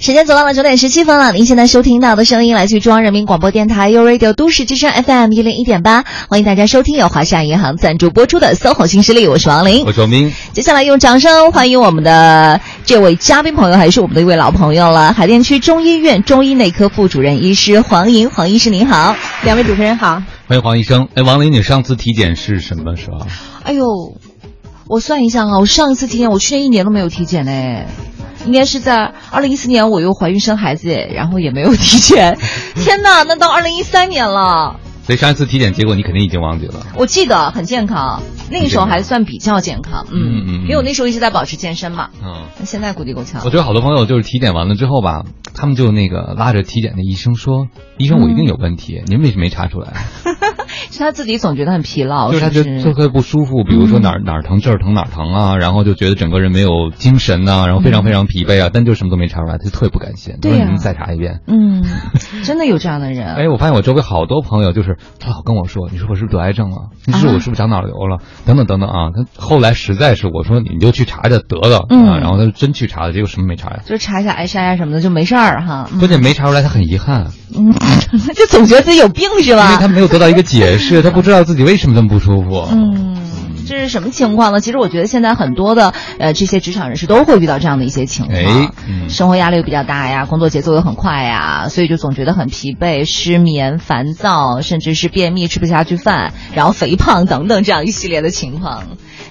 [0.00, 10.32] 时间走到了九点十七分了，您现在收听到的声音来自于中央人民广播电台 u Radio 都市之声 FM 一零一点八，欢迎大家收听由华夏银行赞助播出的《搜狐新势力》，我是王琳，我是王斌。
[10.54, 19.14] 接下来用掌声欢迎我们的这位嘉宾朋友，还是我们的一位老朋友了，海淀区中医院中医内科副主任医师黄莹，黄医师您好，
[19.44, 21.08] 两位主持人好，欢迎黄医生。
[21.14, 23.26] 哎，王琳，你上次体检是什么时候？
[23.64, 23.84] 哎呦，
[24.88, 27.84] 我算一下哈，我上一次体检，我去年一年都没有体检嘞。
[28.46, 32.38] 应该是在二零一四年，我又怀孕生孩子，然后也没有提前。
[32.76, 34.80] 天哪，那到二零一三年了。
[35.10, 36.86] 所以上一次体检结果你肯定已经忘记了。
[36.96, 40.06] 我记得很健康，那个时候还算比较健康。
[40.12, 42.10] 嗯嗯，因为我那时候一直在保持健身嘛。
[42.22, 43.42] 嗯，那现在估计够呛。
[43.44, 47.66] 我觉得好多朋友就是体检完了之后吧，他们就那个拉着体检的医生说
[47.98, 49.94] ：“医生，我一定有问题，您为什么没查出来？”
[50.92, 60.36] 是他自己总觉得很疲劳，就是他觉得特别不舒服，比如说哪儿哪儿疼这儿疼哪儿疼啊，然后就觉得整个人没有精神呐，然后非常非常疲惫啊，但就什么都没查出来，他就特别不甘心。
[60.40, 61.40] 对呀，再查一遍。
[61.48, 61.82] 嗯，
[62.44, 63.26] 真的有这样的人。
[63.34, 66.90] 哎，我发现我周围好多朋友就是他老跟我说：“你说我是不是得癌症了？
[67.06, 68.18] 你说我是不是长脑瘤了？
[68.46, 73.80] 等等等等啊！”他后来实在是我说你就去查查得了啊，然后他就真去查了，结果什么没查呀？
[73.84, 75.88] 就查一下癌筛啊什么的就没事儿哈。
[75.98, 77.26] 关键没查出来，他很遗憾。
[77.56, 77.72] 嗯，
[78.34, 79.66] 就总觉得自己有病是吧？
[79.66, 82.66] 因为他没有得到一个解释，他不知道自己为什么这么不舒服。
[82.70, 83.16] 嗯，
[83.70, 84.58] 这是什么情况呢？
[84.60, 88.74] 其实我觉得现在很多的呃这些职场人士都会遇到这样的一些情况，
[89.08, 98.82] 生活压力又比较大呀，工作节奏又很快呀，所以就总觉得很疲惫、失眠、烦躁，甚至是便秘、吃不下去饭，然后肥胖等等这样一系列的情况，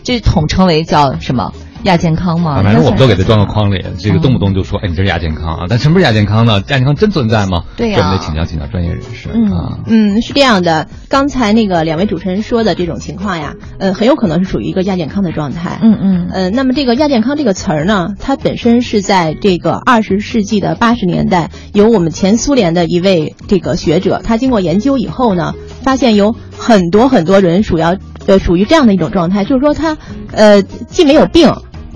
[0.05, 1.51] 这统称为叫什么？
[1.83, 2.61] 亚健康吗？
[2.63, 5.66] 反正我们都给他装到框里，这个动不动就说，哎，你这是亚健康啊？
[5.69, 6.61] 但什么是亚健康呢？
[6.67, 7.63] 亚健康真存在吗？
[7.77, 9.80] 对呀，我们得请教请教专业人士啊。
[9.88, 15.80] 嗯，是这样的，刚才那个两位主持人说的这种情况呀，呃，很有可能是属于一个亚健康的状态。
[15.81, 16.30] 嗯嗯。
[16.31, 27.95] 呃，那么这个亚健康这个词儿呢，它本身是在这个二十世纪的八十年代，由我们前苏联的一位这个学者，他经过研究以后呢，发现有很多很多人属要
[28.27, 29.98] 呃属于这样的一种状态，就是说他
[30.33, 31.49] 呃既没有病。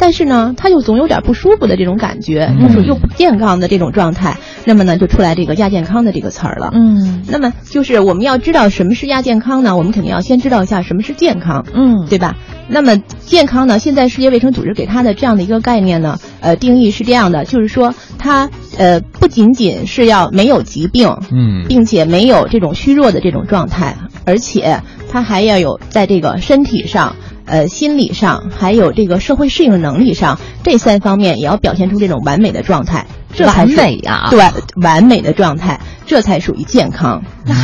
[0.03, 6.71] 但是呢，他又总有点不舒服的这种感觉，就是又不健康的这种状态，那么呢，就出来这个亚健康的这个词儿了。
[6.73, 9.77] 嗯，那么就是我们要知道什么是亚健康呢？
[9.77, 12.35] 我们肯定要先知道一下什么是健康，嗯，对吧？
[12.67, 27.15] 那么健康呢，现在世界卫生组织给它的这样的一个概念呢，呃，定义是这样的，就是说它呃不仅仅是要没有疾病，嗯，并且没有这种虚弱的这种状态，而且它还要有在这个身体上。
[27.45, 34.39] 呃，心理上还有这个社会适应能力上，这三方面也要表现出这种完美的状态，这完美呀，对，
[34.81, 37.21] 完美的状态，这才属于健康。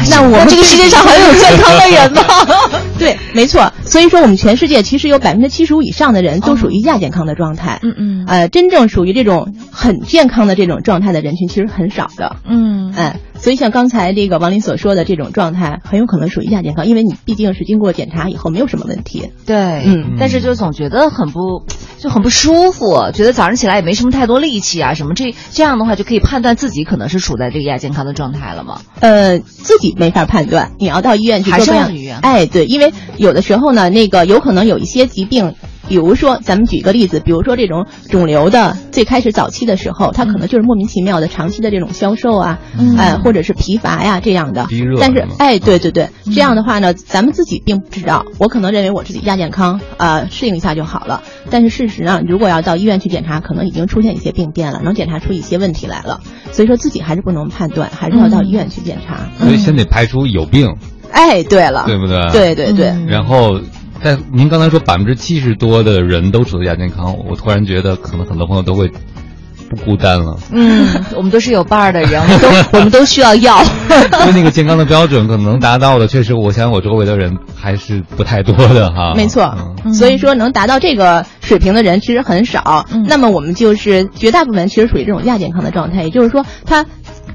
[0.10, 2.24] 那我们这个世界上还有健康的人吗？
[2.98, 3.72] 对，没错。
[3.86, 7.80] 所以说，我们全世界其实有百分之七十五以上的人都属于亚健康的状态。
[7.82, 8.26] 嗯嗯。
[8.28, 12.36] 呃，真正属于这种很健康的这种状态的人群其实很少的。
[12.46, 12.94] 嗯。
[12.96, 19.32] 哎，所以像刚才这个王林所说的这种状态，很有可能属于亚健康，因为你毕竟是经过检查以后没有什么问题。
[19.46, 19.56] 对。
[19.86, 20.16] 嗯。
[20.20, 21.64] 但是就总觉得很不，
[22.00, 28.80] 就很不舒服，觉得早上起来也没什么太多力气啊，什么这这样的话就可以判断自己可能是处在这个亚健康的状态了吗？
[29.02, 31.94] 呃，自己没法判断，你要到医院去做样。
[31.94, 32.18] 医院。
[32.20, 35.54] 哎，对，因为有的时候呢，那个有可能有一些疾病。
[35.90, 42.60] 比如说，咱们举个例子，比如说这种肿瘤的最开始早期的时候，它可能就是莫名其妙的长期的这种消瘦啊，
[42.98, 44.68] 哎，或者是疲乏呀这样的。
[45.00, 48.24] 但是，哎，对对对，这样的话呢，咱们自己并不知道。
[48.38, 51.24] 我可能认为我自己亚健康，啊，适应一下就好了。
[51.50, 56.22] 但是事实上，如果要到医院去检查，可能已经出现一些病变了，能检查出一些问题来了。
[56.52, 59.30] 所以说自己还是不能判断，还是要到医院去检查。
[59.40, 60.76] 所以先得排除有病。
[61.12, 62.32] 哎，对了，对不对？
[62.32, 62.94] 对对对。
[63.08, 63.60] 然后。
[64.02, 68.90] 但您刚才说百分之七十多的人都处在亚健康，我突然觉得可能很多朋友都会
[69.70, 70.38] 不孤单了。
[70.52, 73.62] 嗯，我们都是有伴儿的人，我们都 我们都需要药。
[74.22, 79.14] 因为那个健康的标准可能达到的，确实，我想我周围的人还是不太多的哈。
[79.16, 79.54] 没错，
[79.94, 82.86] 所以说能达到这个水平的人其实很少。
[83.08, 86.86] 那么我们就是绝大部分其实属于这种亚健康的状态，也就是说他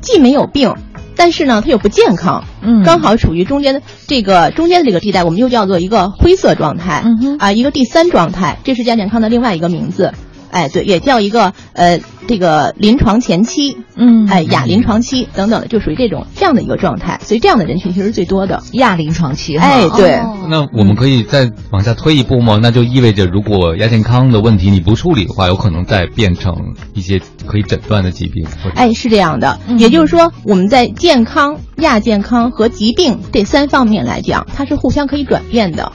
[0.01, 0.75] 既没有病。
[1.17, 10.13] 但是呢，它又不健康，嗯，刚好处于中间的这个中间的这个地带，我们又叫做一个灰色状态，嗯，啊，一个第三状态，这是亚健康的另外一个名字。
[10.55, 17.19] 哎，对，也叫一个呃，这个临床前期，嗯，哎，亚临床期等等的，就属于这种这样的一个状态。
[17.25, 19.57] 所以这样的人群其实最多的亚临床期。
[19.57, 20.21] 哎，对。
[20.49, 22.61] 那我们可以再往下推一步吗？
[22.63, 26.55] 那就意味着，如果亚健康的问题你不处理的话，有可能再变成
[26.95, 28.47] 一些可以诊断的疾病。
[28.77, 29.59] 哎，是这样的。
[29.77, 35.91] 也就是说，我们在健康、亚健康和疾病这三方面来讲，它是互相可以转变的。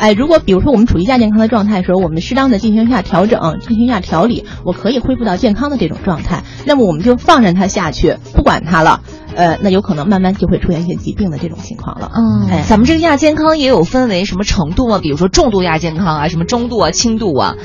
[0.00, 6.42] 哎，如果比如说我们处于亚健康的状态的时候，我们适当的进行一下调整，进行一下调理，我可以恢复到健康的这种状态。
[6.64, 9.02] 那么我们就放任它下去，不管它了。
[9.36, 12.10] 呃，那有可能慢慢就会出现一些疾病的这种情况了。
[12.14, 14.98] 嗯，哎，咱们这个亚健康也有分为什么程度吗？
[15.02, 17.56] 比如说重度亚健康啊，什么中度啊、轻度啊。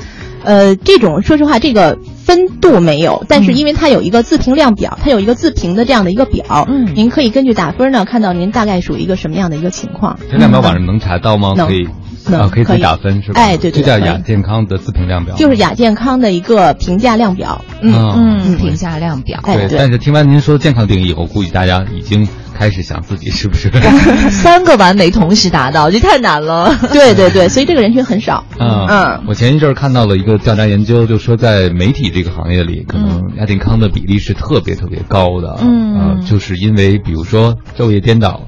[0.44, 10.18] 呃，这种说实话，这个分度没有，但是因为它有一个自评量表，它有一个自评的这样的一个表，嗯，您可以根据打分呢，看到您大概属于一个什么样的一个情况。
[10.30, 11.54] 这量表网上能查到吗？
[11.56, 11.88] 可以。
[12.34, 13.40] 啊，可以自己打分是吧？
[13.40, 17.64] 哎，对对，这叫亚健康的自评量表，就是亚健康的一个评价量表。
[17.82, 19.40] 嗯嗯，评价量表。
[19.44, 23.70] 对，但是听完您说健康定义以后，估计大家已经开始想自己是不是
[24.30, 26.74] 三个完美同时达到，这太难了。
[26.92, 28.44] 对对对，所以这个人群很少。
[28.58, 35.58] 嗯嗯，我前一阵儿看到了一个调查研究，就说在媒体这个行业里，可能亚健康的比例是特别特别高的。
[35.60, 38.42] 嗯，就是因为比如说昼夜颠倒。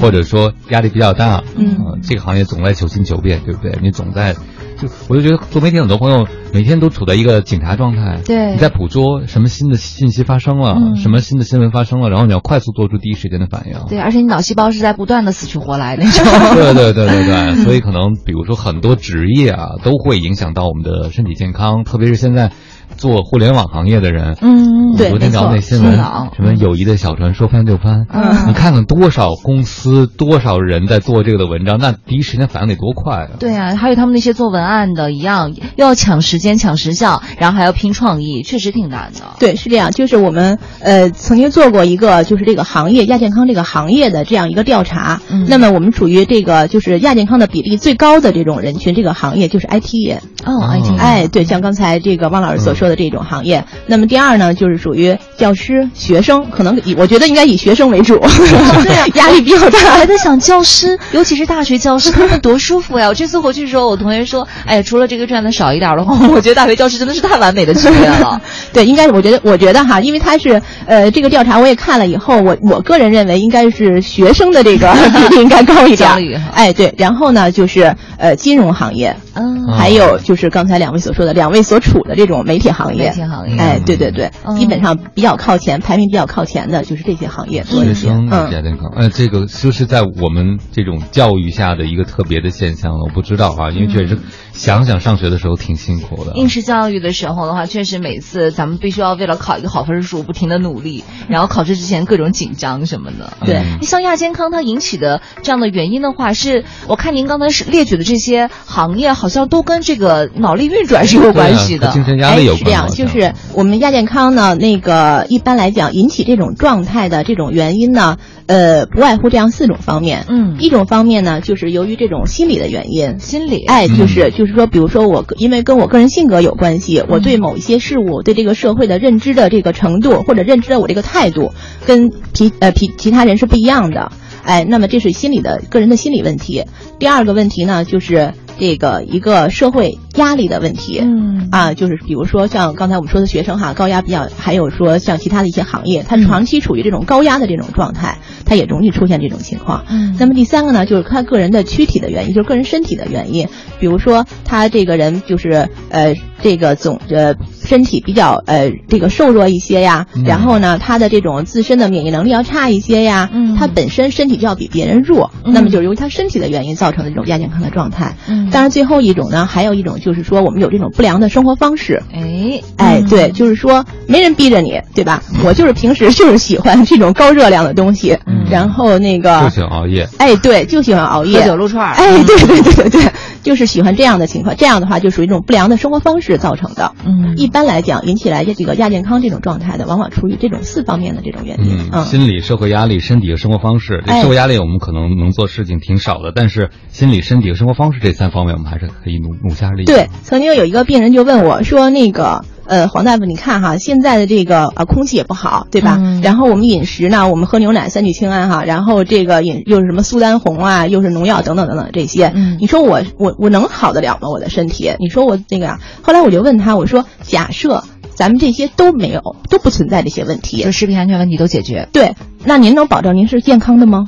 [0.00, 3.78] 或者说压力比较大，嗯，这个行业总在求新求变，对不对？
[3.82, 4.34] 你总在，
[4.78, 22.52] 就我就觉得做媒体很多朋友每天都处在一个警察状态，对，你在捕捉什么新的信息发生了，什么新的新闻发生了，然后你要快速做出第一时间的反应，对，而且你脑细胞是在不断的死去活来那种， 对对对对对，所以可能比如说很多职业啊都会影响到我们的身体健康，特别是现在。
[22.96, 33.28] 做互联网行业的人，嗯，对，昨天聊那新闻，什么友谊的小船说翻就翻，嗯，你看看多少公司多少人在做这个的文章，那第一时间反应得多快啊！
[33.38, 39.20] 对啊，还有他们那些做文案的一样，又要抢时间抢时效，然后还要拼创意，确实挺难的。
[39.40, 52.83] 对，是这样，就是我们呃曾经做过一个就是这个行业亚健康这个行业的这样一个调查，嗯，那么我们处于这个就是亚健康的比例最高的这种人群，这个行业就是 IT 业哦，IT，哎，对，像刚才这个汪老师所说。
[52.84, 58.18] 说的这种行业，那么第二呢，就是属于教师、学生，可能以我觉得应该以学生为主，
[58.84, 59.78] 对呀，压力比较大。
[59.94, 63.08] 还在想教师， 尤其是大学教师，他们多舒服呀！
[63.08, 68.38] 我这次回去的时候，我同学说，哎，除了这个赚的少一点的话，我觉得大学教师真的是太完美的职业了。
[68.74, 74.92] 对，应该我觉得，我觉得哈，因为他是呃，这个调查我也看了以后，我我个人认为应该是学生的这个
[75.30, 76.10] 比例应该高一点。
[76.52, 82.74] 哎，对，然后呢，就是呃，金融行业，嗯，还有就是刚才两位所说的，两位所处的这种媒体。
[82.74, 83.14] 行业，
[83.56, 87.62] 哎，对对对，基本上比较靠前，排名比较靠前的就是这些行业。
[87.62, 93.04] 学生亚健康，哎，这个就是在我们这种教育下的一个特别的现象了。
[93.04, 94.18] 我不知道啊，因为确实
[94.56, 96.32] 想想上学的时候挺辛苦的。
[96.34, 103.32] 应试教育的时候的话，确实每次咱们必须要为了考一个好分数，不停的努力，然后考试之前各种紧张什么的。
[103.44, 112.56] 对，像亚健康它引起的这样的原因的话，是我看您刚才是列举的这些行业，好像都跟这个脑力运转是有关系的，精神压力有。
[112.56, 118.16] 这样就是我们亚健康呢，那个一般来讲引起这种状态的这种原因呢，
[118.46, 120.24] 呃，不外乎这样四种方面。
[120.28, 131.52] 嗯，一种方面呢，就是由于这种心理的原因，心理，哎，就是就是说，比如说我因为跟我个人性格有关系，我对某一些事物，对这个社会的认知的这个程度，或者认知的我这个态度，
[131.86, 134.12] 跟其呃其其他人是不一样的。
[134.42, 136.64] 哎，那么这是心理的个人的心理问题。
[136.98, 139.98] 第二个问题呢，就是这个一个社会。
[140.14, 141.48] 压力的问题，嗯。
[141.50, 149.84] 啊，就是比如说像刚才我们说的学生哈，高压比较，还有说像其他的一些行业，他长期处于这种高压的这种状态，他也容易出现这种情况。
[149.88, 153.48] 嗯，那么第三个呢，就是他个人的躯体的原因，就是个人身体的原因，
[153.80, 168.14] 比如说他这个人就是呃这个总呃身体比较呃这个瘦弱一些呀，然后呢他的这种自身的免疫能力要差一些呀，嗯，他本身身体就要比别人弱，那么就是由于他身体的原因造成的这种亚健康的状态。
[168.28, 169.94] 嗯，当然最后一种呢，还有一种。
[170.04, 172.02] 就是说，我们有这种不良的生活方式。
[172.12, 175.22] 哎哎，对，就是说，没人逼着你，对吧？
[175.44, 178.18] 我就是平时就是喜欢这种高热量的东西，
[178.50, 180.06] 然后那个就喜欢熬夜。
[180.18, 181.94] 哎，对，就喜欢熬夜，喝酒撸串。
[181.94, 184.56] 哎，对对对对对，就是喜欢这样的情况。
[184.56, 186.92] 这样的话，就属于一种不良的生活方式造成的。
[187.06, 191.88] 嗯，一般来讲，引起来这个亚健康这种状态的，往往出于这种四方面的这种原因。
[191.92, 194.02] 嗯，心理、社会压力、身体和生活方式。
[194.20, 199.84] 社会压力我们可能能做事情挺少的，但是心理、身体和生活方式这三方面，我们还是可以努努下力。
[199.84, 205.98] 对，曾经有一个病人就问我说：“那个，呃，黄大夫，你看哈，现在的这个呃空气也不好，对吧？
[206.22, 214.28] 然后我们饮食呢，我们喝牛奶三聚氰胺哈，然后这个饮又是什么苏丹红啊，又是农药等等等等这些，嗯你说我我我能好得了吗？
[214.28, 214.92] 我的身体？
[214.98, 215.78] 你说我那个呀？
[216.02, 222.14] 后来我就问他，我说假设咱们这些都没有，都不存在这些问题，就食品安全问题都解决，对，
[222.44, 224.06] 那您能保证您是健康的吗？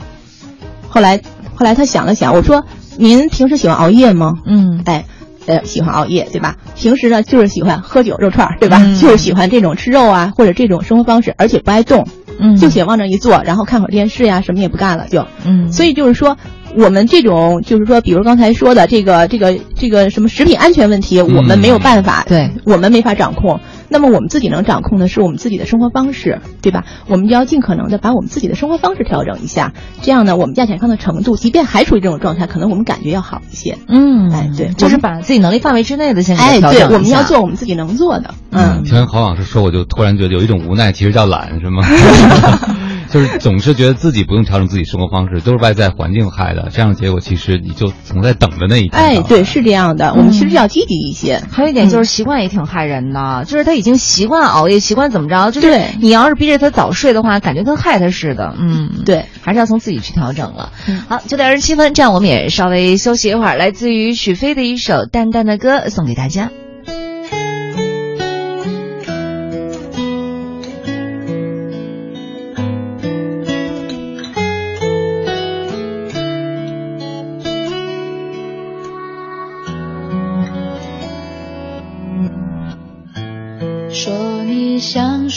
[0.88, 1.20] 后来
[1.54, 2.64] 后来他想了想，我说
[2.98, 4.34] 您平时喜欢熬夜吗？
[4.46, 5.04] 嗯，哎。
[5.48, 6.56] 呃，喜欢熬夜，对吧？
[6.74, 8.82] 平时呢，就是喜欢喝酒、肉串，对吧？
[9.00, 12.04] 就是喜欢这种吃肉啊，或者这种生活方式，而且不爱动，
[12.40, 15.70] 嗯，就喜欢往那一坐，然后看会儿电视呀，什么也不干了，就，嗯。
[15.70, 16.36] 所以就是说，
[16.74, 23.60] 我们这种就是说，比如刚才说的这个这个这个什么食品安全问题，我们没有办法，对我们没法掌控。
[23.88, 26.84] 那么我们自己能掌控的是我们自己的生活方式，对吧？
[27.08, 33.78] 我们就要尽可能的把我们自己的生活方式调整一下，这样呢，我们亚健康的程度，即便还处于这种状态，可能我们感觉要好一些。
[33.88, 38.34] 嗯，哎，对，就是把自己能力范围之内的先哎，对，我们要做我们自己能做的。
[38.50, 41.82] 嗯，听完郝老师说，我就突然觉得有一种无奈，其实叫懒，是吗？
[43.10, 48.92] 就是总是觉得自己不用调整自己生活方式，都是外在环境害的，这样的结果其实你就总在等着那一天。
[48.92, 51.42] 哎，对，是这样的，我们其实要积极一些。
[51.50, 58.54] 还有一点就是习惯也挺害人的，就是他已经习惯熬夜，习惯怎么着，就是你要是逼着他早睡的话，感觉跟害他似的。
[58.58, 60.72] 嗯，对，还是要从自己去调整了。
[61.08, 66.50] 好，九点二十七分，这样我们也稍微休息一会儿，来自于许飞的一首《淡淡的歌》送给大家。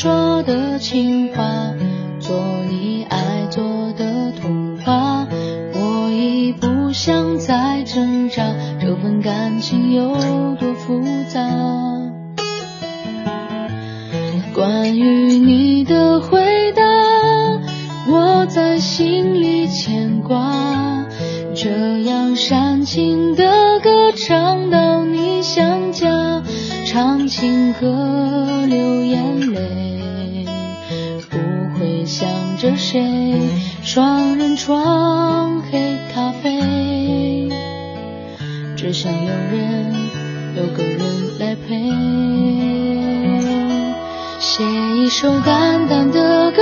[0.02, 1.74] 说的情话，
[2.22, 2.34] 做
[2.70, 5.28] 你爱做的童话。
[5.74, 8.42] 我已不想再挣扎，
[8.80, 10.16] 这份感情有
[10.56, 11.42] 多复杂？
[14.56, 16.82] 关于你的回答，
[18.08, 21.06] 我在心里牵挂。
[21.54, 26.42] 这样煽情的歌唱到你想家，
[26.86, 29.89] 唱情歌流眼泪，
[32.60, 33.02] 着谁。
[33.82, 35.80] 双人床黑
[36.14, 37.50] 咖啡，
[38.76, 39.96] 只想有人
[40.58, 41.00] 有个人
[41.40, 41.80] 来陪。
[44.40, 46.62] 写一首淡淡的歌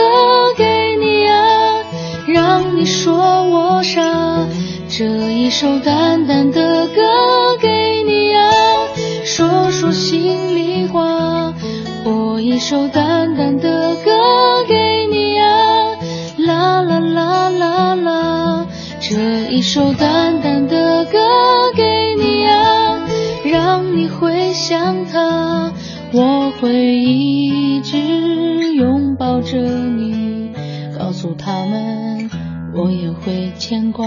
[0.55, 1.83] 给你啊，
[2.27, 4.47] 让你说我傻。
[4.87, 8.43] 这一首淡淡的歌给你啊，
[9.25, 11.53] 说说心里话。
[12.03, 15.66] 播一首淡淡的歌给你啊，
[19.09, 21.17] 这一首淡淡的歌
[21.73, 23.07] 给你啊，
[23.45, 25.71] 让你回想他。
[26.11, 27.97] 我会一直
[28.73, 30.51] 拥抱着你，
[30.99, 32.29] 告诉他们
[32.75, 34.05] 我也会牵挂。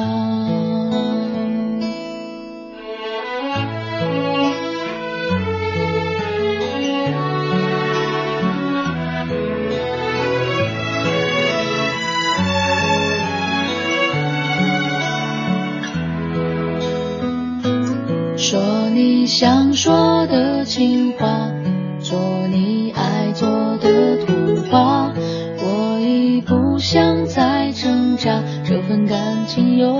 [19.40, 21.50] 想说的情话，
[21.98, 22.18] 做
[22.48, 25.10] 你爱做的童话。
[25.62, 29.96] 我已不想再挣扎，这份感情有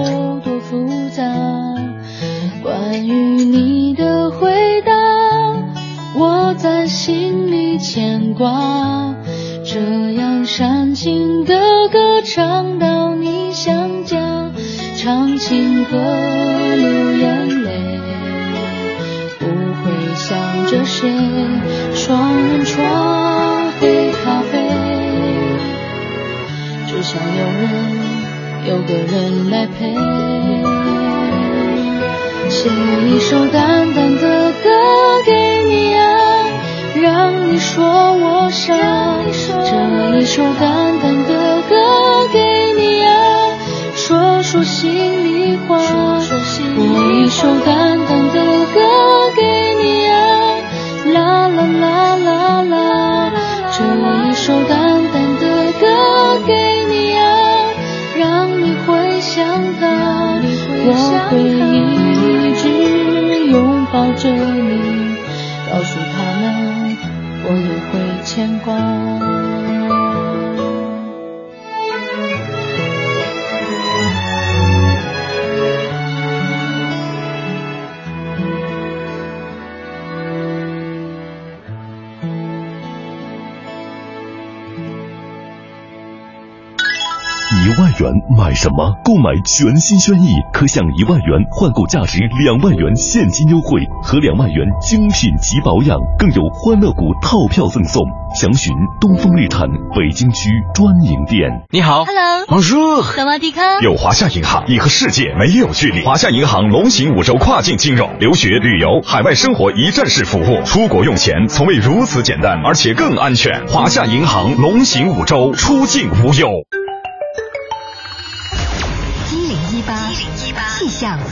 [89.45, 98.03] 全新轩逸，可享一万元换购价值两万元现金优惠和两万元精品级保养，更有欢乐谷套票赠送。
[98.33, 101.51] 详询东风日产北京区专营店。
[101.71, 103.81] 你好，Hello，王叔，萨瓦迪卡。
[103.81, 106.05] 有华夏银行，你和世界没有距离。
[106.05, 113.67] 华夏银行龙行五洲跨境金融，留学、旅游、海外生活一站式服务，出国用钱从未如此简单，而且更安全。
[113.67, 116.49] 华夏银行龙行五洲，出境无忧。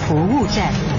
[0.09, 0.98] 服务站。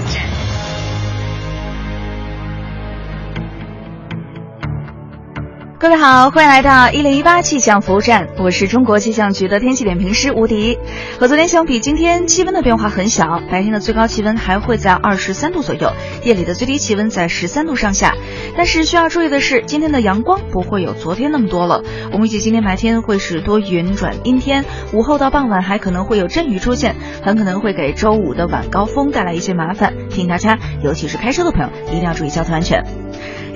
[5.80, 10.78] 各位好，欢迎来到一零一八气象服务站，我是中国气象局的天气点评师吴迪。
[11.18, 15.90] 和昨天相比，今天气温的变化很小，白天的最高气温还会在二十三度左右，
[16.22, 18.14] 夜里的最低气温在十三度上下。
[18.58, 21.82] 但是需要注意的是，今天的阳光不会有昨天那么多了。
[22.12, 29.94] 我们预计今天白天会是多云转阴天，午后到傍晚还可能会有阵雨出现，很可能会给周五的晚高峰带来一些麻烦。
[30.10, 32.84] 提醒大家，尤其是开车的朋友，一定要注意交通安全。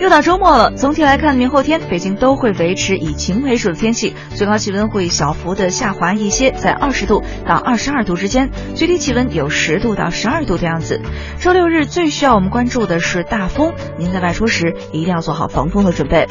[0.01, 11.01] 又到周末了，总体来看，明后天北京都会维持以晴为主的天气，最高气温会小幅的下滑一些，在二十度到二十二度之间，最低气温有十度到十二度的样子。
[11.39, 16.27] 周六日最需要我们关注的是大风，您在外出时一定要做好防风的准备。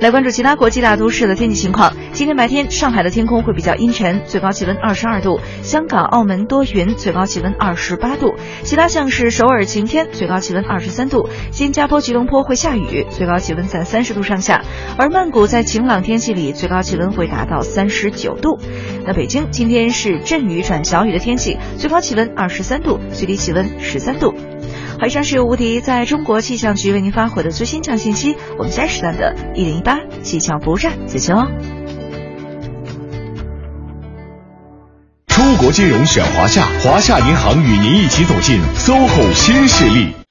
[0.00, 1.92] 来关注其他国际大都市的天气情况。
[2.12, 14.62] 今天白天，上海的天空会比较阴沉，最高气温二十二度；香港、澳门多云，最高气温二十八度；其他像是首尔晴天，最高气温二十三度；新加坡、吉隆坡会下雨，最高气温在三十度上下；
[14.98, 18.58] 而曼谷在晴朗天气里，最高气温会达到三十九度。
[19.04, 24.34] 那北京今天是阵雨转小雨的天气，最高气温二十三度，最低气温十三度。
[25.04, 28.36] 以上是由吴迪在中国气象局为您发回的最新气象信息。
[28.56, 31.48] 我们下时段的一零一八气象服务站再见喽！
[35.26, 40.21] 出国金融选华夏，华夏银行与您一起走进 SOHO 新势力。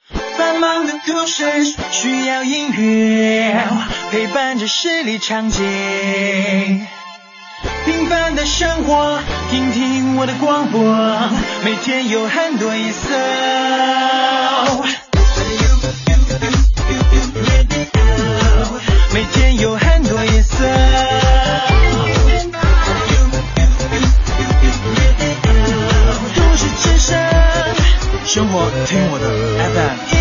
[1.03, 3.67] 繁忙的都市需要音乐
[4.11, 5.61] 陪伴着十里长街，
[7.85, 10.81] 平凡的生活，听听我的广播，
[11.63, 13.09] 每天有很多颜色。
[19.13, 20.65] 每天有很多颜色。
[26.35, 27.19] 都市之声，
[28.25, 29.25] 生活听我的
[29.73, 30.20] FM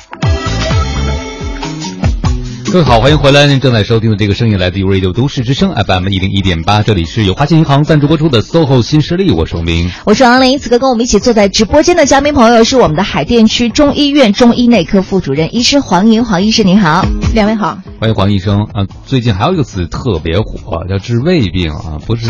[2.71, 3.47] 各位好，欢迎回来！
[3.47, 10.57] 您正在收听的这个声音来自于 Radio 都市之声 FM 一零一点八，这里是由华信银行赞助播出的 SOHO 新势力，我是王明，我是王林。
[10.57, 18.87] 此刻跟我们一起坐在直播间的嘉宾朋友是我们的海淀区中医院中医内科副主任医师黄莹，黄医师您好，两位好，欢迎黄医生啊！
[19.05, 22.25] 最近还有一个词特别火，叫治胃病啊，不是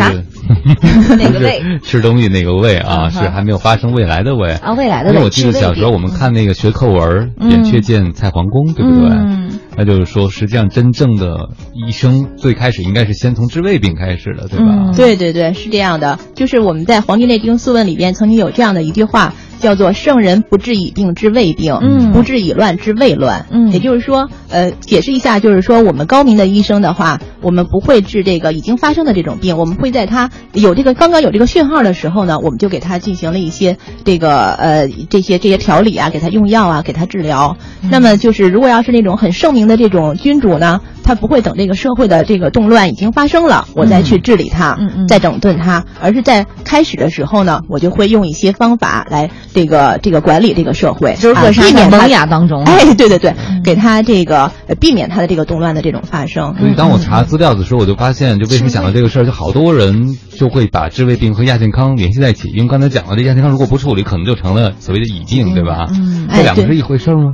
[1.19, 1.61] 哪个胃？
[1.83, 5.11] 吃东西那个胃啊，是还没有发生未来的胃啊，未来的。
[5.11, 9.50] 因为我记得小时候我们看那个学课文，扁鹊见蔡桓公，对不对？
[9.77, 14.91] 那就是说，实际上真正的医生最开始应该是先从治胃病开始的，对吧？
[14.95, 16.19] 对对对，是这样的。
[16.35, 19.33] 就是我们在《黄帝内经·素问》里边曾经有这样的一句话。
[19.61, 37.55] 叫做圣人不治已病治未病，嗯，不治已乱治未乱，嗯，也就是说，呃，解释一下，就是说我们高明的医生的话，我们不会治这个已经发生的这种病，我们会在他有这个刚刚有这个讯号的时候呢，我们就给他进行了一些这个呃这些这些调理啊，给他用药啊，给他治疗。
[37.89, 40.81] 那么就是如果要是那种很圣明的这种君主呢？
[41.03, 52.63] 他不会等这个社会的这个动乱已经发生了，我再去治理它，再整顿它，而是在开始的时候呢，我就会用一些方法来这个这个管理这个社会，就是避免萌芽当中。
[52.63, 53.33] 哎，对对对，
[53.63, 56.55] 给他这个避免他的这个动乱的这种发生。
[56.59, 65.87] 所以当我查资料的时候，我就发现，就为什么想到这个事儿，就好多人就会把治胃病和亚健康联系在一起，因为刚才讲了，这亚健康如果不处理，可能就成了所谓的已病，对吧？
[65.89, 67.33] 嗯，这两个是一回事吗？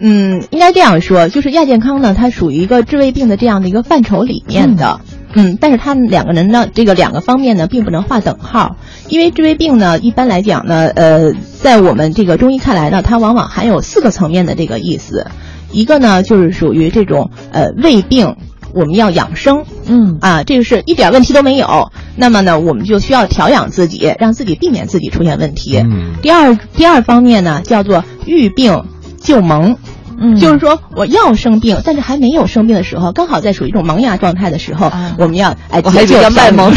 [0.00, 5.17] 嗯，应该这样说，就是亚健康呢，它属于一个治胃病的这样的一个范畴里面的，嗯，
[5.60, 8.76] 但是他们两个人呢，这个两个方面呢，并不能划等号，
[9.08, 15.26] 因为治胃病呢，一般来讲呢，呃，在我们这个中医看来呢，它往往含有四个层面的这个意思，
[15.70, 18.36] 一个呢，就是属于这种呃胃病，
[18.72, 25.78] 我们要养生，嗯，啊，这个是一点问题都没有，那么呢，我们就需要调养自己，让自己避免自己出现问题。
[25.78, 28.84] 嗯，第二第二方面呢，叫做愈病
[29.20, 29.76] 救萌。
[30.20, 36.72] 嗯，就是说我要生病，但是还没有生病的时候，刚好在属于一种萌芽状态的时候，我们要哎，我还叫要卖 萌，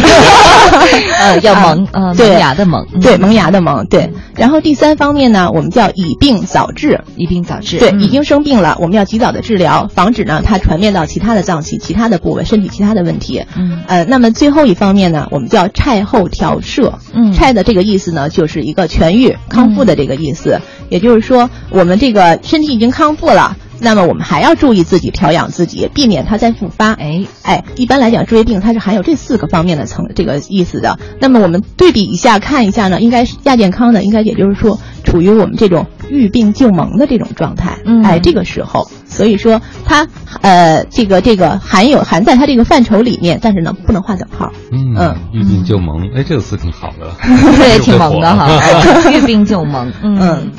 [1.19, 4.11] 呃，要萌，呃，萌芽的萌，对，萌芽的萌，对。
[4.35, 13.43] 然后第三方面呢，我们叫以病早治，以病早治，对，已经生病了，我们要及早的治疗，防止呢它传遍到其他的脏器、其他的部位、身体其他的问题。
[13.55, 23.55] 嗯，呃，那么最后一方面呢，我们叫肽后调摄，嗯，肽的这个意思呢，就是一个痊愈、康复的这个意思，也就是说，我们这个身体已经康复了。
[23.83, 26.91] 那么我们还要注意自己调养自己，避免它再复发。
[26.93, 30.99] 哎哎，一般来讲，椎病它是含有这四个方面的层这个意思的。
[31.19, 37.79] 那么我们对比一下看一下呢，应该是亚健康的，应该也就是说处于我们这种遇病就萌的这种状态。
[37.83, 40.07] 嗯，哎，这个时候，所以说它
[40.41, 44.51] 呃这个这个含有含在它这个范畴里面，但是呢不能画等号。
[44.71, 47.09] 嗯嗯，遇病就萌，哎，这个词挺好的，
[47.57, 48.47] 对， 挺萌的哈，
[49.11, 49.91] 遇病就萌。
[50.03, 50.51] 嗯。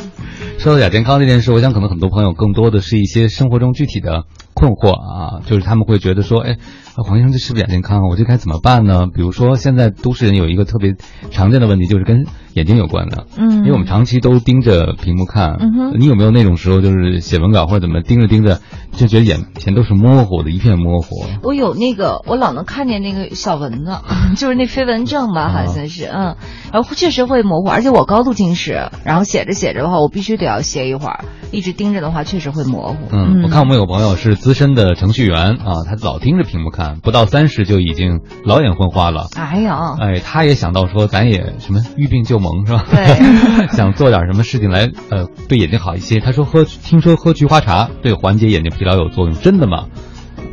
[0.63, 6.57] 说到亚健康这件事，我想可能很多朋友更多的是一些生活中具体的困惑啊，就是他们会觉得说，哎，
[6.97, 8.03] 黄医生这是不是眼健康？
[8.09, 9.07] 我这该怎么办呢？
[9.07, 10.95] 比如说现在都市人有一个特别
[11.31, 18.61] 常见的问题，就是跟眼睛有关的，嗯，因为我们长期都盯着屏幕看，嗯哼，你有没有那种时候，就是写文稿或者怎么盯着盯着，
[18.93, 21.25] 就觉得眼前都是模糊的，一片模糊？
[21.43, 23.93] 我有那个，我老能看见那个小蚊子，
[24.37, 26.37] 就是那飞蚊症吧，好像是，嗯，
[26.73, 32.99] 然后确实会模糊，而且我高度近视，然后写着写着的话，我必须得要歇一会儿，一直盯着的话，确实会模糊。
[33.11, 39.29] 嗯，我看我们有朋友是资深的程序员啊，他老盯着屏幕看，不到三十就已经老眼昏花了。
[39.37, 42.85] 哎呦，哎，他也想到说，咱也什么遇病救萌是吧？
[42.91, 43.69] 对。
[43.77, 46.21] 想做点什么事情来，呃，对眼睛好一些。
[46.21, 49.87] 他说喝，听说喝菊花茶对缓解眼睛疲劳有作用，真的吗？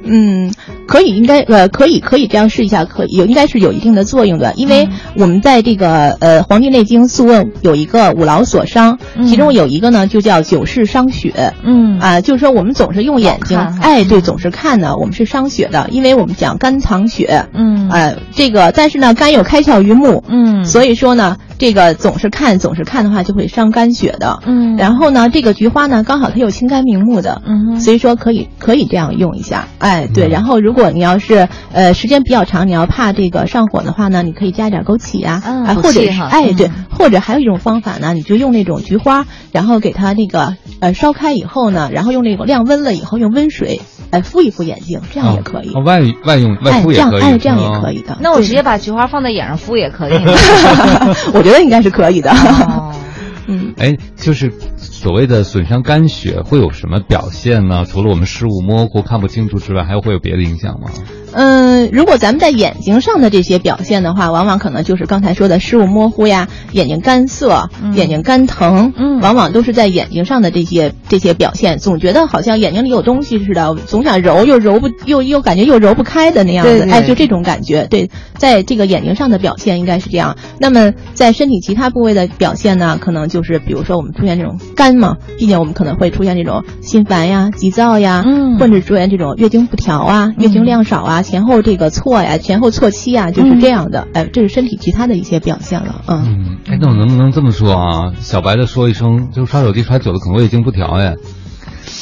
[0.04, 0.54] 嗯，
[0.88, 11.90] 可以，应该呃，可以，可以这样试一下，可以有应该是有一定的作用的，因为我们在这个呃《黄帝内经·素问》有一个五劳所伤，其中有一个呢就叫久视伤血，嗯。
[12.00, 45.74] 啊，就是说我们总是用眼睛，哎，对，总是看呢，我们是伤血的，因为我们讲肝藏血，嗯，哎，这个但是呢，肝有开窍于目，嗯，所以说呢，这个总是看，总是看的话就会伤肝血的，嗯，然后呢，这个菊花呢刚好它有清肝明目的，嗯，所以说可以可以这样用一下，哎，对，然后如果你要是呃时间比较长，你要怕这个上火的话呢，你可以加点枸杞呀，啊，或者是哎对，或者还有一种方法呢，你就用那种菊花，然后给它那个呃烧开以后呢，然后用那个晾温了以后用温水哎敷一敷眼睛，这样也可以。
[45.86, 48.18] 外外用外敷也可以，哎这样也可以的。
[48.22, 50.14] 那我直接把菊花放在眼上敷也可以？
[51.34, 52.32] 我觉得应该是可以的。
[53.52, 54.52] 嗯，哎，就是
[55.00, 57.86] 所谓的损伤肝血会有什么表现呢？
[57.86, 60.92] 除了我们视物模糊、看不清楚之外，还会有别的影响吗？
[61.32, 77.88] 嗯，如果咱们在眼睛上的这些表现的话，往往可能就是刚才说的视物模糊呀，眼睛干涩，眼睛干疼，嗯，往往都是在眼睛上的这些这些表现，总觉得好像眼睛里有东西似的，总想揉又揉不又又感觉又揉不开的那样子，哎，就这种感觉。
[77.90, 80.36] 对，在这个眼睛上的表现应该是这样。
[80.60, 91.19] 那么在身体其他部位的表现呢，可能就是比如说我们出现这种肝嘛，毕竟我们可能会出现这种心烦呀、急躁呀，嗯，或者出现这种月经不调啊、月经量少啊。
[91.22, 94.08] 前后这个错呀，前后错期啊，就是这样的。
[94.14, 96.02] 哎，这是身体其他的一些表现了。
[96.08, 98.14] 嗯，哎，那我能不能这么说啊？
[98.20, 101.16] 小白的说一声，就刷手机刷久了可能胃经不调哎。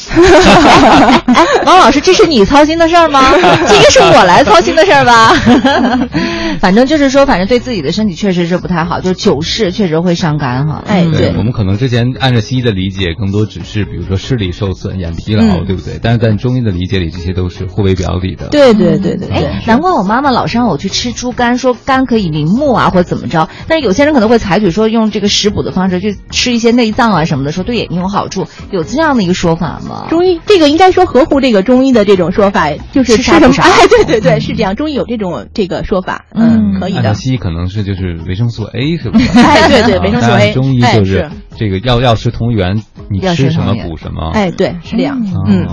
[0.10, 3.22] 哎， 王老师，这是你操心的事儿吗？
[3.68, 5.34] 这应该是我来操心的事儿吧？
[6.60, 10.84] 反正就是说，反正对自己的身体确实是不太好，就是久视确实会伤肝哈。
[10.88, 16.00] 哎，对，我们可能之前按照西医的理解，更多只是比如说视力受损、眼疲劳，对不对？
[16.02, 18.48] 但是在中医的理解里，这些都是互为表里的。
[18.48, 19.28] 对对对对。
[19.30, 23.50] 哎，难怪我妈妈老是让我去吃猪肝，说肝可以明目啊，或者怎么着。
[23.68, 29.97] 但是有些人可能会采取说用这个食补的方式去吃一些内脏啊什么的，说对眼睛有好处，有这样的一个说法吗？
[30.10, 33.64] 中医这个应该说合乎这个中医的这种说法，就是吃啥补啥。
[33.64, 37.14] 哎，对对对，是这样，中医有这种这个说法，嗯，可以的。
[37.14, 39.30] 西医可能是就是维生素 A 是不是？
[39.40, 40.54] 哎，对对，维生素 A。
[40.54, 44.32] 中医就是这个药药食同源，你吃什么补什么。
[44.34, 45.20] 哎，对，是这样。
[45.48, 45.66] 嗯，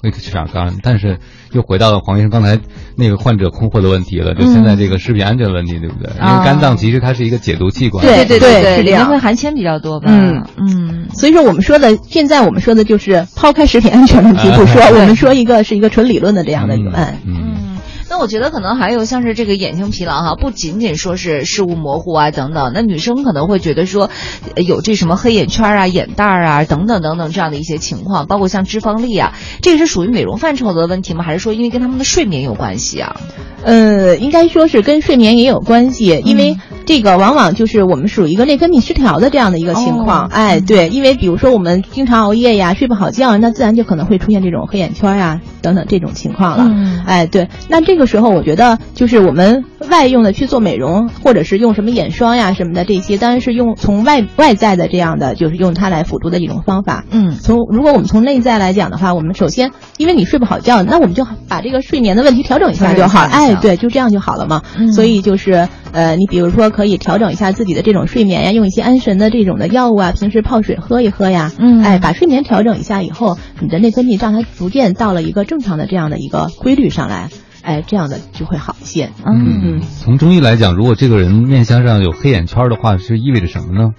[0.00, 1.18] 所以吃点干，但是
[1.52, 2.58] 又回到了黄医生刚才
[2.96, 6.10] 那个患者困惑的问题了，就现在这个食品安全问题，对不对？
[6.10, 8.04] 因为肝脏其实它是一个解毒器官。
[8.04, 9.02] 对对对，对，里面。
[9.06, 10.06] 会含铅比较多吧？
[10.10, 11.08] 嗯嗯。
[11.12, 17.71] 所以说我们说的，现在我们说的就是抛开食品安全问题不说，我们说一个是一个纯理论的这样的一个，嗯，嗯。
[18.12, 24.10] 那我觉得可能还有像是这个眼睛疲劳哈，不仅仅说是视物模糊啊等等，那女生可能会觉得说，
[24.54, 31.24] 有这什么黑眼圈啊、眼袋啊等等等等这样的一些情况，包括像脂肪粒啊，这个是属于美容范畴的问题吗？
[31.24, 33.16] 还是说因为跟他们的睡眠有关系啊？
[33.64, 40.26] 呃，应该说是跟睡眠也有关系，因为这个往往就是我们属于一个内分泌失调的这样的一个情况。
[40.26, 46.66] 哦、哎，对，因为比如说我们经常熬夜呀、睡不好觉，那自然就可能会出现这种黑眼圈呀等等这种情况了。
[46.68, 57.04] 嗯、哎，对，那这个时候我觉得就是我们外用的去做美容，或者是用什么眼霜呀什么的这些，当然是用从外外在的这样的，就是用它来辅助的一种方法。
[57.10, 63.20] 嗯，从如果我们从内在来讲的话，我们首先因为你睡不好觉，那我们就把这个睡眠的问题调整一下就好。
[63.20, 63.52] 哎。
[63.62, 64.62] 对，就这样就好了嘛。
[64.76, 77.28] 嗯、所以就是呃，你比如说可以调整一下自己的这种睡眠呀，用一些安神的这种的药物啊，平时泡水喝一喝呀，嗯，哎，把睡眠调整一下以后，你的内分泌让它逐渐到了一个正常的这样的一个规律上来，
[77.62, 79.10] 哎，这样的就会好一些。
[79.24, 83.94] 嗯嗯，从中医来讲，如果这个人面相上有黑眼圈的话，是意味着什么呢？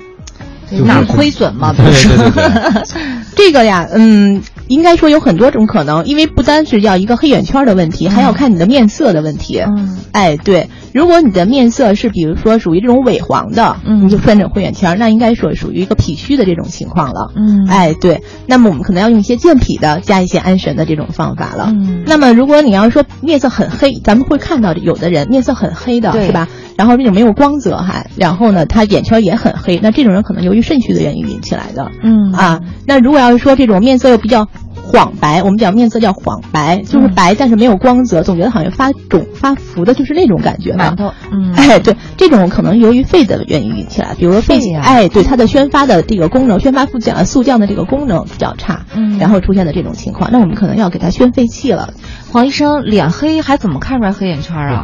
[0.85, 1.71] 哪亏损嘛？
[1.73, 2.83] 对对对对，
[3.35, 4.41] 这个呀，嗯。
[4.67, 9.59] 应该说有很多种可能，因为不单是要一个黑眼圈的问题，还要看你的面色的问题。
[9.59, 17.31] 嗯，哎，对，如果你的面色是比如说属于这种萎黄的，嗯，你就分成黑眼圈，那应该说属于一个脾虚的这种情况了。
[17.35, 21.67] 嗯，哎，对，那么我们可能要用一些健脾的，加一些安神的这种方法了。
[21.69, 26.47] 嗯，那么如果你要说面色很黑，咱们会看到有的人面色很黑的，是吧？
[26.77, 31.91] 然后这种没有光泽还，然后呢，他眼圈也很黑，那这种人可能由于肾虚的原因引起来的。
[32.01, 34.47] 嗯啊，那如果要是说这种面色又比较。
[34.85, 40.73] 晃白，我们讲面色叫晃白，就是白，但是没有光泽，总觉得好像发肿发浮的，就是那种感觉。
[40.73, 51.93] 馒头，嗯， 哎，对，这种可能由于肺的原因引起来，比如说肺，哎，对，它的宣发的这个功能，宣发副降速降的这个功能比较差，嗯，然后出现的这种情况，那我们可能要给他宣肺气了。
[52.33, 54.83] 黄医生，脸黑还怎么看出来黑眼圈啊？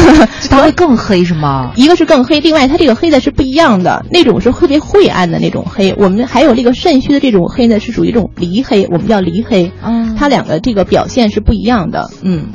[0.50, 1.72] 它会更黑是吗？
[1.74, 5.94] 一个是更黑，另外它这个黑的是不一样的，那种是特别晦暗的那种黑。
[5.96, 9.72] 我们还有这个肾虚的这种黑呢，是属于一种离黑，我们叫离黑。
[9.82, 12.10] 嗯，它两个这个表现是不一样的。
[12.22, 12.48] 嗯，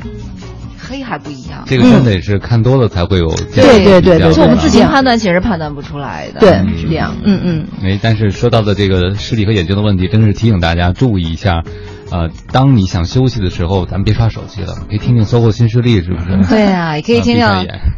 [0.78, 1.64] 黑还不一样。
[1.66, 3.26] 这个真得是看多了才会有。
[3.52, 6.38] 对对对对，就我们自己判断其实判断不出来的。
[6.38, 7.16] 对，是这样。
[7.24, 7.66] 嗯嗯。
[7.82, 11.64] 哎，但是说到的这个视力和眼睛的问题，真是提醒大家注意一下。
[12.10, 16.36] 呃，当你想休息的时候，咱们别刷手机了，可以听听《搜狗新势力》，是不是？
[16.48, 17.46] 对啊，也可以听听，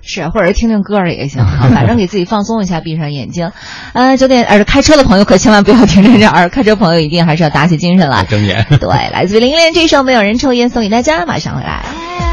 [0.03, 1.45] 是，或者是听听歌儿也行，
[1.75, 3.51] 反正给自己放松一下，闭上眼睛。
[3.93, 8.67] 呃，九点，而，开车的朋友可千万不要听这儿，开车朋友一定还是要打起精神来，睁眼。
[8.81, 11.85] 对，来自于林忆莲这首《没有人抽烟》送给大家，马上回来。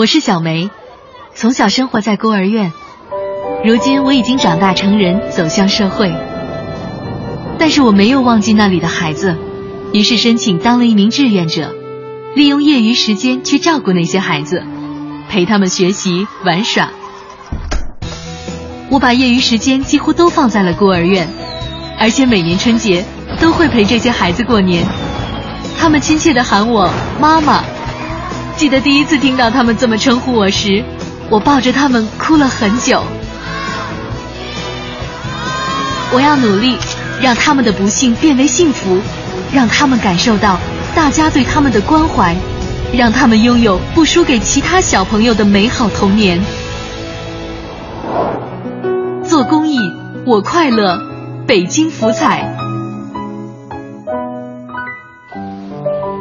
[0.00, 0.70] 我是小梅，
[1.34, 2.72] 从小生活在孤儿院，
[3.62, 6.10] 如今我已经长大成人，走向社会。
[7.58, 9.36] 但是我没有忘记那里的孩子，
[9.92, 11.74] 于是申请当了一名志愿者，
[12.34, 14.64] 利用业余时间去照顾那些孩子，
[15.28, 16.88] 陪他们学习玩耍。
[18.88, 21.28] 我把业余时间几乎都放在了孤儿院，
[21.98, 23.04] 而且每年春节
[23.38, 24.82] 都会陪这些孩子过年。
[25.78, 27.62] 他们亲切地喊我妈妈。
[28.60, 30.84] 记得第一次听到他们这么称呼我时，
[31.30, 33.02] 我抱着他们哭了很久。
[36.12, 36.76] 我要努力，
[37.22, 38.98] 让他们的不幸变为幸福，
[39.50, 40.58] 让他们感受到
[40.94, 42.36] 大家对他们的关怀，
[42.92, 46.38] 让他们拥有不输给其他小朋友的美好童年。
[49.24, 49.78] 做公益，
[50.26, 50.98] 我快乐。
[51.46, 52.54] 北京福彩，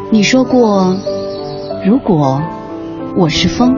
[0.09, 1.18] 你说过。
[1.85, 2.41] 如果
[3.15, 3.77] 我是风，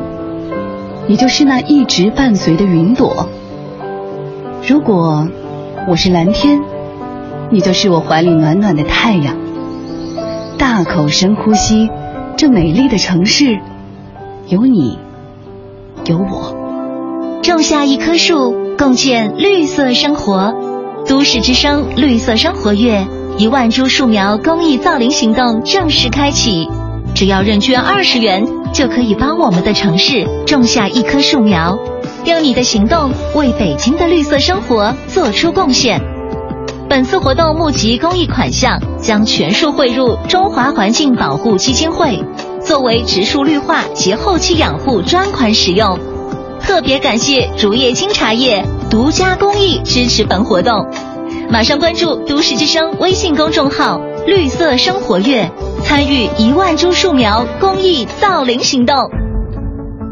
[1.08, 3.28] 你就是那一直伴随的云朵；
[4.68, 5.28] 如果
[5.88, 6.60] 我是蓝天，
[7.52, 9.36] 你就是我怀里暖暖的太阳。
[10.58, 11.92] 大口深呼吸，
[12.38, 13.60] 这美丽的城市
[14.48, 14.98] 有你，
[16.06, 16.56] 有我。
[17.44, 20.56] 种下一棵树，共建绿色生活。
[21.08, 23.06] 都市之声绿色生活月
[23.38, 26.68] 一万株树苗公益造林行动正式开启。
[27.14, 31.78] 只要认捐二十元，就可以帮我们的城市种下一棵树苗，
[32.26, 36.02] 用你的行动为北京的绿色生活做出贡献。
[36.90, 42.22] 本次活动募集公益款项将全数汇入中华环境保护基金会，
[42.60, 45.98] 作为植树绿化及后期养护专款使用。
[46.60, 50.86] 特别感谢竹叶青茶叶独家公益支持本活动，
[51.50, 55.50] 马上关注都市之声微信公众号“绿色生活月”。
[55.84, 58.96] 参与一万株树苗公益造林行动。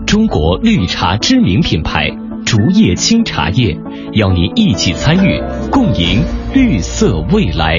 [0.05, 2.09] 中国绿茶知名品牌
[2.45, 3.77] 竹叶青茶叶，
[4.13, 7.77] 邀您一起参与，共赢绿色未来。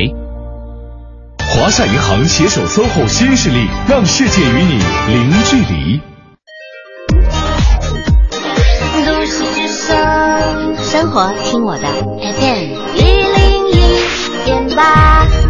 [1.39, 4.79] 华夏银行携手 SOHO 新势力，让世界与你
[5.13, 6.01] 零距离。
[10.83, 15.50] 生活听我的 FM 一零一点八。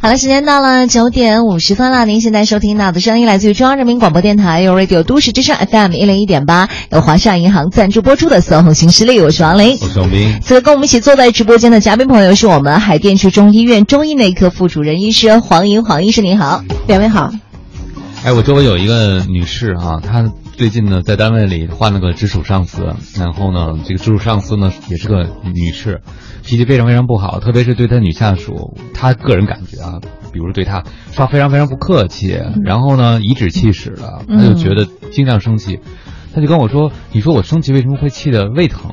[0.00, 2.06] 好了，时间到了九点五十分了。
[2.06, 10.38] 您现在收听到的声音来自于中央人民广播电台有 Radio 都市之声 FM 一零一点八，由华夏银行赞助播出的 SOHO 新势力，我是王琳，我是王斌。
[10.40, 17.32] 此刻跟我们一起坐在直播间的嘉宾朋友是我们海淀区中医院中医内科副主任医师黄莹，黄医师您好，两位好。
[18.22, 26.00] 哎，我周围有一个女士啊，她最近呢在单位里换了个直属上司，然后呢这个直属上司呢也是个女士。
[26.42, 30.00] 脾气非常非常不好，特别是对她女下属，她个人感觉啊，
[30.32, 35.78] 比如对她说非常非常不客气，然后呢颐指气使的，她就觉得经常生气，
[36.34, 38.90] 她就跟我说：“你说我生气为什么会气得胃疼？”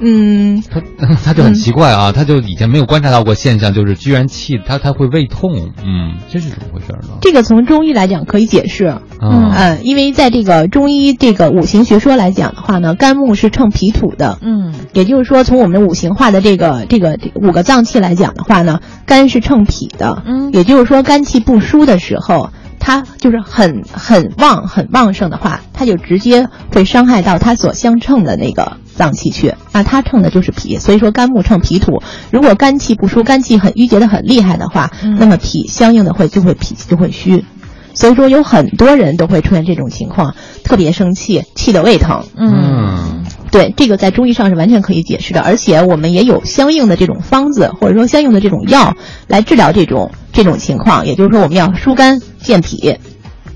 [0.00, 0.80] 嗯，他
[1.24, 7.18] 他就很奇怪啊，他就以前没有观察到过现象，就是居然气他他会胃痛，嗯，这是怎么回事呢？
[7.20, 28.78] 这个从中医来讲可以解释，嗯嗯，因为在这个中医这个五行学说来讲的话呢，肝木是称脾土的，嗯，也就是说从我们五行化的这个这个五个脏器来讲的话呢，肝是称脾的，嗯，也就是说肝气不舒的时候，它就是很很旺很旺盛的话，它就直接会伤害到它所相称的那个。
[29.00, 32.02] 脏气去，那它称的就是脾，所以说肝木称脾土。
[32.30, 37.46] 如果肝气不舒，肝气很郁结的很厉害的话，那么脾相应的会就会脾气就会虚。
[37.94, 40.34] 所以说有很多人都会出现这种情况，
[40.64, 42.24] 特别生气，气得胃疼。
[42.36, 48.94] 嗯，对，这个在中医上是完全可以解释的，而且我们也有相应的这种方子，或者说相应的这种药
[49.28, 51.06] 来治疗这种这种情况。
[51.06, 52.98] 也就是说，我们要疏肝健脾。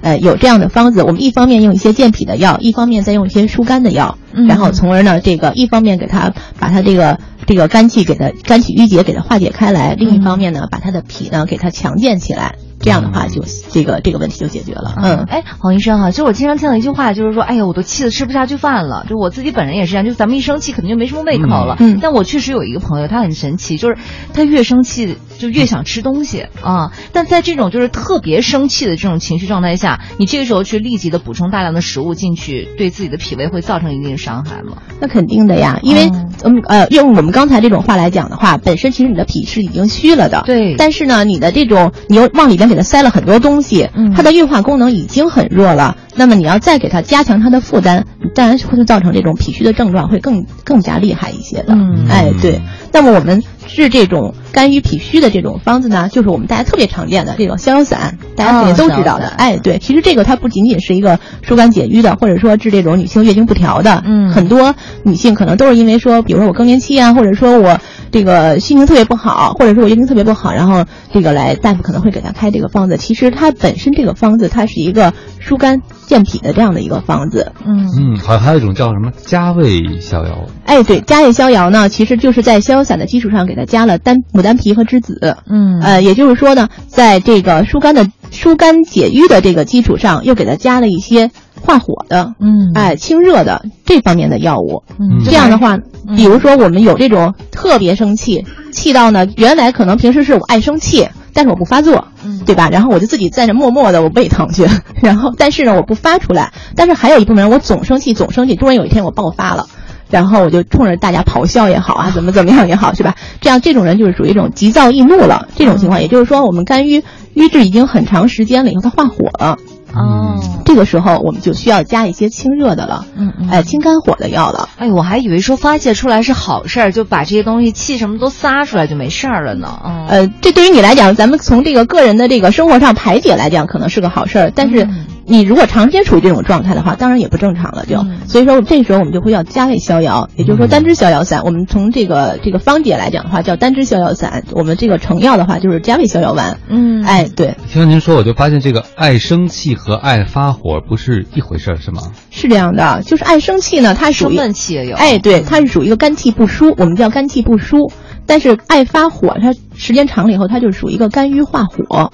[0.05, 12.57] 呃，有这样的方子，我们一方面用一些健脾的药，一方面再用一些疏肝的药，然后从而呢，这个一方面给它把它这个这个肝气给它肝气郁结给它化解开来，另一方面呢，把它的脾呢给它强健起来。
[12.85, 14.95] 这样的话，就这个这个问题就解决了。
[15.03, 19.07] 嗯，哎，黄医生哈，就我经常听到一句话，就是说，哎呀，我都气得吃不下去饭了。
[19.09, 21.77] 就我自己本人也是这样，就咱们一生气，可能就没什么胃口了。
[21.81, 23.97] 嗯，但我确实有一个朋友，他很神奇，就是
[24.35, 26.93] 他越生气就越想吃东西啊。
[27.13, 34.83] 但在这种就是特别生气的这种情绪状态下，你这个时候去立即的补充大量的食物进去，对自己的脾胃会造成一定伤害吗？
[35.01, 36.11] 那肯定的呀，因为
[36.45, 40.75] 嗯呃，用我们刚才这种话来讲的话，本身其实你的脾是已经虚了的，对。
[40.77, 45.97] 但是呢，你的这种你又往里边给它塞了很多东西，它的运化功能已经很弱了。
[46.17, 51.75] 那么你要再给它加强它的负担，当然会造成这种脾虚的症状会更更加厉害一些的。
[51.75, 52.61] 嗯，哎，对。
[52.93, 59.27] 那么我们治这种肝郁脾虚的这种方子呢，就是我们大家特别常见的这种逍遥散，大家肯定都知道的。
[59.27, 64.03] 哎，对，其实这个它不仅仅是一个疏肝解郁的，或者说治这种女性月经不调的。
[64.07, 67.81] 嗯，很多女性可能都是因为说，比如说我更年期啊，或者说我
[68.13, 72.97] 这个心情特别不好，或者说我月经特别不好，然后这个来大夫可能会给她开这个方子。
[72.97, 77.53] 其实它本身这个方子它是一个疏肝健脾的这样的一个方子。
[77.67, 80.47] 嗯嗯，好像还有一种叫什么加味逍遥。
[80.65, 85.37] 哎，对，加味逍遥呢，其实就是在逍遥散的基础上给它加了丹牡丹皮和栀子。
[85.51, 94.85] 嗯，呃，也就是说呢，在这个疏肝的疏肝解郁的这个基础上，又给它加了一些化火的，嗯，哎，清热的这方面的药物。
[95.01, 95.77] 嗯，这样的话，
[96.15, 101.09] 比如说我们有这种特别生气，气到呢，原来可能平时是我爱生气。
[101.37, 102.69] 但是我不发作，嗯，对吧？
[102.71, 104.69] 然后我就自己在那默默的我胃疼去，
[105.03, 106.53] 然后但是呢我不发出来。
[106.77, 109.67] 但是还有一部分人我总生气总生气，突然有一天我爆发了，
[110.11, 113.15] 然后我就冲着大家咆哮也好啊， 怎么怎么样也好，是吧？
[113.41, 115.49] 这样这种人就是属于一种急躁易怒了。
[115.57, 117.03] 这种情况，也就是说我们肝郁
[117.35, 119.57] 郁滞已经很长时间了以后，它化火了。
[119.97, 124.69] 哦，这个时候我们就需要加一些清热的了，嗯嗯，哎，清肝火的药了。
[124.77, 129.81] 哎，我还以为说发泄出来是好事儿，就把这些东西气什么都撒出来就没事儿了呢。
[129.85, 134.89] 嗯，呃，这对于你来讲，咱们从这个个人的这个生活上排解来讲，可能是个好事儿，但是
[135.27, 137.85] 你如果长时间处于这种状态的话，当然也不正常了。
[137.87, 141.43] 就所以说，这时候我们就会要加味逍遥，也就是说单支逍遥散。
[141.45, 144.45] 我们从这个这个方解来讲的话，叫单支逍遥散。
[144.53, 146.59] 我们这个成药的话，就是加味逍遥丸。
[146.69, 147.57] 嗯，哎，对。
[147.71, 152.03] 听完您说，我就发现这个爱生气和爱发火不是一回事儿，是吗？
[152.31, 154.97] 是这样的，就是爱生气呢，它属于生闷气也有。
[154.97, 157.91] 哎，对，它是属于一个肝气不舒，我们叫肝气不舒。
[158.27, 162.11] 但是爱发火，它时间长了以后，它就属于一个肝郁化火。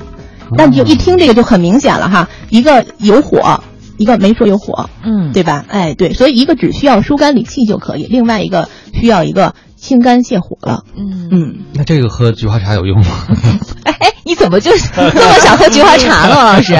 [0.56, 3.62] 那你就一听这个就很明显了哈，一个有火，
[3.98, 5.64] 一个没说有火，嗯，对吧？
[5.68, 10.84] 哎，对，所以一个只需要疏肝理气就可以，另外一个需要一个清肝泻火了。
[10.96, 13.26] 嗯嗯，那这个喝菊花茶有用吗？
[13.84, 16.74] 哎哎，你怎么就 那么想喝菊花茶呢，王老师？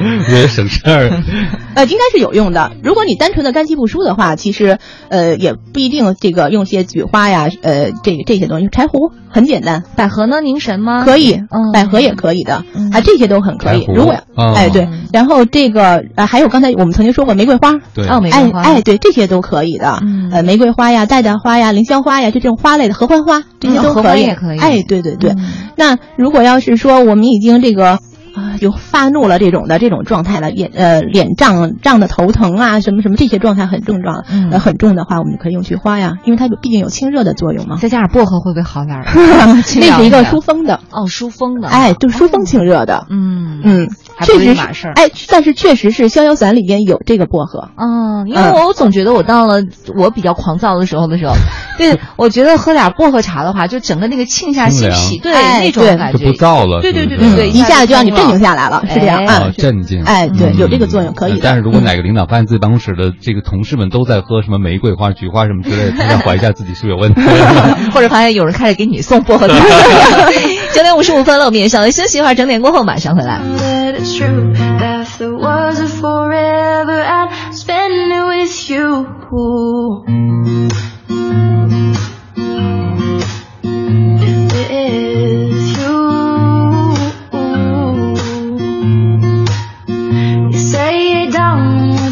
[0.00, 1.10] 为了省事儿。
[1.74, 2.72] 呃，应该是有用的。
[2.82, 4.78] 如果你单纯的肝气不舒的话，其实
[5.08, 9.82] 呃也不一定这个用些菊花呀，呃这个这些东西，柴胡很简单。
[9.94, 10.40] 百合呢？
[10.40, 11.04] 凝神吗？
[11.04, 13.84] 可以，嗯，百合也可以的，啊，这些都很可以。
[13.94, 20.00] 如果哎对，然后这个呃还有刚才我们曾经说过玫瑰花，对，哦玫瑰花，哎对，这些都可以的。
[20.32, 24.22] 呃，玫瑰花呀、黛黛花呀、凌霄花呀，就这种花类的合欢花，这些都可以。
[24.22, 24.58] 也可以。
[24.58, 25.34] 哎，对对对。
[25.76, 27.98] 那如果要是说我们已经这个。
[28.36, 37.78] 啊，就发怒了这种的这种状态了，脸呃脸胀胀的头疼啊，什么什么这些状态很症状，呃很重的话，我们就可以用菊花呀，因为它毕竟有清热的作用嘛。
[37.80, 39.04] 再加上薄荷会不会好点儿？
[39.14, 40.80] 那是一个疏风的。
[40.90, 43.06] 哦，疏风的，哎，就疏风清热的。
[43.10, 43.60] 嗯。
[43.64, 43.88] 嗯，
[44.22, 47.70] 确实是哎，但是确实是逍遥散里边有这个薄荷。
[47.76, 49.62] 嗯，因为我总觉得我到了
[49.96, 51.34] 我比较狂躁的时候的时候，
[51.78, 60.02] 对我觉得喝点薄荷茶的话，就整个那个沁下心脾，对那种感觉就不燥了，对对对对对，一下子就让你镇静下来了，是这样啊，镇静。
[60.04, 61.40] 哎，对，有这个作用，可以。
[61.42, 67.20] 但是如果哪个领导发现自己办公室的这个同事们都在喝什么玫瑰花、菊花什么之类的， 他要怀疑一下自己是不是有问题，
[67.92, 69.46] 或者发现有人开始给你送薄荷。
[70.74, 73.40] 九点五十五分了，我们也稍微休息一会儿，整点过后马上回来。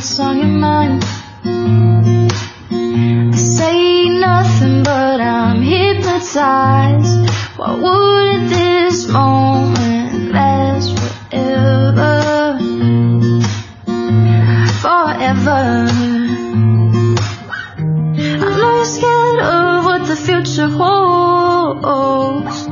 [0.04, 1.02] On your mind.
[3.32, 7.30] I say nothing, but I'm hypnotized.
[7.56, 12.58] Why wouldn't this moment last forever?
[14.84, 15.88] Forever.
[18.44, 22.66] I know you're scared of what the future holds.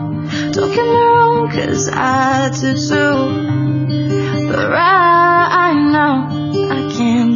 [0.55, 4.49] Don't get me wrong, cause I do too.
[4.49, 6.42] But right now,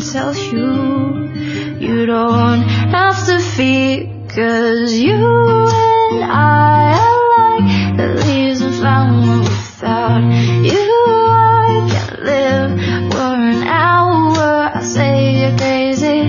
[0.06, 7.96] I can tell you, you don't have to fear, cause you and I are like
[7.96, 10.22] the leaves in flower without
[10.62, 11.02] you.
[11.08, 12.70] I can't live
[13.12, 14.70] for an hour.
[14.74, 16.22] I say you're crazy,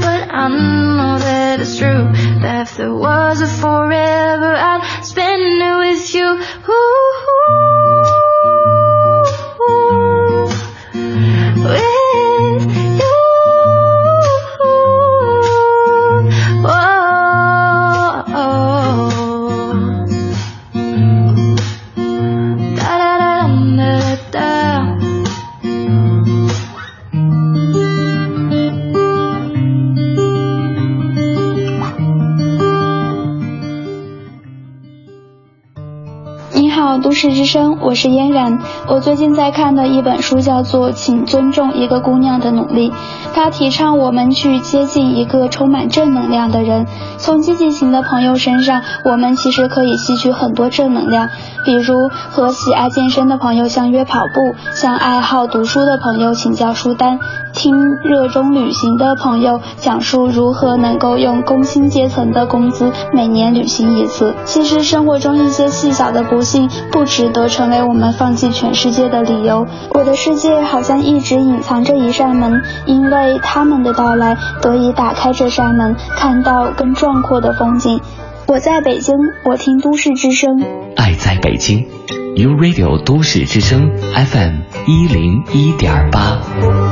[0.00, 2.12] but I know that it's true.
[2.42, 6.38] That if there was a forever, I'd spend it with you.
[6.68, 7.85] Ooh,
[37.00, 38.58] 都市之声，我是嫣然。
[38.88, 42.90] 我最近在看的一本书叫做《请尊重一个姑娘的努力》，
[43.34, 46.86] 它提倡我们去接近一个充满正能量的人。
[47.18, 51.28] 从积极型的朋友身上，我们其实可以吸取很多正能量，
[51.64, 57.18] 比如和喜爱健身的朋友相约跑步，向爱好读书的朋友请教书单，
[57.52, 57.74] 听
[58.04, 64.34] 热衷旅行的朋友讲述如何能够用工薪阶层的工资每年旅行一次。
[64.44, 69.66] 其实生活中一些细小的不幸不值得成为我们放弃全世界的理由。
[69.92, 78.00] 我的世界好像一直隐藏着一扇门，因为他们的到来，得以打开这扇门，看到更壮阔的风景。
[78.46, 80.62] 我在北京，我听都市之声。
[80.96, 81.86] 爱在北京
[82.36, 86.85] ，U Radio 都市之声 FM 一零一点八。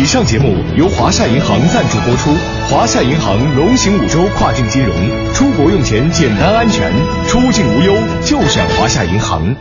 [0.00, 2.30] 以上节目由华夏银行赞助播出。
[2.70, 4.96] 华夏银行龙行五洲跨境金融，
[5.34, 6.90] 出国用钱简单安全，
[7.26, 7.92] 出境无忧
[8.22, 9.54] 就选华夏银行。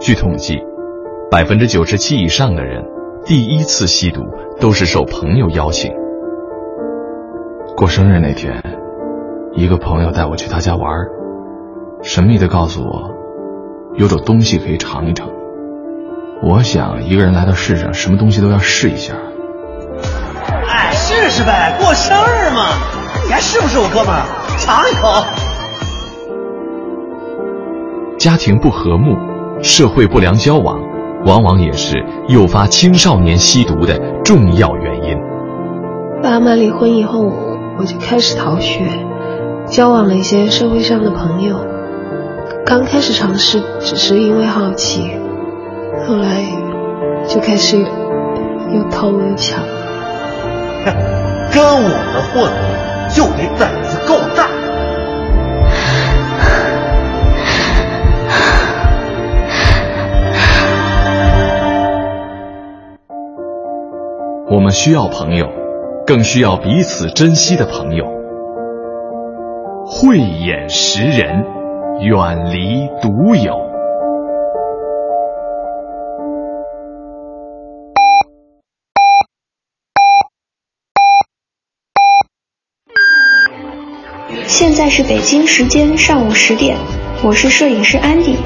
[0.00, 0.56] 据统计，
[1.30, 2.82] 百分之九十七以上的人
[3.26, 4.22] 第一次吸毒
[4.58, 5.92] 都是受朋友邀请。
[7.76, 8.62] 过生日那天，
[9.52, 10.88] 一个朋友带我去他家玩，
[12.02, 13.10] 神秘的告诉我，
[13.96, 15.28] 有种东西可以尝一尝。
[16.40, 19.14] 我想，一个人来到世上，什么东西都要试一下。
[20.68, 22.68] 哎，试试呗，过生日嘛！
[23.26, 24.22] 你还是不是我哥们儿？
[24.56, 25.24] 尝一口。
[28.18, 29.16] 家庭不和睦，
[29.62, 30.80] 社会不良交往，
[31.24, 35.18] 往往也是诱发青少年吸毒的重要原因。
[36.22, 37.32] 爸妈离婚以后，
[37.78, 38.84] 我就开始逃学，
[39.66, 41.64] 交往了一些社会上的朋友。
[42.64, 45.12] 刚开始尝试，只是因为好奇。
[46.06, 46.42] 后来
[47.26, 49.60] 就开始又偷又抢，
[51.52, 52.50] 跟我们混
[53.10, 54.48] 就得胆子够大。
[64.50, 65.46] 我们需要朋友，
[66.06, 68.06] 更需要彼此珍惜的朋友。
[69.86, 71.44] 慧眼识人，
[72.00, 73.67] 远离独有。
[84.88, 86.78] 在是北京时间上午十点，
[87.22, 88.38] 我是摄影师安迪。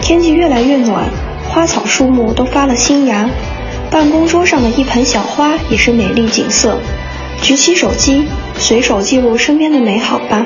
[0.00, 1.04] 天气越来越暖，
[1.48, 3.30] 花草树木都发了新芽，
[3.88, 6.80] 办公桌上的一盆小花也是美丽景色。
[7.40, 8.26] 举起手机，
[8.58, 10.44] 随手记录身边的美好吧。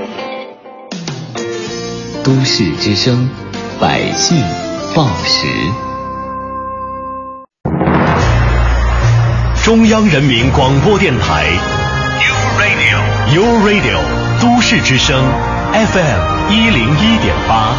[2.23, 3.31] 都市之声，
[3.81, 4.37] 百姓
[4.95, 5.47] 报时。
[9.65, 11.47] 中央人民广播电台
[12.21, 14.24] ，U Radio，U Radio。
[14.45, 15.19] 都市之声
[15.73, 17.73] ，FM 一零一点八。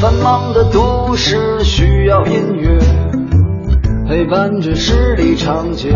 [0.00, 2.76] 繁忙的都市需要音乐
[4.08, 5.90] 陪伴着十里长街，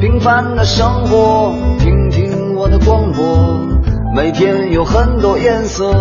[0.00, 3.60] 平凡的生活，听听我的广播，
[4.16, 5.92] 每天有很多颜色。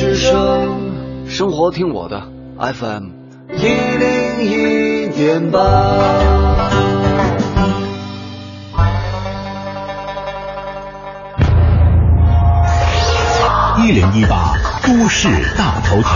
[0.00, 2.22] 之声，生活听我的
[2.56, 3.08] FM
[3.54, 3.66] 一
[3.98, 5.60] 零一点八，
[13.84, 14.54] 一零一八
[14.86, 15.28] 都市
[15.58, 16.10] 大头条。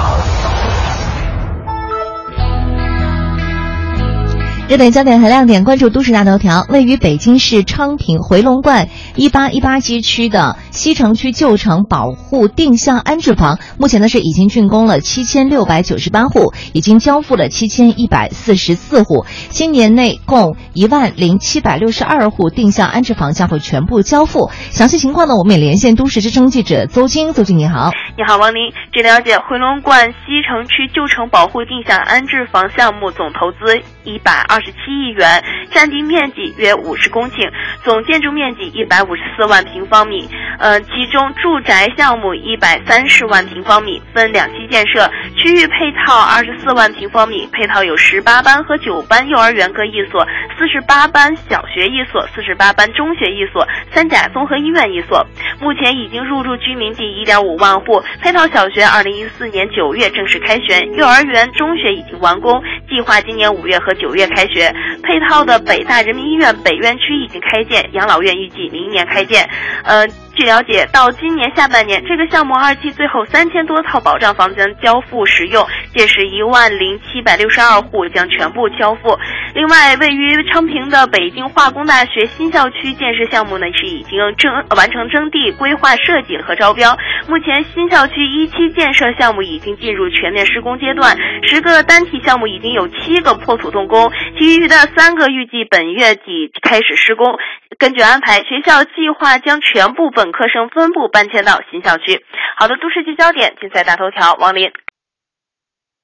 [4.66, 6.64] 热点焦点和亮点，关注都市大头条。
[6.70, 19.25] 位于北京市昌平回龙观一八一八街区的西城区旧城保护定向安置房，目前呢是已经竣工了七千六百九十八户，已经交付了七千一百四十四户。
[19.49, 24.51] 今年内共一万零七百六十二户定向安置房将会全部交付。
[24.70, 27.33] 详细情况呢，我们也连线都市之声记者邹晶。
[27.33, 28.72] 邹晶你好，你好王林。
[28.93, 34.45] 据了解，回龙观西城区旧城保护定向安置房项目总投资一百。
[34.47, 37.51] 二十七亿元，占地面积约五十公顷，
[37.83, 40.29] 总建筑面积一百五十四万平方米。
[40.65, 45.07] 呃，其中住宅项目一百三十万平方米，分两期建设，
[45.37, 55.27] 区域配套二十四万平方米，配套有十八班和九班幼儿园各一所，四十八班小学一所，四十八班中学一所，三甲综合医院一所。
[55.61, 64.45] 目前已经入住居民地一点五万户，配套小学二零一四年九月正式开学，幼儿园、中学已经完工，计划今年五月和九月开。
[64.45, 64.71] 开学
[65.03, 69.49] 配套的北大人民医院北院区已经开建，养老院预计明年开建。
[69.85, 70.07] 呃，
[70.37, 75.64] 据了解，到今年下半年，这个项目二期最后三千多套保障房将交付使用，
[75.95, 79.16] 届时一万零七百六十二户将全部交付。
[79.55, 86.97] 另外，位于昌平的北京化工大学新校区建设项目呢，是已经征完成征地、规划设计和招标。
[87.28, 97.39] 目前，新校区一期建设项目已经进入全面施工阶段，十个单体项目已经有七个破土动工，其余的三个预计本月底开始施工。
[97.78, 102.25] 根据安排，学校计划将全部本本科生分部搬迁到新校区。
[102.57, 104.70] 好的，都市聚焦点，竞赛大头条，王林。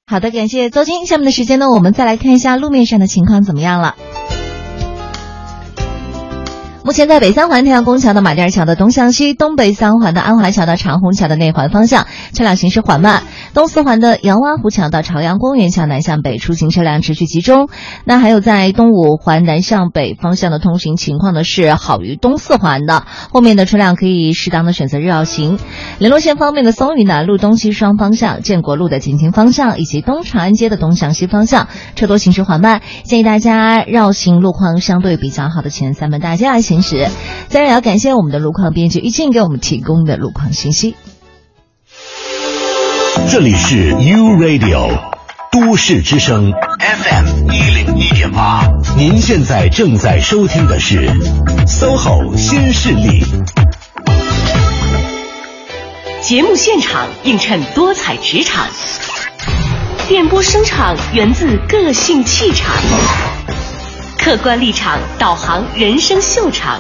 [0.07, 1.07] 好的，感谢邹青。
[1.07, 3.95] 下面的时间呢，我们再来看一下路面上的情况怎么样了。
[6.91, 13.22] 目前在北三环太阳宫桥的马甸桥的东向西、东北三环的安华桥到长虹桥的内环方向车辆行驶缓慢；
[13.55, 17.68] 东四环的杨洼湖桥到朝阳公园桥南向北出行车辆持续集中。
[18.05, 25.61] 那还有在东五环南向北方向的通行情况呢是好于东四环的，后面的车辆可以适当的选择绕行。
[26.01, 36.80] 联络线方面的松榆南路东西双方向、建国路的进京方向以及东长安街的东向西方向车多行驶缓慢，建议大家绕行路况相对比较好的前三门大街来行。
[36.81, 37.11] 行驶，
[37.51, 40.95] 当然也要感谢我们的路况编辑玉静给我们提供的路况信息。
[43.31, 44.99] 这里是 U Radio
[45.53, 48.66] 都市之声 FM 一零一点八，
[48.97, 51.09] 您现在正在收听的是
[51.66, 53.24] SOHO 新势力。
[56.22, 58.66] 节目现场映衬多彩职场，
[60.09, 62.74] 电波声场源自个性气场。
[64.23, 66.79] 客观立场，导航人生秀场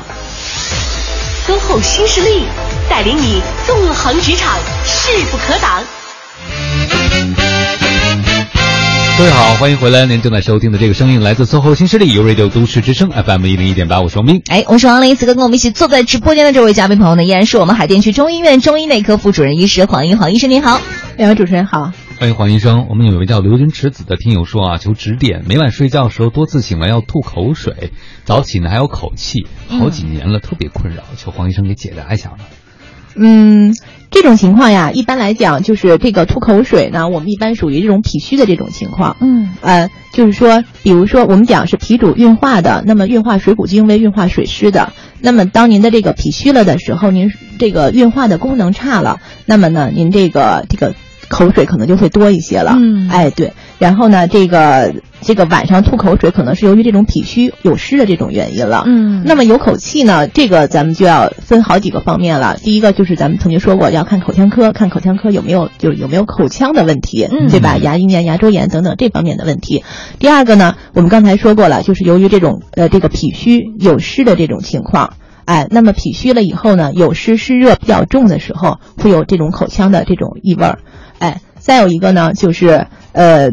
[1.46, 2.42] ，SOHO 新势力
[2.88, 5.82] 带领你纵横职场，势不可挡。
[9.16, 10.04] 各位好，欢迎回来！
[10.04, 14.42] 您正在收听的这个声音来自 SOHO 新势力由 Radio 都市之声 FM 一零一点八，我是王斌。
[14.48, 15.16] 哎，我是王林。
[15.16, 20.78] 此刻跟我们一起坐在直播间的这位嘉宾朋友呢，依然是我们海淀区中医院中医内科副主任医师黄英黄医生，您好。
[21.16, 21.90] 两位主持人好。
[22.20, 27.92] 欢迎黄医生，我们有一位叫刘云池子的听友说啊，求指点，每晚睡觉的时候多次醒来要吐口水，
[28.26, 32.40] 早起呢还有口气，好几年了，特别困扰，求黄医生给解答一下吧。
[33.16, 33.74] 嗯，
[34.10, 39.16] 这种情况呀，一般来讲就是这个吐口水呢，我们一般属于这种脾虚的这种情况。
[39.22, 44.92] 嗯，呃，就是说，比如说我们讲是脾主运化的，那么运化水谷精微，运化水湿的。
[45.20, 50.94] 那么当您的这个脾虚了的时候，您这个运化的功能差了，那么呢，您这个这个。
[51.30, 62.56] 口水可能就会多一些了，嗯，哎对，然后呢，这个这个晚上吐口水可能是由于这种脾虚有湿的这种原因了，嗯，那么有口气呢，这个咱们就要分好几个方面了。
[62.60, 67.76] 第一个就是咱们曾经说过要看口腔科，看口腔科有没有就是有没有口腔的问题，嗯，对吧？
[67.78, 69.84] 牙龈炎、牙周炎等等这方面的问题。
[70.18, 75.14] 第二个呢，我们刚才说过了，就是由于这种呃这个脾虚有湿的这种情况，
[75.44, 80.78] 哎，那么脾虚了以后呢，有湿湿热比较重的时候，会有这种口腔的这种异味儿。
[81.20, 83.50] 哎，再有一个呢，就是呃，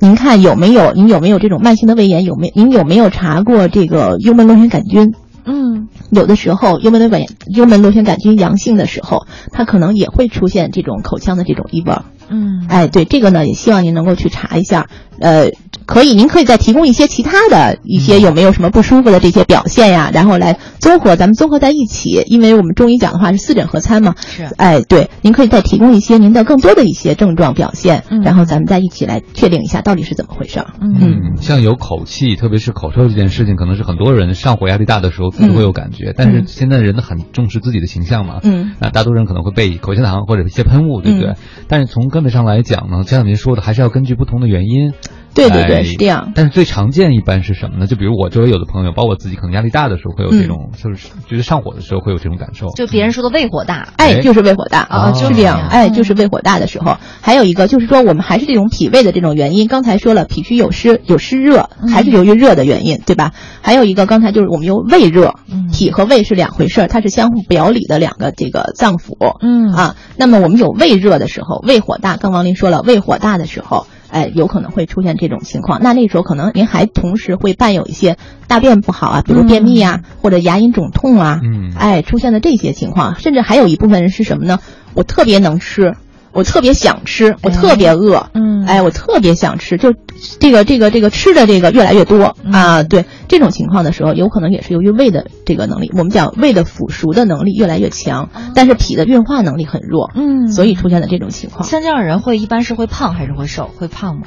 [0.00, 2.24] 您看有没有您有没有这种慢性的胃炎？
[2.24, 5.14] 有没您有没有查过这个幽门螺旋杆菌？
[5.44, 11.94] 嗯，有的时候幽门螺杆幽门螺旋杆菌阳性的时候，它可能也会出现这种口腔的这种异味。
[12.28, 14.88] 嗯，哎，对这个呢，也希望您能够去查一下。
[15.20, 15.50] 呃，
[15.86, 22.22] 可以，您可以再提供一些其他的一些有没有什么不舒服的这些表现呀，然后来综合，咱们综合在一起。
[22.26, 24.14] 因为我们中医讲的话是四诊合参嘛。
[24.18, 24.44] 是。
[24.56, 30.64] 哎，对，您可以再提供一些您的更多的一些症状表现，然后咱们再一起来确定一下到底是怎么回事。
[30.80, 36.12] 嗯，像有口气，特别是口臭这件事情，可能是很多人上火压力大的时候自己会有感觉。
[36.16, 38.40] 但是现在人很重视自己的形象嘛。
[38.42, 38.72] 嗯。
[38.80, 41.34] 那大多数人可能会备口香糖或者一些喷雾，对不对？
[41.68, 44.92] 但是从根本上来讲呢，就像您说的，还是要根据不同的原因。
[45.34, 46.32] 对对对，是这样。
[46.34, 47.86] 但是最常见一般是什么呢？
[47.86, 52.68] 就比如我周围有的朋友，包括我自己，可能压力大的时候会有这种，就是觉得上火的时候会有这种感受。
[52.70, 56.96] 就别人说的胃火大，哎，就是胃火大啊，就是这样，哎，就是胃火大的时候。
[57.20, 59.68] 还有一个就是说，我们还是这种脾胃的这种原因。
[59.68, 63.32] 刚才说了，脾虚有湿，有湿热，还是由于热的原因，对吧？
[63.60, 65.34] 还有一个，刚才就是我们有胃热，
[65.70, 69.36] 脾和胃是两回事儿，它是相互表里的两个这个脏腑。
[69.42, 72.16] 嗯啊，那么我们有胃热的时候，胃火大。
[72.16, 73.86] 刚王林说了，胃火大的时候。
[74.10, 75.80] 哎，有可能会出现这种情况。
[75.82, 81.40] 那那时候可能您还同时会伴有一些大便不好啊，比如便秘啊，或者牙龈肿痛啊。
[81.42, 84.58] 嗯，哎，出现的这些情况，甚至还有一部分人是什么呢？
[84.94, 85.94] 我特别能吃。
[86.36, 89.94] 我特别想吃，我特别饿，嗯，哎，我特别想吃，就
[90.38, 101.66] 这个这个这个吃的这个越来越多啊，对这种情况的时候，有可能也是由于胃的这个能力，我们讲胃的腐熟的能力越来越强，但是脾的运化能力很弱，嗯，所以出现了这种情况。
[101.66, 103.70] 像这样的人会一般是会胖还是会瘦？
[103.78, 104.26] 会胖吗？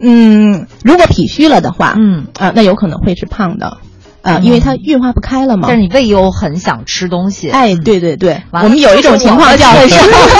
[0.00, 3.78] 嗯，如果脾虚了的话，嗯啊，那有可能会是胖的。
[4.22, 5.68] 啊，因为它运化不开了嘛。
[5.68, 7.50] 但是你胃又很想吃东西。
[7.50, 9.66] 哎，对对对，我们有一种情况叫，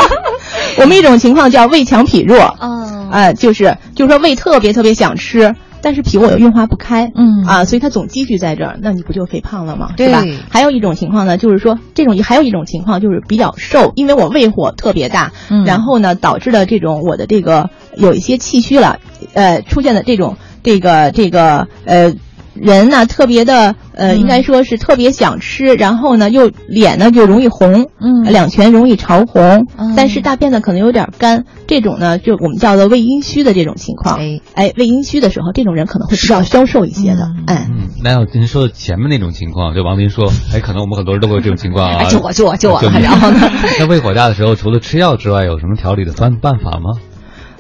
[0.79, 2.57] 我们一种情况叫胃强脾弱。
[2.61, 5.55] 嗯，哎，就是就是说胃特别特别想吃。
[5.81, 9.91] 但是脾我又运化不开，嗯啊，所以它总积聚在这儿，那你不就肥胖了吗？
[9.97, 10.25] 对吧？
[10.51, 18.99] 还有一种情况呢，就是说这种还有一种情况就是比较瘦，因为我胃火特别大，嗯，然后呢导致了这种我的这个有一些气虚了，
[19.35, 22.13] 呃，出现的这种这个这个呃。
[22.61, 34.19] 人呢特别的，呃，应该说是特别想吃，然后呢又脸呢就容易红，嗯，两全容易潮红，但是大便呢可能有点干，这种呢就我们叫做胃阴虚的这种情况。
[34.19, 37.31] 哎，哎，胃阴虚的时候，这种人可能会比较消瘦一些的。
[37.47, 42.05] 哎，嗯，那要您说的前面那种情况，就王林说，哎，可能我们很多人都会有这种情况啊。
[42.05, 43.51] 就我就我就我，然后呢？
[43.79, 46.99] 那胃火大的时候，除了吃药之外，有什么调理的办办法吗？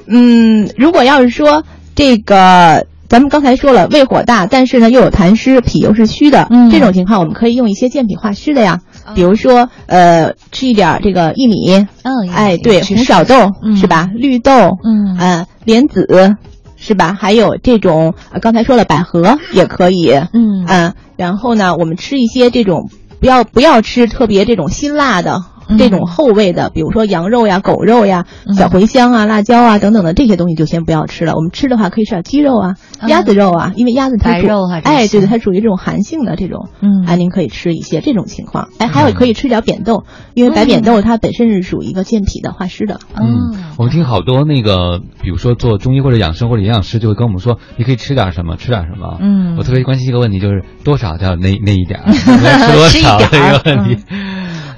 [0.06, 2.86] 嗯，如果要是说这个。
[3.08, 8.80] 咱们刚才说了，胃火大，但是呢又有痰湿，脾又是虚的，这种情况我们可以用一些健脾化湿的呀，
[9.14, 13.34] 比如说呃吃一点这个薏米，嗯，哎对，红小豆
[13.76, 14.10] 是吧？
[14.14, 14.52] 绿豆，
[14.84, 16.36] 嗯，呃莲子
[16.76, 17.16] 是吧？
[17.18, 22.90] 还有这种刚才说了百合也可以，嗯啊，然后呢我们吃一些这种
[23.20, 25.42] 不要不要吃特别这种辛辣的。
[25.76, 28.24] 这种厚味的，比如说羊肉呀、狗肉呀、
[28.56, 31.34] 小茴香啊、辣椒啊等等的这些东西，就先不要吃了。
[31.34, 32.74] 我们吃的话，可以吃点鸡肉啊、
[33.06, 34.46] 鸭子肉啊，因为鸭子它属
[34.84, 38.68] 哎，对对，它属于这种寒性的这种，嗯，哎，您可以吃一些这种情况。
[38.78, 40.04] 哎，还有可以吃点扁豆，
[40.34, 43.00] 因为白扁豆它本身是属于一个健脾的、化湿的。
[43.14, 49.18] 嗯，我们听好多那个，比如说做中医或者养生或者营养师就会跟我们说，你可以吃点什么，吃点什么。
[49.20, 52.26] 嗯，我特别关心一个问题，就是多少叫那那一点， 吃
[52.72, 54.02] 多少这个问题。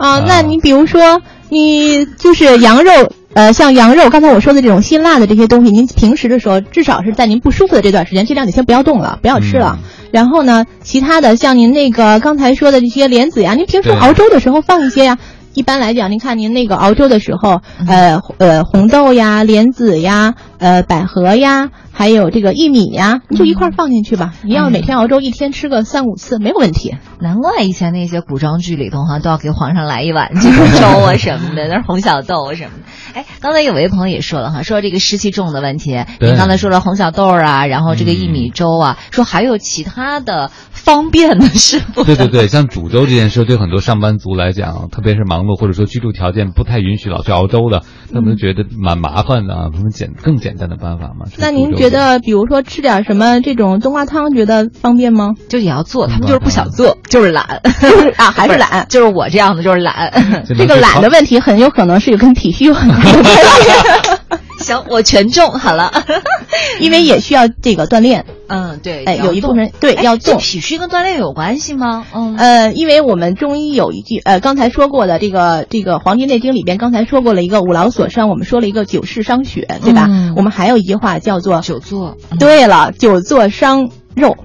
[0.01, 1.21] 啊，那你比如说，
[1.51, 2.91] 你就是羊肉，
[3.35, 9.79] 呃，像羊肉，刚才我说的这种辛辣的这些东西，您平时的时候，至少是在您不舒服的这段时间，尽量你先不要动了，不要吃了。
[10.11, 15.19] 然后呢，其他的像您那个刚才说的这些莲子呀，您平时熬粥的时候放一些呀。
[15.55, 24.33] 一般来讲，您看您那个熬粥的时候，呃呃，红豆呀、莲子呀、呃百合呀，还有这个薏米呀，你就一块放进去吧。
[24.45, 26.97] 你要每天熬粥，一天吃个三五次没有问题。
[27.21, 32.90] 难怪以前那些古装剧里头哈都要给皇上来一碗这个粥啊什么的，那是红小豆啊什么的。
[33.15, 36.05] 哎，刚才有位朋友也说了哈，说这个湿气重的问题。
[36.21, 40.51] 您刚才说了红小豆啊，然后这个薏米粥啊，说还有其他的。
[40.73, 42.05] 方便的是不？
[42.05, 47.83] 对对对，像煮粥这件事，对很多上班族来讲，特别是忙碌或者说居住条件不太允许老去熬粥的，
[48.15, 49.69] 他们觉得蛮麻烦的啊。
[49.71, 51.27] 他们简更简单的办法嘛？
[51.37, 55.35] 那您觉得，比如说吃点什么这种冬瓜汤，觉得方便吗？
[55.51, 57.61] 就也要做，他们就是不想做，就是懒，
[58.17, 60.11] 啊，还是懒，就是我这样的，就是懒。
[60.49, 63.00] 这个懒的问题很有可能是跟体虚有关系。
[64.61, 65.91] 行，我全中好了，
[66.81, 68.27] 因为也需要这个锻炼。
[68.47, 70.37] 嗯，对，哎，有一部分对要动。
[70.39, 72.05] 脾虚跟锻炼有关系吗？
[72.15, 80.09] 嗯，呃，因为我们中医有一句，呃，刚才说过的这个这个《黄帝内经》里边，刚才说过了一个五劳所伤，我们说了一个久视伤血，对吧？
[80.37, 82.17] 我们还有一句话叫做久坐。
[82.39, 84.37] 对了，久坐伤肉，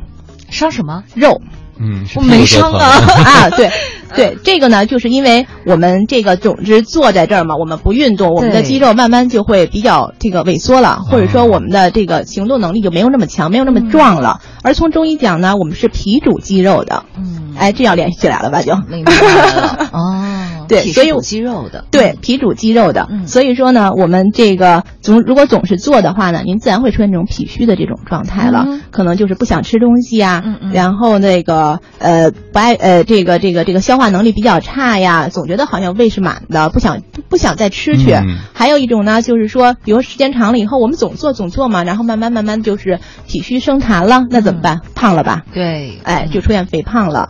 [0.49, 1.41] 伤什么肉？
[1.80, 2.86] 嗯，我没伤啊。
[3.26, 3.69] 啊，对。
[4.15, 14.39] 对这个呢，就是因为我们这个总之坐在这儿嘛，我们不运动，我们的肌肉慢慢就会比较这个萎缩了，或者说我们的这个行动能力就没有那么强，没有那么壮了。
[14.63, 18.61] 而从中医讲呢，我们是脾主肌肉的，嗯，哎，这要联系起来了吧？
[18.61, 18.73] 就？
[18.88, 19.89] 明白了。
[19.91, 30.41] 哦，对，所以有肌肉的，对，脾主肌肉的，所以说呢，我们这个总如果总是做的话呢，您自然会出现这种脾虚的这种状态了，可能就是不想吃东西呀，
[30.72, 34.05] 然后那个呃不爱呃这个这个这个消化。
[34.16, 38.16] 能力比较差呀，总觉得好像胃是满的，不想不想再吃去。
[38.53, 44.82] 还有一种呢，就是说，比如时间长了以后，我们总做总做嘛，然后慢慢慢慢就是脾虚生痰了，那怎么办？
[44.93, 45.43] 胖了吧？
[45.53, 47.30] 对，哎，就出现肥胖了。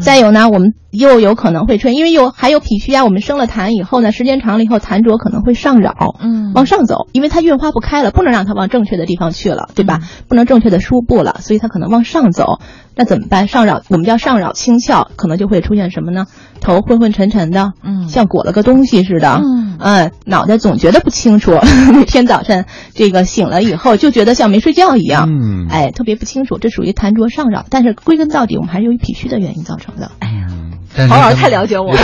[0.00, 10.00] 再有呢，我们又有可能会出现，因为有还有脾虚啊，我们生了痰以后呢，时间长了以后，痰浊可能会上扰，嗯，往上走，因为它运化不开了，不能让它往正确的地方去了，对吧？
[10.28, 12.58] 不能正确的输布了，所以它可能往上走。
[12.98, 13.46] 那怎么办？
[13.46, 16.26] 上扰，我们叫上扰清窍，可能就会出现什么呢？
[16.60, 21.52] 头昏昏沉沉的，嗯，像裹了个东西似的，嗯，嗯，脑袋总觉得不清楚，
[21.92, 30.10] 每天早晨这个醒了以后就觉得像没睡觉一样，嗯，哎，特别不清楚，这属于痰浊上扰，但是归根到底，我们还是由于脾虚的原因造成的。
[30.20, 30.46] 哎呀。
[31.08, 31.98] 黄老师太了解我了。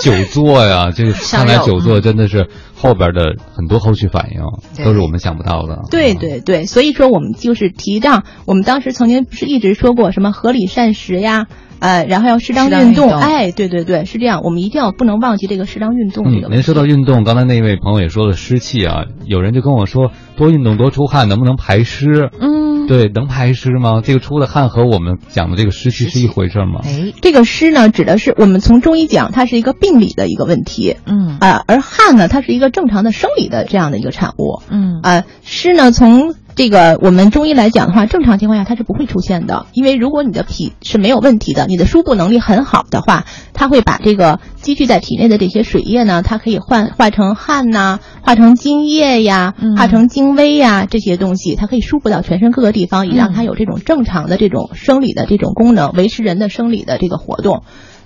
[0.00, 5.82] 久坐呀，这个 看来久坐真的是后边的很多后续反应都是我们想不到的。
[5.90, 11.46] 对对对，所以说我们就是提倡，我们当时曾经不是一直说过什么合理膳食呀，
[11.78, 13.10] 呃，然后要适当运动。
[13.10, 16.48] 哎，对对对，是这样，我们一定要不能忘记这个适当运动这个。
[16.48, 22.30] 您说到运动，刚才那位朋友也说了湿气啊，有人就跟我说多运动多出汗能不能排湿？
[22.40, 22.71] 嗯。
[22.86, 24.00] 对，能排湿吗？
[24.04, 26.80] 这个出的汗和我们讲的这个湿气是一回事吗？
[26.84, 30.96] 哎，这个湿呢，指的是我们从中医讲，它是一个病理的一个问题。
[31.06, 34.62] 嗯啊，而汗呢，它是一个正常的生理的这样的一个产物。
[34.70, 43.24] 嗯啊，湿呢，从这个我们中医来讲的话，正常情况下它是不会出现的，因为如果你的脾是没有问题的，你的输布能力很好的话，
[43.54, 57.62] 它会把这个积聚在体内的这些水液呢，它可以换化成汗呐，化成精液呀，化成精微呀这些东西，它可以输布到全身各个地方，以让它有这种正常的这种生理的这种功能，维持人的生理的这个活动。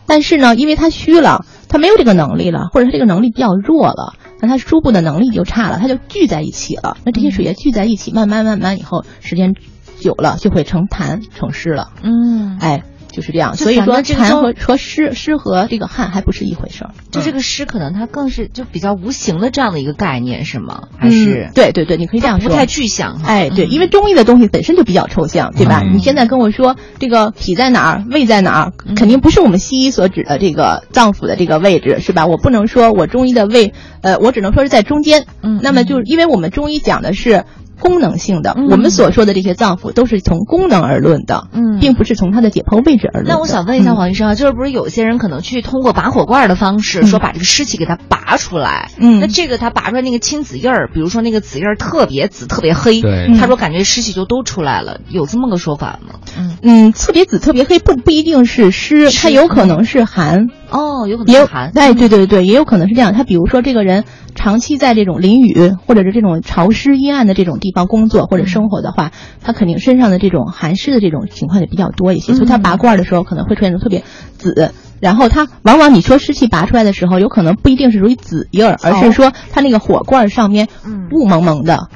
[0.07, 4.15] 但是呢，因为它虚了，它没有这个能力了，或者他这个能力比较弱了。
[4.41, 6.97] 那它输布的能力就差了，它就聚在一起了。
[7.05, 9.55] 那这些水液聚在一起，慢慢慢慢以后，时间
[9.99, 11.91] 久了就会成痰成湿了。
[12.03, 12.83] 嗯，哎。
[13.17, 16.91] 就是这样，所以说痰和和湿湿和这个汗还不是一回事儿。
[17.11, 20.89] 就这个湿可能它更是就比较无形的这样的一个概念是吗？
[20.99, 23.19] 还是对对对，你可以这样说，不太具象。
[23.25, 25.81] 哎，对，因为中医的东西本身就比较抽象，对吧？
[25.81, 32.27] 你现在跟我说这个脾在哪儿，胃在哪儿，肯定不是我们西医所指的这个脏腑的这个位置，是吧？
[32.27, 35.25] 我不能说我中医的胃，呃，我只能说是在中间。
[35.41, 37.45] 嗯，那么就是因为我们中医讲的是。
[37.81, 43.35] 功能性的，我们所说的这些脏腑都是从功能而论的，嗯，并不是从它的解剖位置而论。
[43.35, 48.91] 那我想问一下黄医生啊，就是不是有些人可能去通过拔火罐的方式，说把这个湿气给它拔出来？
[48.99, 56.21] 嗯，那这个他拔出来那个青紫印儿，比如说那个紫印儿特别紫、特别黑，对，他说感觉湿气就都出来了，有这么个说法吗？
[56.39, 60.49] 嗯嗯，特别紫、特别黑不不一定是湿，它有可能是寒。
[60.77, 61.73] 哦，有可能是寒。
[61.75, 63.13] 哎，对对对，也有可能是这样。
[63.15, 64.05] 他比如说这个人。
[64.39, 69.11] 长期在这种淋雨或者是这种潮湿阴暗的这种地方工作或者生活的话，
[69.43, 74.05] 他肯定身上的这种寒湿的这种情况就比较多一些，所以他拔罐的时候可能会出现特别
[74.37, 74.73] 紫。
[75.01, 80.69] 然后他往往你说湿气拔出来的时候，有可能不一定是属于紫印儿，而是说他那个火罐上面
[81.11, 81.89] 雾蒙蒙的，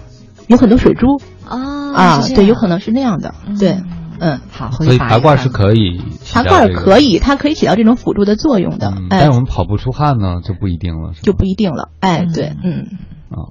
[0.47, 3.76] 有很多水珠啊啊，对，有可能是那样的，对。
[4.21, 6.01] 嗯，好，所以拔罐是可以，
[6.35, 8.93] 拔罐可以，它可以起到这种辅助的作用的。
[9.09, 11.89] 但是我们跑步出汗呢，就不一定了，就不一定了。
[12.01, 12.87] 哎，对，嗯。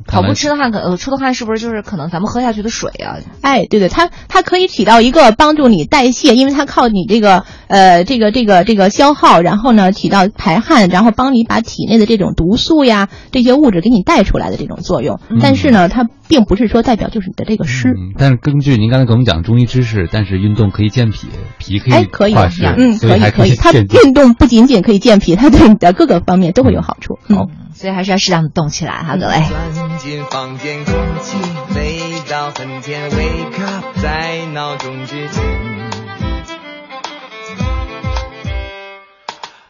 [0.06, 3.18] 跑步出的汗可呃出的汗是不是就是可能咱们喝下去的水啊？
[3.42, 15.20] 哎，对对，它它可以起到一个帮助你代谢，因为它靠你这个呃这个这个这个消耗，然后呢起到排汗，然后帮你把体内的这种毒素呀这些物质给你带出来的这种作用。
[15.40, 17.94] 但是呢，它并不是说代表就是你的这个湿。
[18.18, 21.28] 但是根据您刚才给我们讲中医知识，但是运动可以健脾，
[21.58, 23.56] 脾可以可以化湿，嗯，可以可以。
[23.56, 27.18] 它运动不仅仅可以健脾，它对你的各个方面都会有好处。
[27.34, 27.48] 好。
[27.80, 29.36] 所以还是要适当的动起来哈，各位。
[29.74, 31.38] 钻进房间，空气
[31.74, 35.42] 味道很甜，Wake up 在闹钟之前。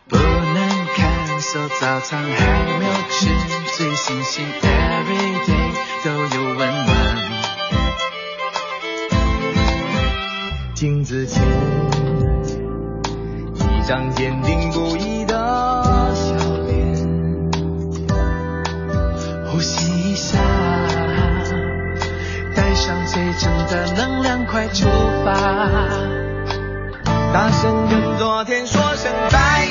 [0.08, 3.30] 不能看守早餐还没有吃，
[3.78, 6.90] 最新鲜，Every day 都有温暖。
[10.74, 11.44] 镜子前，
[13.60, 15.09] 一张坚定不移
[19.60, 20.38] 呼吸一下，
[22.56, 24.88] 带上最真的能量，快出
[25.26, 25.34] 发！
[27.34, 29.68] 大声跟昨天说声拜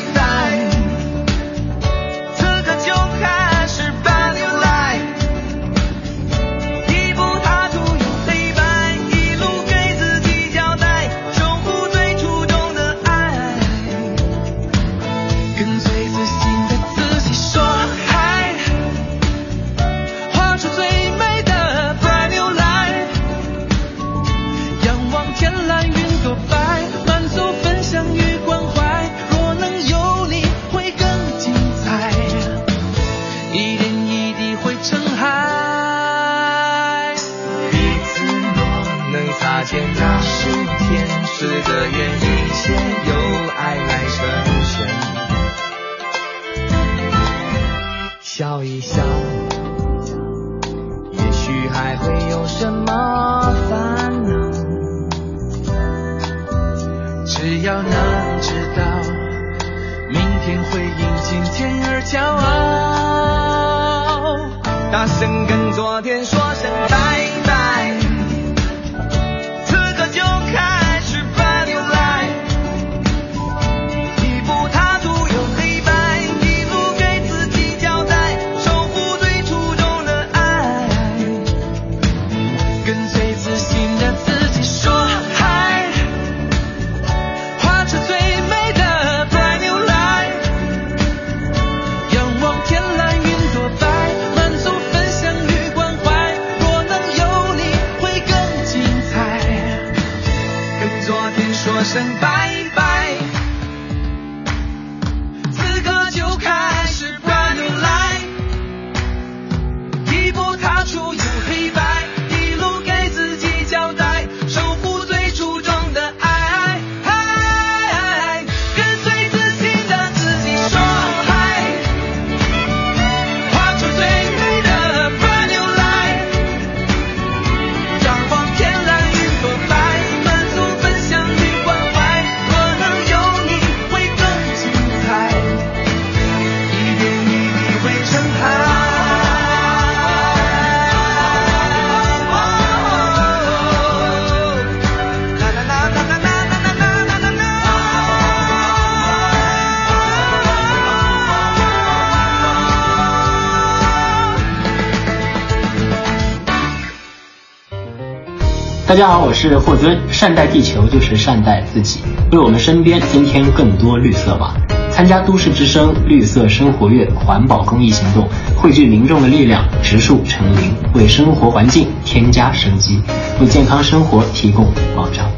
[158.99, 159.97] 大家好，我是霍尊。
[160.11, 162.01] 善待地球就是善待自己，
[162.33, 164.57] 为我们身边增添更多绿色吧。
[164.91, 173.01] 参加都市之声绿色生活月环保公益行动，汇聚民众的力量，植树成林，为生活环境添加生机，
[173.41, 175.31] 为健康生活提供保障。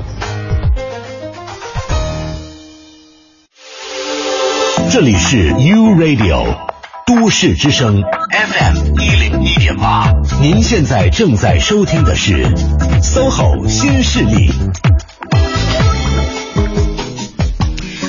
[4.90, 6.46] 这里是 U Radio
[7.06, 12.46] 都市之声 FM 一零一点八，您现在正在收听的是
[13.12, 14.52] SOHO 新势力。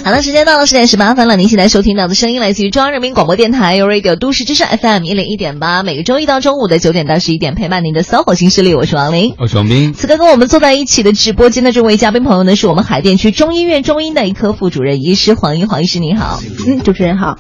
[0.06, 1.36] 好了，时间到了十点十八分了。
[1.36, 9.92] 您现在收听到的声音来自于中央人民广播电台 u Radio 都市之声 FM 一零一点八，每个周一到周五的九点到十一点陪伴您的 SOHO 新势力，我是王琳，我是王斌。
[9.94, 16.40] 此刻跟我们坐在一起的直播间的这位嘉宾朋友呢，是我们海淀区中医院中医内科副主任医师黄英，黄医师你好。
[16.68, 17.40] 嗯，主持人好。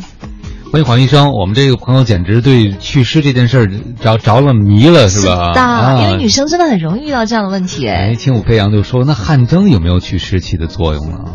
[0.71, 3.67] 欢迎黄医生，我们这个朋友简直对祛湿这件事儿
[4.01, 5.49] 着着了迷了，是吧？
[5.49, 7.85] 是的，啊、因为女生真的很容易遇到这样的问题。
[7.89, 11.25] 哎，轻舞飞扬就说，那汗蒸有没有祛湿气的作用呢？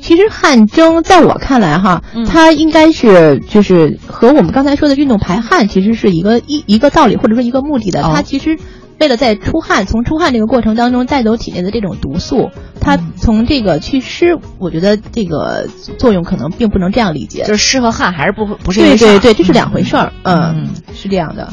[0.00, 8.02] 其实汗蒸在我看来哈，嗯它应该是就是和我们刚才说的运动排汗其实是一个一一个道理或者说一个目的的。
[8.02, 8.56] 哦、它其实
[8.98, 15.68] 为了在出汗，从出汗这个过程当中带走体内的这种毒素，它从这个祛湿，我觉得这个
[15.98, 17.44] 作用可能并不能这样理解。
[17.44, 20.12] 就是湿和汗还是不不是对对对，这是两回事儿。
[20.24, 21.48] 嗯，嗯是这样的。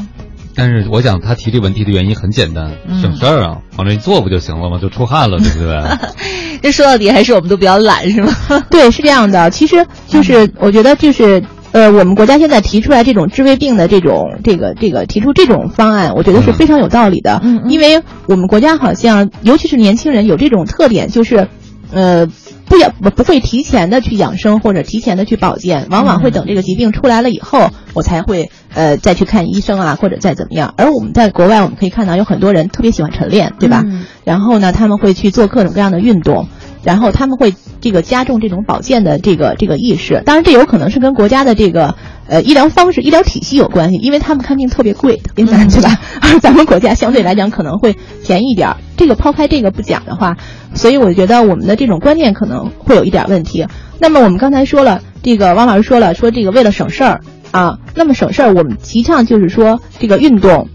[0.57, 4.79] 但是我想他提这问题的原因很简单，嗯、省事儿啊，往那一坐不就行了吗？
[4.81, 6.59] 就出汗了，对不对？
[6.63, 8.33] 这说到底还是我们都比较懒，是吗？
[8.71, 9.51] 对，是这样的。
[9.51, 11.43] 其实就是我觉得就是
[11.76, 17.41] 呃，我们国家现在提出来这种治胃病的这种这个这个提出这种方案，我觉得是非常有道理的。
[17.43, 21.49] 嗯，因为我们国家好像尤其是年轻人有这种特点，就是
[21.91, 22.30] 呃。
[22.67, 30.73] 不要不不会提前的去养生或者提前的去保健，往往会等这个疾病出来了以后，我才会呃再去看医生啊，或者再怎么样。
[30.76, 33.84] 而我们在国外，我们可以看到有很多人特别喜欢晨练，对吧？
[33.86, 36.47] 嗯、然后呢，他们会去做各种各样的运动，
[36.86, 40.21] 然后他们会这个加重这种保健的这个这个意识。
[40.25, 41.95] 当然，这有可能是跟国家的这个
[42.27, 45.65] 呃医疗方式、医疗体系有关系，因为他们看病特别贵，对吧？
[45.65, 45.99] 对吧？
[46.21, 48.75] 而咱们国家相对来讲可能会便宜一点。
[48.95, 50.38] 这个抛开这个不讲的话，
[50.75, 53.67] 所以我觉得我们的这种观念可能会有一点问题。
[53.99, 57.21] 那么我们刚才说了，这个王老师说了，说这个为了省事儿
[57.51, 60.69] 啊，那么省事儿，我们提倡就是说这个运动。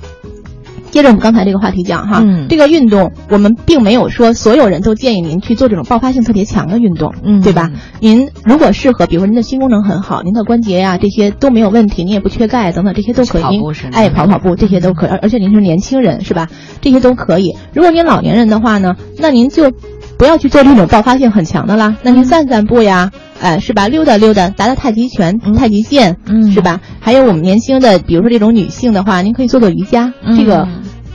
[0.91, 7.71] 接着我们刚才这个话题讲哈，嗯、这个运动我们并没有说所有人都建议您去做这种爆发性特别强的运动，嗯，对吧？
[8.01, 13.59] 您如果适合，比如说您的心功能很好，您的关节呀、啊、这些都没有问题，您也不缺钙等等，这些都可以。
[13.59, 16.49] 您爱跑跑步这些都可以，而且您是年轻人是吧？
[16.81, 17.57] 这些都可以。
[17.73, 19.73] 如果您老年人的话呢，那您就
[20.19, 23.11] 不要去做这种爆发性很强的啦，那您散散步呀。
[23.41, 23.89] 哎，是吧？
[23.89, 26.81] 溜达溜达，打打太极拳、嗯、太极剑，嗯，是吧？
[27.01, 30.69] 还有我们年轻的，比如说这种女性的话，您可以做做瑜伽，嗯、这个。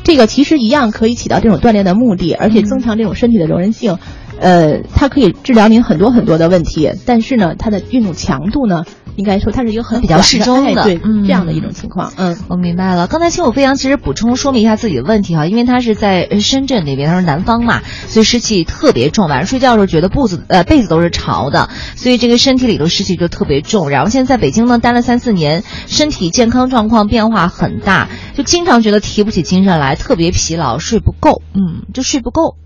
[0.03, 3.97] 这个其实一样可以起到这种锻炼的目的，而且增强这种身体的柔韧性，
[4.39, 6.91] 呃，它可以治疗您很多很多的问题。
[7.05, 8.83] 但是呢，它的运动强度呢，
[9.15, 12.11] 应该说它是一个很比较适中的，对、嗯、这样的一种情况。
[12.17, 13.07] 嗯，我明白了。
[13.07, 23.89] 刚才轻舞飞扬其实补充说明一下自己的问题哈，因为他是在深圳那边，他是南方嘛，所以湿气特别重，晚上睡觉的时候觉得布子呃被子都是潮的，所以这个身体里头湿气就特别重。
[23.89, 32.57] 然后现在在北京呢待了三四年，身体健康状况变化很大，就经常觉得提不起精神来，特别疲劳，睡不够，嗯，就睡不够。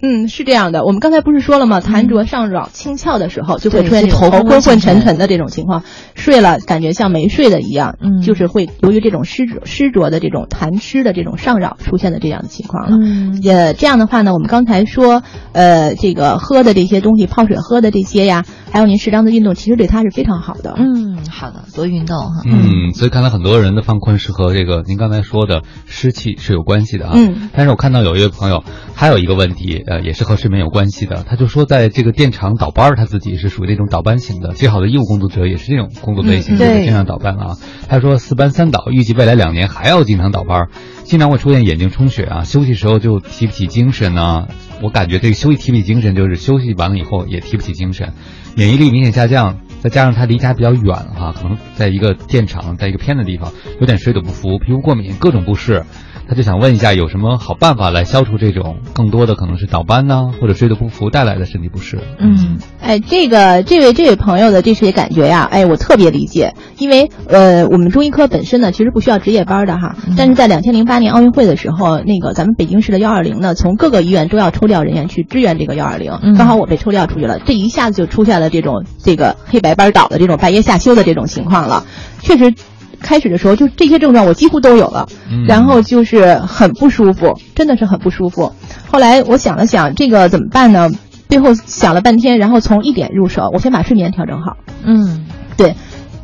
[0.00, 0.84] 嗯，是这样的。
[0.84, 1.80] 我们刚才不是说了吗？
[1.80, 5.82] 痰浊上扰、清窍的时候，就会出现这头昏昏沉沉的这种情况。
[6.14, 12.96] 睡了感觉像没睡的一样，嗯，就是会由于这种湿浊、湿浊的这种痰湿的这种上扰出现的这样的情况了。
[12.96, 15.22] 嗯，呃，这样的话呢，我们刚才说，
[15.52, 20.74] 呃，这个喝的这些东西，泡水喝的这些呀，还有您适当的运动，其实对它是非常好的。
[20.76, 22.42] 嗯，好的，多运动哈。
[22.46, 27.12] 嗯，所以看来很多人的犯困是和这个您刚才说的湿气是有关系的啊。
[27.16, 28.62] 嗯，但是我看到有一位朋友
[28.94, 29.82] 还有一个问题。
[29.88, 31.24] 呃，也是和睡眠有关系的。
[31.26, 34.52] 他就说，在这个电厂倒班，他自己是属于那种倒班型的。
[34.52, 37.56] 最好的医务工作者也是这种工作类型，就是经常倒班啊。
[37.88, 40.68] 他说四班三倒，预计未来两年还要经常倒班，
[41.04, 44.48] 经常会出现眼睛充血啊，休息时候就提不起精神呢。
[44.82, 48.12] 我感觉这个休息提不起精神，就是休息完了以后也提不起精神，
[48.56, 55.84] 免疫力明显下降，再加上他离家比较远哈，可能在一个电厂，在一个偏的地方，有点水土不服，皮肤过敏，各种不适。
[56.28, 62.00] 他就想问一下，有什么好办法来消除这种更多的可能是倒班呢，或者睡得不服带来的身体不适？
[62.18, 81.84] 嗯，哎，这个这位这位朋友的这些感觉呀，哎，我特别理解，因为呃，我们中医科本身呢，其实不需要值夜班的哈，但是在两千零八年奥运会的时候，那个咱们北京市的幺二零呢，从各个医院都要抽调人员去支援这个幺二零，刚好我被抽调出去了，这一下子就出现了这种这个黑白班倒的这种半夜下休的这种情况了，
[82.20, 82.52] 确实。
[83.00, 85.08] 开始的时候就这些症状我几乎都有了，
[85.46, 88.52] 然后就是很不舒服，真的是很不舒服。
[88.90, 90.90] 后来我想了想，这个怎么办呢？
[91.28, 94.56] 最后想了半天，然后从一点入手，我先把睡眠调整好。
[94.82, 95.26] 嗯，
[95.56, 95.74] 对，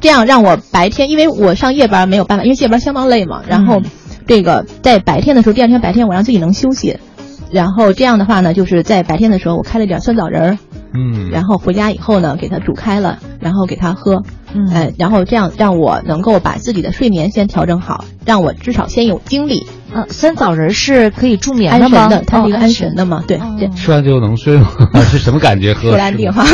[0.00, 3.42] 这样让我白天，因为我上夜班没有办法，因为夜班相当累嘛。
[3.46, 3.82] 然后
[4.26, 6.98] 这个在白天的时候，第二天白天我让自己能休息，
[7.50, 10.58] 然后这样的话呢，就是在白天的时候我开了点酸枣仁儿。
[10.94, 14.22] 嗯，然后回家以后呢，给它煮开了，然后给它喝，
[14.54, 19.66] 嗯，哎，然后这样让我能够把自己的睡眠先调整好，让我至少先有精力。
[19.92, 22.08] 嗯，酸枣仁是可以助眠的吗？
[22.26, 23.22] 它是一个安神的嘛？
[23.26, 24.68] 对对，吃完就能睡吗？
[25.10, 25.74] 是什么感觉？
[25.74, 25.90] 喝？
[25.90, 26.44] 不安定哈，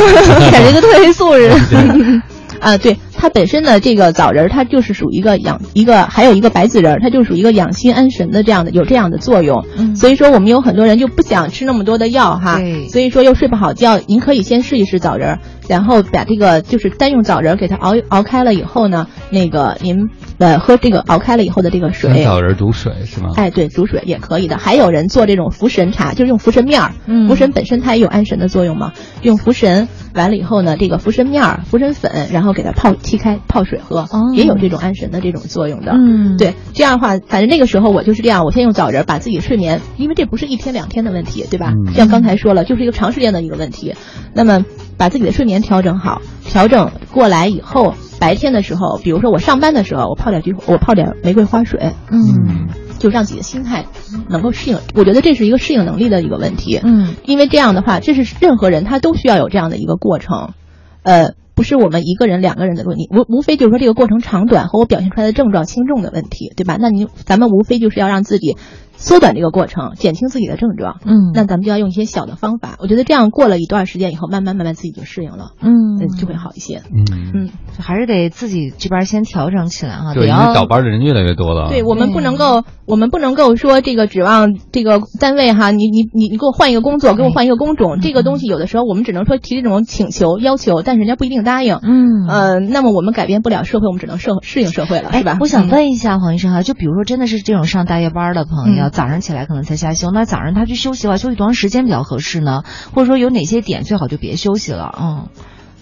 [0.51, 2.21] 感觉跟褪黑素 似的。
[2.59, 9.65] 啊，对，它本身的这个枣仁，它就是属于一个养一个，还有一个白子仁，它就属于一个养心安神的这样的有这样的作用。
[9.75, 13.99] 嗯，所以说我们有很多人就不想吃那么多的药哈，对，所以说又睡不好觉。
[14.05, 15.39] 您可以先试一试枣仁，
[15.71, 23.29] 然后把这个就是单用枣仁给它熬熬开了以后呢，那个您呃喝这个熬开了以后的这个水，枣仁煮水是吗？
[23.37, 24.57] 哎，对，煮水也可以的。
[24.57, 28.91] 还有人做这种茯神茶，就是用茯神面儿，嗯，福神本身它也有安神的作用嘛，
[29.21, 33.39] 用茯神完了以后呢，这个茯神面儿、茯神粉，然后给它泡沏开。
[33.47, 35.91] 泡水喝，也有这种安神的这种作用的。
[35.93, 41.73] 嗯，对，这样的话，反正那个时候我就是这样，我先用枣仁把自己睡眠，因为这不是一天两天的问题，对吧？
[41.93, 43.93] 像刚才说了，就是一个长时间的一个问题。
[44.33, 44.63] 那么
[45.01, 52.67] 把自己的睡眠调整好，调整过来以后，白天的时候，比如说我上班的时候，我泡点菊，我泡点玫瑰花水，嗯，
[52.99, 53.87] 就让自己的心态
[54.29, 54.77] 能够适应。
[54.93, 56.79] 我觉得这是一个适应能力的一个问题。
[56.83, 60.53] 嗯，因为这样的话，这是任何人他都需要有这样的一个过程，
[61.01, 61.33] 呃。
[61.53, 66.77] 不是我们一个人、两个人的问题，无无非就是说这个过程长短和我表现出来的症状轻重的问题，对吧？
[66.79, 68.55] 那您咱们无非就是要让自己。
[69.01, 70.99] 缩短这个过程，减轻自己的症状。
[71.05, 72.75] 嗯，那咱们就要用一些小的方法。
[72.79, 75.51] 我觉得这样过了一段时间以后，慢慢慢慢自己就适应了。
[75.61, 76.83] 嗯，就会好一些。
[76.93, 77.49] 嗯嗯，
[77.79, 80.13] 还是得自己这边先调整起来哈。
[80.13, 81.69] 对，因为倒班的人越来越多了。
[81.69, 91.75] 对我们不能够，我们不能够说这个指望这个单位哈，你你你你给我换一个工作，给我换一个工种，这个东西有的时候我们只能说提这种请求要求，但是人家不一定答应。
[91.81, 95.37] 嗯呃，那么我们改变不了社会，我们只能社适应社会了，是吧？
[95.39, 99.61] 我想问一下黄医生哈，就比如说真的是这种上大夜班的朋友，早上起来可能。
[99.63, 102.63] 才下休，那早上他去休息的话，休息多长时间比较合适呢？
[102.93, 104.93] 或者说有哪些点最好就别休息了？
[104.99, 105.27] 嗯，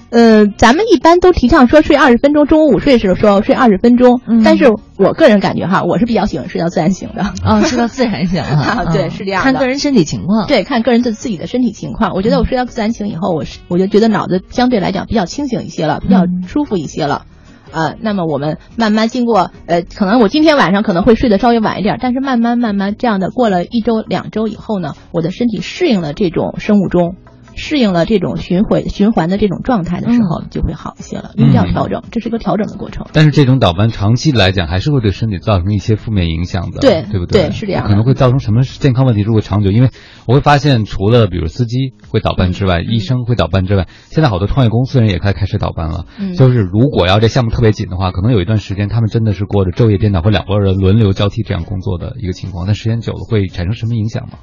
[0.09, 4.19] 呃，咱们一般都提倡说睡二十分钟，中午午睡时候说睡二十分钟。
[4.27, 4.65] 嗯，但是
[4.97, 7.23] 我个人感觉哈，我是比较喜欢睡到自然醒的。
[7.41, 9.51] 啊，睡到自然醒 啊，对，是这样的。
[9.51, 10.45] 看个人身体情况。
[10.45, 12.11] 对，看个人的自己的身体情况。
[12.13, 17.23] 我觉得我睡到自然醒以后，我是我就觉得脑子相对来讲比较清醒一些了，比较舒服一些了。
[17.71, 27.15] 呃，那么我们慢慢经过，呃，可能我今天晚上可能会睡得稍微晚一点，但是慢慢慢慢这样的过了一周两周以后呢，我的身体适应了这种生物钟。
[27.59, 31.31] 适应了这种循环循环的这种状态的时候，就会好一些了。
[31.35, 33.05] 一定要调整，这是一个调整的过程。
[33.13, 37.49] 但是这种倒班长期来讲，还是会对身体造成一些负面影响的，对对不对？
[37.49, 37.85] 对，是这样。
[37.87, 39.21] 可能会造成什么健康问题？
[39.21, 39.89] 如果长久，因为
[40.25, 46.05] 我会发现，除了比如司机会倒班之外，医生会倒班之外，现在好多创业公司人也开开始倒班了。
[46.17, 52.65] 嗯，就是如果要这项目特别紧的话，可能有一段时间他们真的是过着昼夜颠倒或两拨人轮流交替这样工作的一个情况。
[52.65, 54.39] 但时间久了会产生什么影响吗？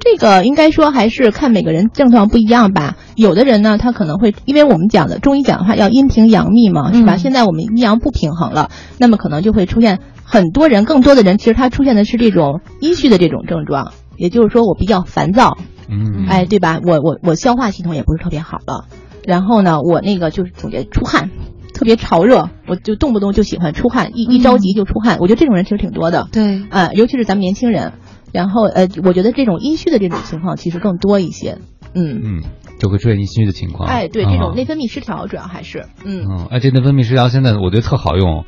[0.00, 2.96] 这个应该说还是看每个人症状不一样吧。
[3.16, 7.16] 有的人呢，他可能会，因为我们讲的中医讲的话要阴平阳秘嘛，是吧？
[7.16, 16.80] 现在我们阴阳不平衡了，那么可能就会出现很多人，更多的人其实他出现的是这种阴虚的这种症状，也就是说我比较烦躁，嗯，哎，对吧？
[16.82, 18.86] 我我我消化系统也不是特别好了，
[19.26, 21.28] 然后呢，我那个就是总觉出汗，
[21.74, 25.18] 特别潮热，我就动不动就喜欢出汗，一一着急就出汗。
[25.20, 27.92] 我觉得这种人其实挺多的，对，啊，尤其是咱们年轻人。
[28.32, 31.58] 然后呃，我觉得这种阴虚的这种情况其实更多一些，
[31.94, 32.42] 嗯嗯，
[32.78, 33.88] 就会出现阴虚的情况。
[33.88, 38.44] 哎，对，这种内分泌失调主要还是，嗯嗯，哎，这内分泌失调现在我觉得特好用。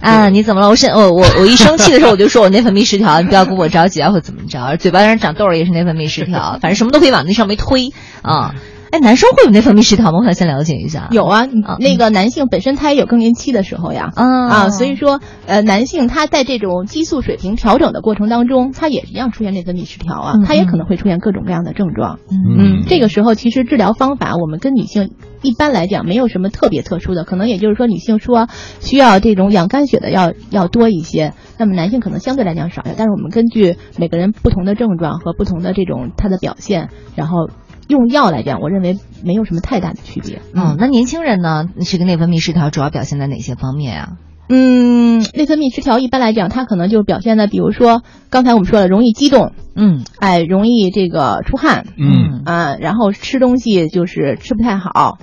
[0.00, 0.68] 啊，你怎么了？
[0.70, 7.92] 我是我我我一生气的时候我就说我内分泌失调，你不要跟我着急啊或怎么着，嘴巴上长痘儿也是内分泌失调，反正什么都可以往那上面推
[8.22, 8.54] 啊。
[8.90, 10.18] 哎，男生会有内分泌失调吗？
[10.18, 11.08] 我想先了解一下。
[11.12, 11.46] 有啊，
[11.78, 22.18] 那个男性本身他也有更年期的时候呀，啊，所以说呃，男性他在这种激素水平调整的过程当中，他也一样出现内分泌失调啊，他也可能会出现各种各样的症状。
[22.30, 25.12] 嗯，这个时候其实治疗方法我们跟女性
[25.42, 28.48] 一般来讲没有什么特别特殊的，可能也就是说女性说
[28.80, 32.94] 需要这种养肝血的要要多一些，那么男性可能相对来讲少一些。
[32.98, 37.48] 但是我们根据每个人不同的症状和不同的这种他的表现，然后。
[37.90, 40.40] 用药来讲，我认为没有什么太大的区别。
[40.54, 41.64] 嗯，那年轻人呢？
[41.84, 44.08] 这个内分泌失调主要表现在哪些方面啊？
[44.48, 55.18] 嗯，内分泌失调一般来讲，它可能就表现在，比如说刚才我们说了，容易激动，嗯，哎，容易这个出汗，嗯啊，然后吃东西就是吃不太好，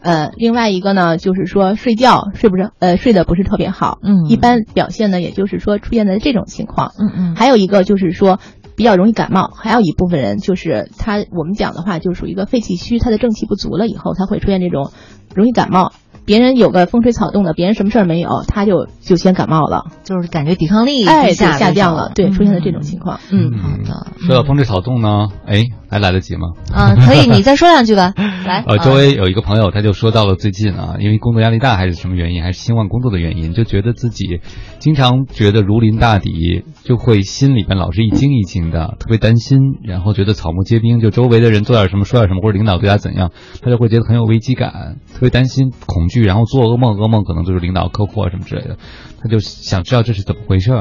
[0.00, 8.40] 呃，另外一个呢，就是说睡觉睡不着，呃，睡得不是特别好，嗯，一般表现呢，也就是说出现在这种情况，嗯嗯，还有一个就是说。
[8.78, 14.92] 比较容易感冒，还有一部分人就是他，我们讲的话就属于一个肺气虚，他的正气不足了以后，他会出现这种
[15.34, 15.92] 容易感冒。
[16.28, 23.18] 别人有个风吹草动的，别人什么事儿没有，他就就先感冒了，就是感觉抵抗力哎下下降了，对，出现了这种情况。
[23.32, 24.08] 嗯，好的。
[24.26, 26.48] 说到风吹草动呢，哎，还来得及吗？
[26.70, 28.12] 啊，可以，你再说两句吧。
[28.46, 34.42] 来，呃，周围有一个朋友，他就说到了最近啊，因为工作压力大还是什么原因，还是希望工作的原因，就觉得自己
[34.78, 43.30] 经常觉得如临大敌，就会心里边老是一惊一惊的，特别担心，然后觉得草木皆兵，就周围的人做点什么说点什么，或者领导对他怎样，
[43.62, 46.17] 他就会觉得很有危机感，特别担心、恐惧。
[46.22, 48.76] 然后做噩梦，噩梦可能就是领导、客户啊什么之类的，
[49.20, 50.72] 他就想知道这是怎么回事。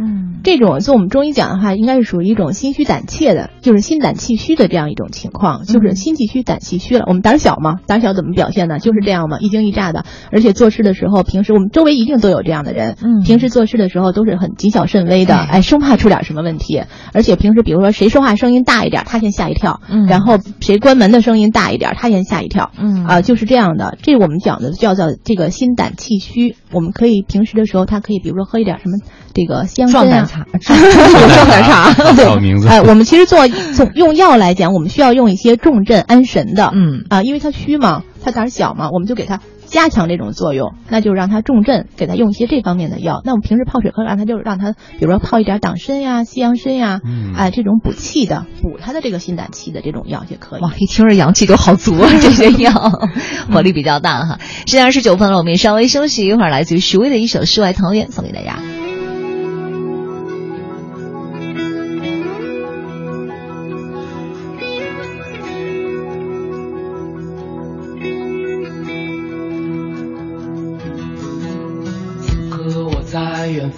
[0.00, 7.04] 嗯，这种就我们中医讲的话，应该是属于一种心虚胆怯的，就是心胆气虚的这样一种情况，就是心气虚、胆气虚了。
[7.06, 8.78] 我们胆小嘛，胆小怎么表现呢？
[8.78, 16.82] 就是这样嘛，一惊一乍的，而且做事的时候，平时我们周围一定都有这样的人，嗯，平时做事的时候都是很谨小慎微的，哎，生怕出点什么问题。
[17.12, 23.98] 而且平时比如说谁说话声音大一点，他先吓一跳，嗯，然后谁关门的声音大一点，他先吓一跳，嗯啊，就是这样的。
[24.00, 26.56] 这我们讲的叫做这个心胆气虚。
[26.72, 28.98] 我们可以平时的时候，他可以比如说喝一点什么
[29.34, 30.26] 这个香参啊。
[30.60, 43.22] 壮胆茶， 对，哎，我们其实做从用药来讲，我们需要用一些重镇安神的，嗯啊，因为他虚嘛，他胆小嘛，我们就给他加强这种作用，那就让他重镇，给他用一些这方面的药。
[43.24, 47.00] 那我们平时泡水喝，让他就让他，比如说泡一点党参呀、西洋参呀，
[47.36, 50.62] 哎，这种补气的，补他的这个心胆气的这种药就可以。
[50.62, 52.72] 哇，一听着阳气就好足啊，这些药
[53.52, 54.38] 活力比较大哈。
[54.66, 58.58] 现在二十九分了，我们也稍微休息一会儿，来自于徐巍的一首《世外桃源》送给大家。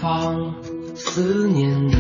[0.03, 0.53] 方
[0.97, 1.95] 思念你，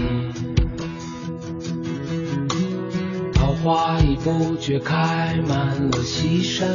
[3.32, 6.66] 桃花已不觉开满了西山，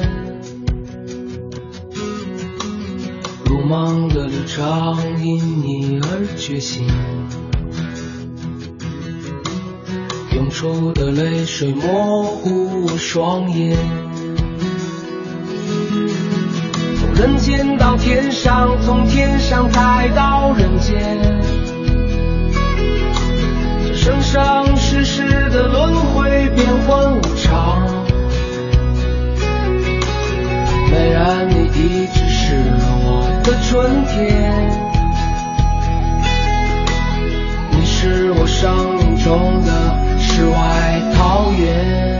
[3.43, 6.87] 如梦的旅程因你而觉醒，
[10.33, 13.77] 涌出的泪水模糊我双眼。
[17.17, 21.17] 人间到天上，从天上再到人间，
[23.87, 27.81] 这生生世世的轮回变幻无常。
[30.91, 32.55] 美人，你一直是
[33.03, 34.53] 我的春天，
[37.71, 39.71] 你是我生命中的
[40.19, 42.16] 世外桃源。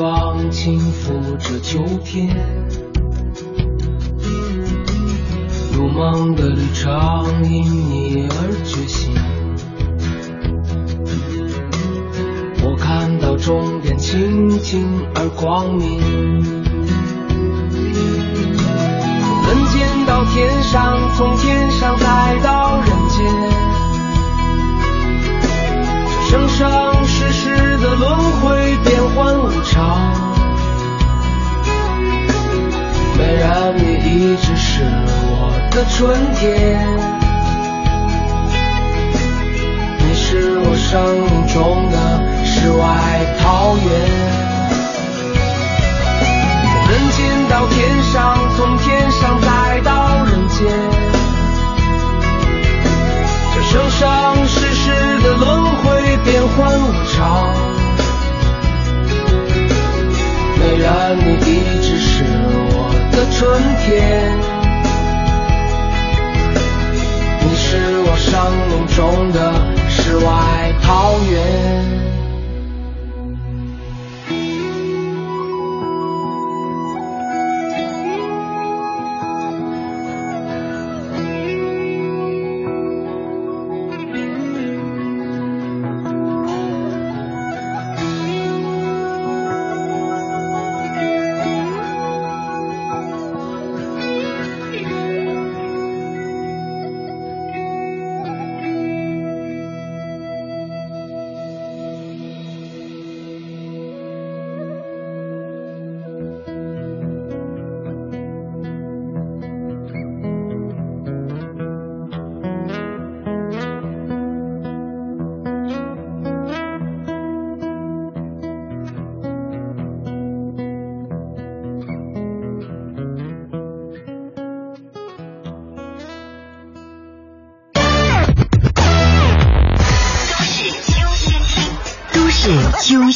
[0.00, 2.34] 的海风轻拂着秋天，
[5.74, 8.32] 如梦的旅程因你而
[8.64, 9.12] 觉醒。
[12.64, 16.00] 我看到终点清净而光明，
[19.44, 23.26] 从人间到天上，从天上再到人间。
[26.30, 30.14] 生生世世的轮回，变幻无常
[33.14, 34.82] 虽然你一直是
[35.22, 36.86] 我的春天
[39.98, 44.50] 你是我生命中的世外桃源。
[46.82, 50.66] 从人间到天上从天上再到人间
[53.54, 57.59] 这生生世世的轮回变幻无常。
[60.80, 62.24] 然你一直是
[62.72, 63.38] 我的春
[63.84, 64.32] 天，
[67.42, 67.68] 你是
[68.06, 68.30] 我生
[68.68, 69.38] 命中的
[69.90, 71.99] 世外桃源。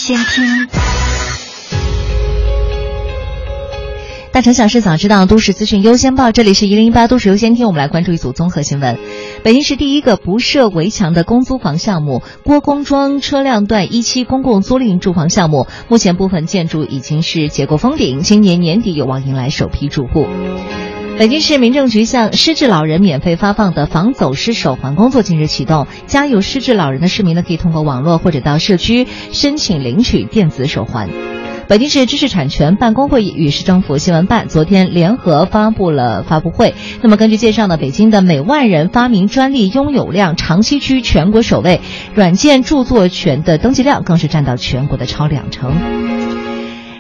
[0.07, 0.69] 先听，
[4.33, 6.31] 大城小事早知道，都市资讯优先报。
[6.31, 8.99] 这里是一零一八都市优先听，我们来关注一组综合新闻。
[9.43, 20.27] 北京市第一个不设围墙的公租房项目——郭公庄车辆段一期公共租赁住房项目，目前部分建筑已经是结构封顶，今年年底有望迎来首批住户。
[21.17, 31.09] 北京市民政局向失智老人免费发放的防走失手环工作近日启动，家有失智老人的市民呢，可以通过网络或者到社区申请领取电子手环。
[31.69, 36.75] 北京市知识产权办公会议与市政府新闻办昨天联合发布了发布会。
[37.01, 41.81] 那么根据介绍呢，北京的每万人发明专利拥有量长期居全国首位，
[42.15, 46.34] 软件著作权的登记量更是占到全国的超两成。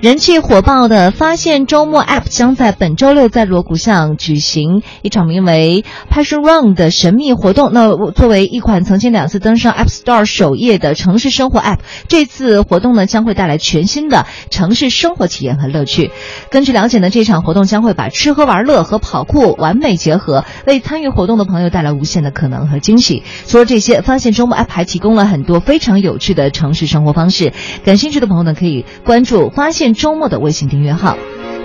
[0.04, 5.82] 人气火爆的发现周末 App 将在本周六在锣鼓巷举行一场名为
[6.12, 7.70] Passion Run 的神秘活动。
[7.72, 16.10] 那作为一款曾经两次登上 App Store 首页的城市生活 App，这次活动呢将会带来全新的城市生活体验和乐趣。
[16.50, 23.22] 根据了解呢，这场活动将会把吃喝玩乐和跑酷完美结合，为参与活动的朋友带来无限的可能和惊喜。
[23.46, 27.54] 除了这些，发现周末 App 还提供了很多非常有趣的城市生活方式。
[27.86, 29.93] 感兴趣的朋友呢，可以关注发现。
[29.94, 31.16] 周末的微信订阅号，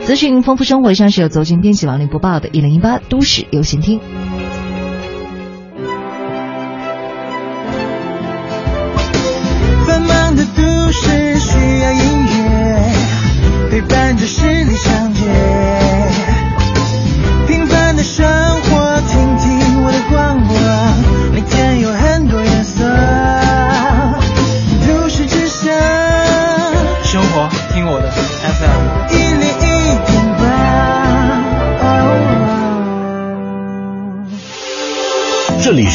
[0.02, 0.94] 资讯丰富生活。
[0.94, 4.00] 上是由走进编辑王林播报的《一零一八都市优先听》。
[9.86, 12.94] 繁忙的都市需要音乐
[13.72, 15.26] 陪伴着十里长街，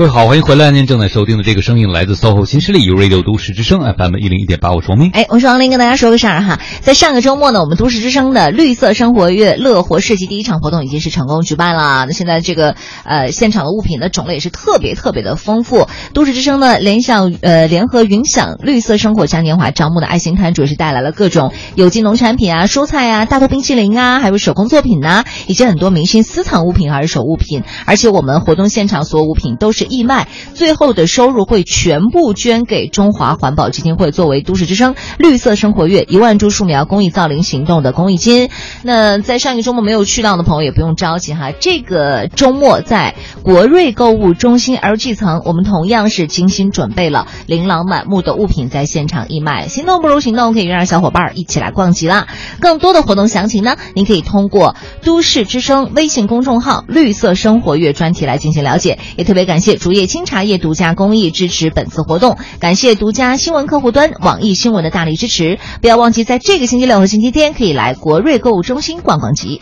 [0.00, 0.70] 各位好，欢迎回来！
[0.70, 5.10] 您正在收听的这个声音来自 SOHO 新势力 U Radio 都市之声 FM 一零一点八，我是王明。
[5.10, 12.06] 哎，我是王林，跟大家说个事儿哈，在上个周末呢，我们都市之声的绿色生活月乐活市集第一场活动已经是成功举办了。
[12.06, 15.86] 那现在这个呃现场的物品的种类也是特别特别的丰富。
[16.14, 27.64] 都市之声呢联想呃联合云享绿色生活嘉年华招募的爱心摊主要是带来了各种有机农产品啊、蔬菜啊、大头冰淇淋啊，还有手工作品呐，以及很多明星私藏物品还是手物品。
[27.84, 38.48] 而且我们活动现场所有物品都是义卖，最后的收入会全部捐给中华环保基金会，作为都市之声绿色生活月一万株树苗公益造林行动的公益金。
[38.82, 49.68] 那在上一个周末没有去到的朋友也不用着急哈，这个周末在国瑞购物中心 LG 层，我们同样是精心准备了琳琅满目的物品在现场义卖。
[49.68, 52.28] 行动不如行动，可以约上小伙伴一起来逛集啦。
[52.60, 58.98] 更多的活动详情呢，您可以通过都市之声微信公众号绿色生活月专题来进行了解。
[59.16, 60.20] 也特别感谢竹叶青。
[60.30, 65.58] 茶叶独家公益支持本次活动，感谢独家新闻客户端网易新闻的大力支持。
[65.80, 69.60] 不要忘记，在这个星期六和星期天可以来国瑞购物中心逛逛集。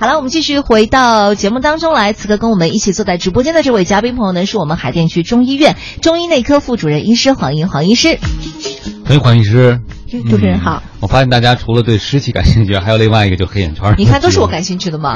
[0.00, 2.12] 好了，我们继续回到节目当中来。
[2.12, 8.18] 此刻跟我们一起坐在直播间的这位嘉宾朋友呢，是我们海淀区中医院中医内科副主任医师黄英黄医师。
[9.04, 9.80] 欢迎黄医师。
[10.28, 10.82] 主持人好。
[11.00, 13.94] 我发现大家除了对湿气感兴趣，还有另外一个就黑眼圈。
[13.98, 15.14] 你看，都是我 感兴趣的嘛。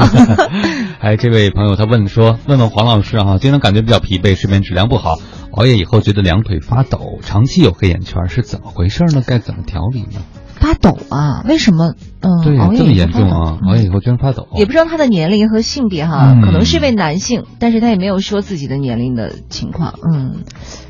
[1.01, 5.17] 哎，这位朋友他问说，问问黄老师哈，经常感觉比较疲惫，睡眠质量不好，
[5.53, 9.23] 熬夜以后觉得两腿发抖，长期有黑眼圈，是怎么回事呢？
[9.27, 10.21] 该怎么调理呢？
[10.61, 11.43] 发抖啊？
[11.49, 11.95] 为什么？
[12.21, 13.59] 嗯，对，这么严重啊！
[13.67, 19.95] 熬夜以后居然发抖，也不知道他的年龄和性别哈，可能是一位男性，但是他也没有说自己的年龄的情况。
[20.09, 20.45] 嗯，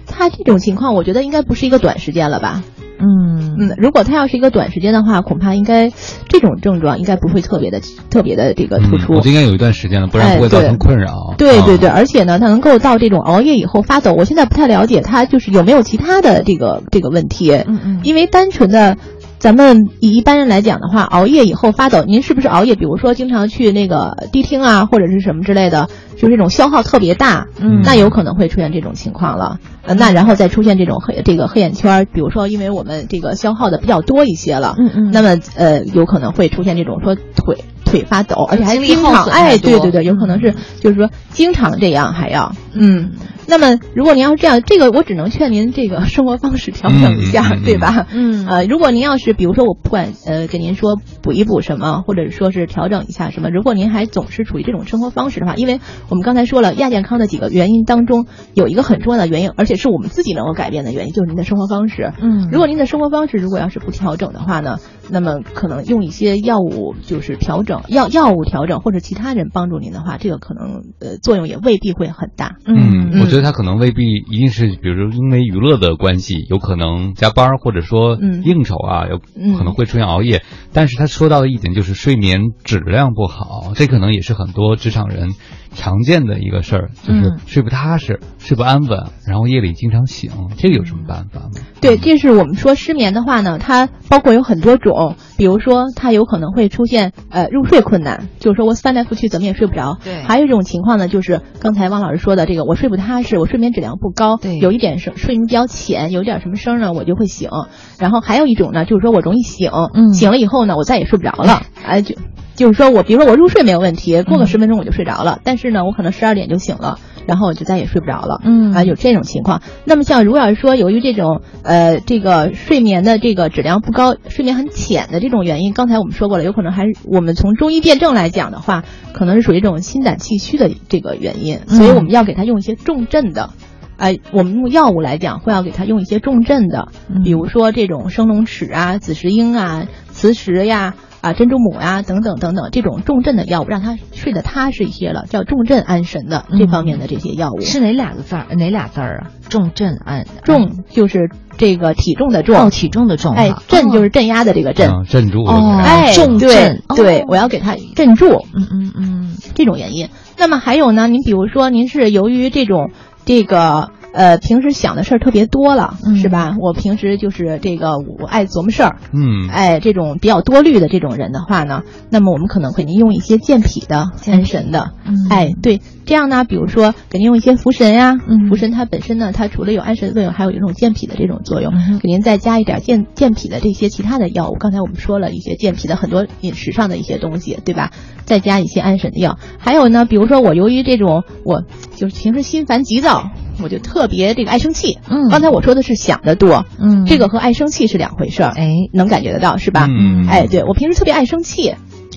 [0.06, 2.62] 他这种情况，我觉得应该不是一个短时间了吧？
[3.02, 5.90] 嗯嗯，如果他要是一个短时间的话，恐怕应该
[6.28, 9.14] 这种症状应该不会特别的特别的这个突出。
[9.14, 11.34] 我应该有一段时间了，不然不会造成困扰。
[11.36, 17.50] 对对对，而且呢，他能够到这种熬夜以后发抖，我现在不太了解他就是有没有其他的这个这个问题。
[17.52, 18.96] 嗯嗯，因为单纯的。
[19.42, 22.76] 咱们以一般人来讲的话，熬夜以后发抖，您是不是熬夜？
[22.76, 29.58] 比如说经常去那个迪厅啊，或者是什么之类的，就是这种消耗特别大，嗯，那有可能会出现这种情况了。
[29.84, 43.10] 呃，那然后再出现这种黑这个黑眼圈，比如说因为我们这个消耗的比较多一些了，嗯嗯，那么呃有可能会出现这种说腿腿发抖，而且还经常哎，对对对，有可能是就是说经常这样还要嗯。
[43.52, 48.06] 那么，如果您要是这样，这个我只能劝您这个生活方式调整一下，对吧？
[48.10, 58.24] 嗯，呃，如果您要是比如说我不管呃给您说补一补什么，或者说是调整一下什么，如果您还总是处于这种生活方式的话，因为我们刚才说了亚健康的几个原因当中，
[58.54, 62.10] 有一个很重要的原因，而且是我们自己能够改变的原因，就是您的生活方式。
[62.22, 64.78] 嗯，如果您的生活方式如果要是不调整的话呢，
[65.10, 72.56] 那么可能用一些药物就是调整药药物调整或者其他人帮助您的话，这个可能呃作用也未必会很大。
[72.64, 74.02] 嗯，我觉得他可能未必。
[74.30, 79.18] 一定是，比如说因为娱乐的关系，有可能加班或者说应酬啊，有
[79.56, 80.42] 可能会出现熬夜。
[80.72, 85.34] 但是他说到的一点就是睡眠质量不好，这可能也是很多职场人。
[85.74, 91.50] 常见的一个事儿就是睡不踏实、睡不安稳，然后夜里经常醒，这个有什么办法吗？
[91.80, 99.98] 对，这是我们说失眠的话呢，它包括有很多种，比如说它有可能会出现呃入睡困难，就是说我翻来覆去怎么也睡不着。
[100.04, 107.50] 对，还有一种情况呢，就是刚才汪老师说的这个，我睡不踏实，我睡眠质量不高，对，有一点声睡眠比较浅，有点什么声呢，我就会醒。
[107.98, 109.70] 然后还有一种呢，就是说我容易醒，
[110.12, 112.14] 醒了以后呢，我再也睡不着了，哎就。
[112.54, 115.40] 就是说我，比如说我入睡没有问题，过个十分钟我就睡着了。
[115.42, 118.40] 但是呢，我可能十二点就醒了，然后我就再也睡不着了。
[118.44, 119.62] 嗯啊，有这种情况。
[119.84, 131.60] 那么像如果要是说由于这种呃这个睡眠的这个质量不高，睡眠很浅的这种原因，刚才我们说过了，有可能还是我们从中医辩证来讲的话，可能是属于这种心胆气虚的这个原因。
[131.68, 133.50] 所以我们要给他用一些重症的，
[133.96, 136.88] 哎，我们用药物来讲会要给他用一些重症的，
[137.24, 140.94] 比如说这种生龙齿啊、紫石英啊、磁石呀。
[141.22, 148.46] 啊，珍珠母啊，等等等等，这种重镇的药物，让他睡得踏实一些了，叫重镇安神的这方面的这些药物是哪两个字儿？
[148.56, 149.30] 哪俩字儿啊？
[149.48, 153.34] 重镇安重就是这个体重的重，哦，体重的重。
[153.34, 155.44] 哎，镇就是镇压的这个镇，镇住。
[155.46, 158.44] 哎，重镇，对，我要给他镇住。
[158.52, 160.08] 嗯嗯嗯，这种原因。
[160.36, 161.06] 那么还有呢？
[161.06, 162.90] 您比如说，您是由于这种
[163.24, 163.90] 这个。
[164.12, 166.56] 呃，平时想的事儿特别多了，是吧？
[166.60, 174.92] 我平时就是这个，我爱琢磨事儿，嗯，哎，这种比较多虑的这种人的话呢，那么我们可能给您用一些健脾的、安神的，
[175.30, 178.14] 哎，对，这样呢，比如说给您用一些茯神呀，
[178.50, 184.54] 茯神它本身呢，它除了有安神的作用，还有一种健脾的这种作用，给您再加一点健健脾的这些其他的药物。
[184.54, 187.90] 刚才我们说了一些健脾的很多饮食上的一些东西，对吧？
[188.24, 191.64] 再加一些安神的药，还有呢，比如说我由于这种，我
[191.96, 193.30] 就是平时心烦急躁。
[193.62, 199.86] 我就特别这个爱生气，嗯，刚才我说的是想的多，嗯，这个和爱生气是两回事儿，哎，能感觉得到是吧？
[199.90, 201.74] 嗯，哎，对我平时特别爱生气，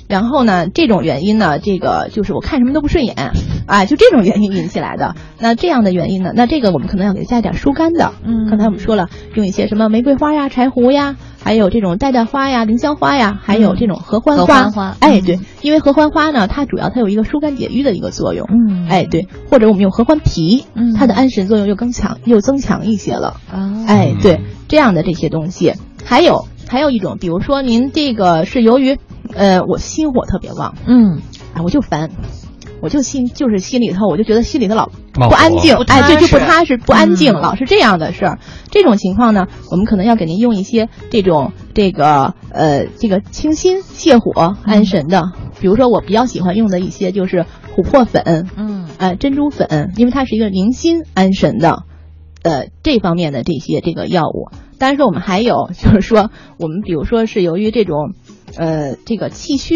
[0.07, 3.32] 然后呢，这种原因呢，这个就是我看什么都不顺眼，
[3.65, 5.15] 啊，就这种原因引起来的。
[5.40, 11.15] 那这样的原因呢，那这个我们可能要给它加一点疏肝的，嗯，刚才我们说了，用一些什么玫瑰花呀、柴胡呀。
[11.44, 14.45] 还有这种带带花呀、凌霄花呀，还有这种合欢花。
[14.45, 18.48] 合欢花，哎，对，因为合欢花呢，它主要它有一个疏肝解郁的一个作用。
[18.49, 23.36] 嗯，哎，对，或者我们用合欢皮，嗯，它的安神作用又更强，又增强一些了。
[23.52, 25.73] 啊，哎，对，这样的这些东西，
[26.03, 28.98] 还有还有一种，比如说您这个是由于，
[29.36, 31.20] 呃，我心火特别旺，嗯，
[31.53, 32.10] 啊，我就烦。
[32.82, 38.40] 我就心就是心里头，我就觉得心里头老不安静，哎，对，就不踏实，不安静，老是这样的事儿。
[38.70, 47.45] 这种情况呢，我们可能要给您用一些这种这个呃这个清心泻火安神的，比如说我比较喜欢用的一些就是
[47.76, 51.84] 琥珀粉，嗯，呃珍珠粉，因为它是一个宁心安神的，
[52.44, 54.49] 呃这方面的这些这个药物。
[54.78, 56.30] 当然说我们还有就是说
[56.60, 58.14] 我们比如说是由于这种
[58.57, 59.76] 呃这个气虚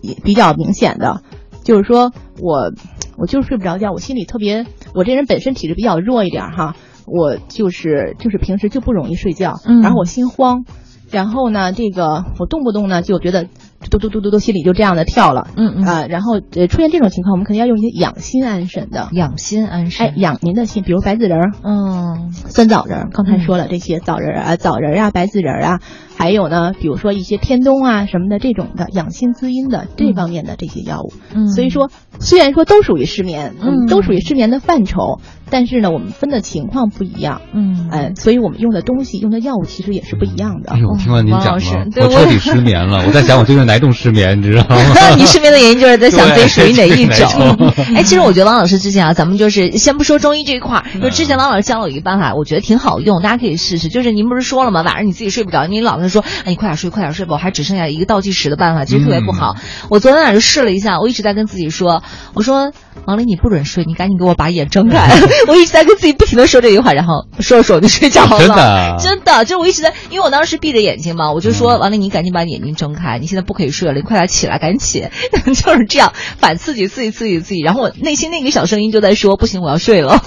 [0.00, 1.22] 也比较明显的。
[1.64, 2.72] 就是说我
[3.18, 6.76] 我就是睡不着觉，我心里特别，我这人本身体质比较弱一点哈，
[7.06, 10.64] 我就是就是平时就不容易睡觉，然后我心慌，
[11.10, 13.46] 然后呢，这个我动不动呢就觉得。
[13.88, 15.86] 嘟嘟嘟嘟嘟，心里就这样的跳了，嗯嗯。
[15.86, 25.80] 啊，然后呃出现这种情况，我们肯定要用一些养心安神的，养心安神，哎，养您的心，比如白子仁儿，嗯，酸枣仁儿，刚才说了这些枣仁儿啊，枣仁儿啊，白子仁儿啊，
[26.16, 35.20] 还有呢，比如说一些天冬啊什么的这种的养心滋阴的这方面的这些药物，嗯，所以说虽然说都属于失眠，嗯，都属于失眠的范畴，
[35.50, 40.72] 但是呢，我们分的情况不一样，嗯，哎，所以我们用的东西用的药物其实也是不一样的。
[40.72, 44.76] 哎呦，听完您讲了，我彻底失眠了， 我在想我究竟哪种失眠，你知道吗？
[45.16, 47.28] 你失眠的原因就是在想自己属于哪一种。
[47.94, 53.88] 哎，其实我觉得王老师之前啊，咱们就是先不说中医这一块儿，就之前王老师教了我一个办法，我觉得挺好用，大家可以试试。
[53.88, 54.82] 就是您不是说了吗？
[54.82, 59.56] 晚上你自己睡不着，你老是说，哎，你快点睡，快点睡吧，我还只剩下一个倒计时的办法，其实特别不好。
[59.90, 62.02] 我昨天晚上就试了一下，我一直在跟自己说，
[62.34, 62.72] 我说
[63.04, 65.10] 王林你不准睡，你赶紧给我把眼睁开。
[65.48, 68.38] 我一直在跟自己不停的说这句话，然后说着说着就睡着了。
[68.38, 75.06] 真的， 真的，就是我一直在，因为我当时闭着眼睛嘛，我就说王林你赶紧把眼睛睁开，你现在不可以睡了，你快点起来，赶紧起。
[75.46, 80.22] 就是这样反刺激、刺激、刺激自己，然后我内心那个小声音就在说：“不行，我要睡了。”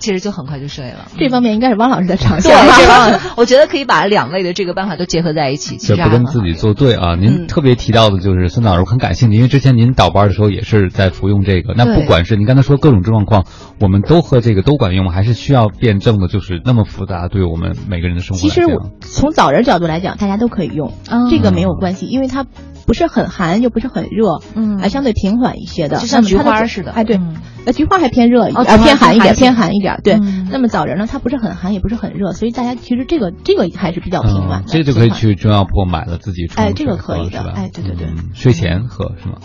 [0.00, 1.06] 其实就很快就睡了。
[1.18, 2.52] 这方面应该是汪老师在长项。
[2.66, 5.78] 对，我觉得可以把两位的这个办法都结合在一起。
[5.78, 7.14] 这不跟自己作对啊！
[7.14, 11.72] 您特别提到的就是孙老师，我很感兴趣，因为之前您倒班的时候也是在服用这个。
[11.74, 13.46] 那不管是您刚才说各种状况，
[13.80, 15.08] 我们都喝这个都管用？
[15.08, 16.28] 还是需要辩证的？
[16.28, 18.60] 就是那么复杂，对我们每个人的生活其实
[19.00, 20.92] 从早人角度来讲，大家都可以用，
[21.30, 22.44] 这个没有关系，因为它。
[22.86, 26.92] 不是很寒，又不是很热，嗯，还相对平缓一些的，就像菊花似的。
[26.92, 27.20] 哎，对，
[27.66, 30.00] 那，菊花还偏热，啊，偏寒一点，偏寒一点。
[30.04, 30.18] 对，
[30.50, 34.68] 那么枣仁呢，它不是很寒，也不是很热，所以大家其实这个这个还是比较平缓的。
[34.68, 39.38] 这就可以去中药铺买了自己哎，这个可以的，哎，对对对，睡前喝是吗？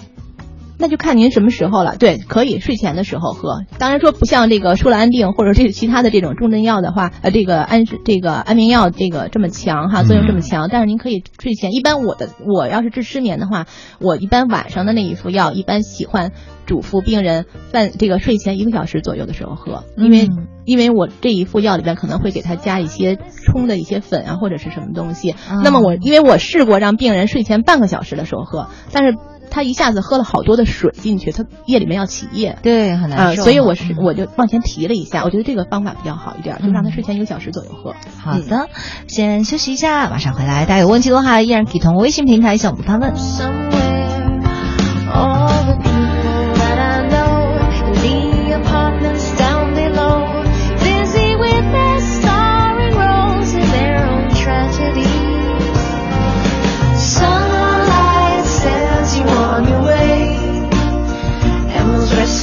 [0.81, 1.95] 那就看您什么时候了。
[1.95, 3.61] 对，可以睡前的时候喝。
[3.77, 10.67] 当然说不像这个舒兰定或者这其他的这种重症药的话，呃，这个安这个安眠药这个这么强哈，作用这么强。
[10.71, 13.67] 但是您可以睡前，一般我的我要是治失眠的话，
[13.99, 16.31] 我一般晚上的那一副药，一般喜欢
[16.65, 20.27] 嘱咐病人饭这个睡前一个小时左右的时候喝，因为
[20.65, 25.35] 因为我这一副药里边可能会给他加一些冲的一些粉啊或者是什么东西。
[25.63, 29.15] 那么我因为我试过让病人睡前半个小时的时候喝，但是。
[29.51, 33.43] 他一下子喝了好多的水进去，他夜里面要起夜，对，很难受。
[33.43, 37.93] 所以我是我就往前提了一下，我觉得这个方法比较好一点，就让他睡前一个小时左右喝。
[38.17, 38.69] 好的，
[39.07, 40.65] 先休息一下，马上回来。
[40.65, 43.13] 大家有问题的话，依然可以通过微信平台向我们发问。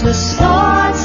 [0.00, 0.97] The thoughts.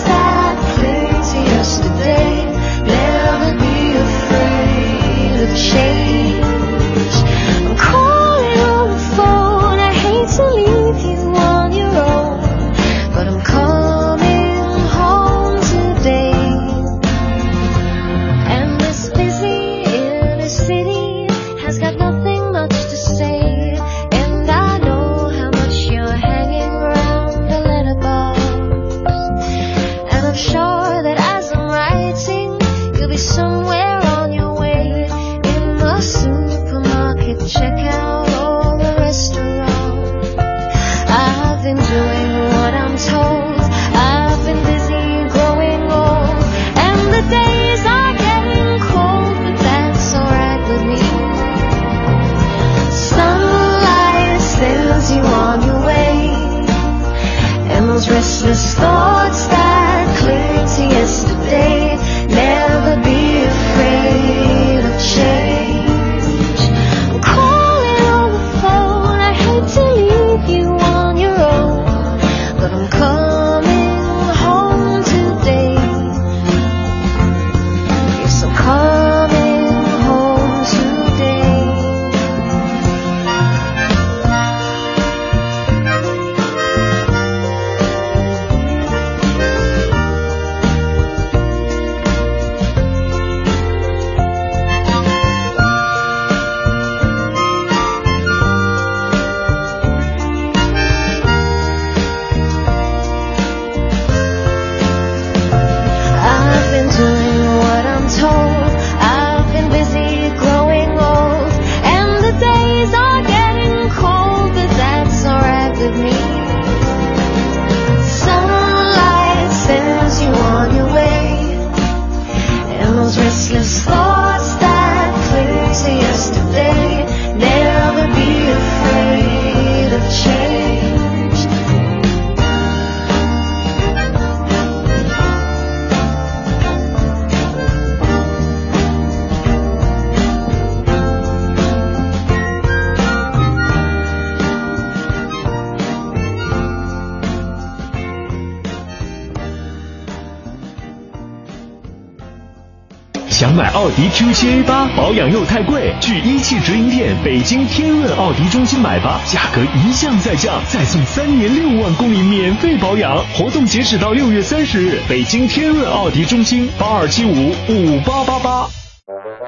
[154.14, 168.68] Q7 A 八，保养又太贵，去一汽直营店北京天润奥迪中心买吧，价格一降再降，再送三年六万公里免费保养，活动截止到六月三十日，北京天润奥迪中心八二七五五八八八。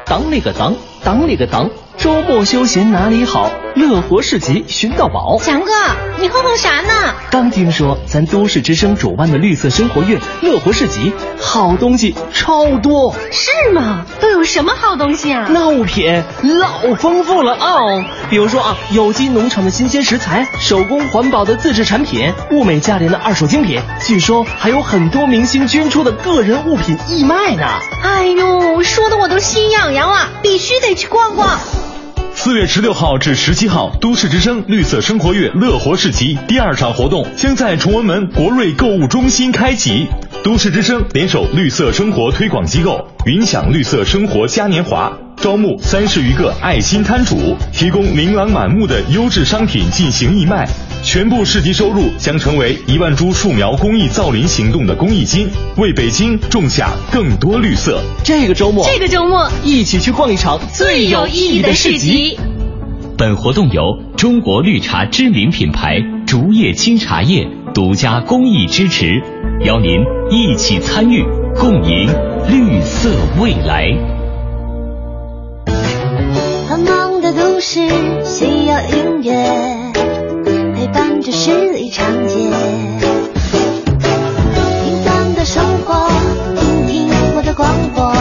[0.04, 3.52] 当里个当，当里个当，周末休闲哪里好？
[3.76, 5.38] 乐活市集寻到宝。
[5.44, 5.72] 强哥，
[6.18, 7.14] 你哼哼啥呢？
[7.30, 13.14] 刚听说咱都市之声主办的绿色生活月乐活市集，好东西超多。
[13.32, 14.06] 是吗？
[14.22, 15.48] 都有什么好东西啊？
[15.50, 18.06] 那物品老丰富了哦。
[18.30, 23.82] 比如说啊，有机农场的新鲜食材，手工环保的自制产品，物美价廉的二手精品。
[24.00, 27.68] 据说还有很多明星捐出的个人物品义卖呢。
[28.04, 31.60] 哎呦，说的我都心痒痒了，必须得去逛逛。
[32.46, 40.06] 四月十六号至十七号，都市之声绿色生活月乐活市集第二场活动将在崇文门国瑞购物中心开启。
[40.44, 50.70] 都市之声联手绿色生活推广机构云享绿色生活嘉年华，招募三十余个爱心摊主，提供琳琅满目的优质商品进行义卖。
[51.06, 58.02] 全部市集收入将成为一万株树苗公益造林行动的公益金，为北京种下更多绿色。
[58.24, 62.38] 这个周末，这个周末一起去逛一场最有意义的市集。
[63.20, 63.84] 本活动由
[64.18, 69.22] 中国绿茶知名品牌竹叶青茶叶独家公益支持，
[69.64, 69.92] 邀您
[70.32, 71.24] 一起参与，
[71.56, 72.10] 共赢
[72.50, 73.96] 绿色未来。
[76.68, 77.88] 繁忙的都市
[78.26, 79.85] 需要音乐。
[80.86, 82.52] 陪伴着十里长街，平
[85.04, 86.08] 凡的生活，
[86.86, 88.14] 听听我的广播，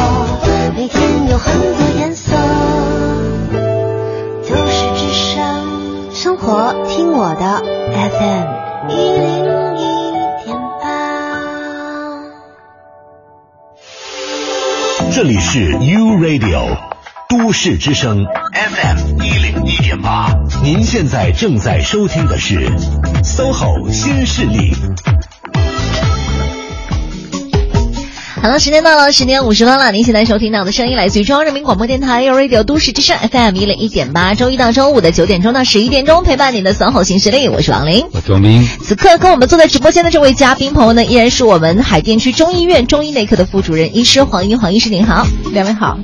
[0.75, 2.33] 每天有很多颜色。
[4.49, 7.63] 都市之声，生活听我的
[7.93, 8.47] FM
[8.89, 9.45] 一零
[9.77, 9.85] 一
[10.47, 10.87] 点八。
[15.13, 16.79] 这里是 U Radio。
[17.37, 20.33] 都市之声 FM 一零一点八，
[20.63, 22.71] 您现在正在收听的是
[23.25, 24.73] SOHO 新势力。
[28.41, 29.91] 好了，时间到了，十点五十分了。
[29.91, 38.65] 您现在收听到的声音来自于中央人民广播电台 u Radio 都市之声 FM 一零一点八，周一到周五的九点钟到十一点钟，陪伴您的 SOHO 新势力，我是王琳，我是王斌。
[38.81, 45.99] 此刻跟我们坐在直播间的这位嘉宾朋友呢，依然是我们海淀区中医院中医内科的副主任医师黄英黄医师，您好，两位好。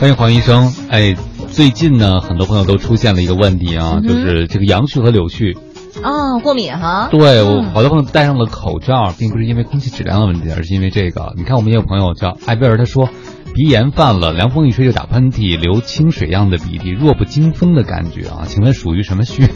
[0.00, 0.72] 欢迎黄医生。
[0.90, 1.16] 哎，
[1.50, 5.58] 最近呢，很多朋友都出现了一个问题啊，就是这个杨絮和柳絮。
[6.04, 7.08] 哦，过敏哈。
[7.10, 11.34] 对，我好多朋友戴上了口罩，并不是因为空气质量的问题，而是因为这个。
[11.36, 13.08] 你看，我们也有朋友叫艾贝尔，他说。
[13.58, 18.44] 鼻炎犯了，凉风一吹就打喷嚏，流清水样的鼻涕，弱不禁风的感觉啊！
[18.46, 19.48] 请问属于什么虚？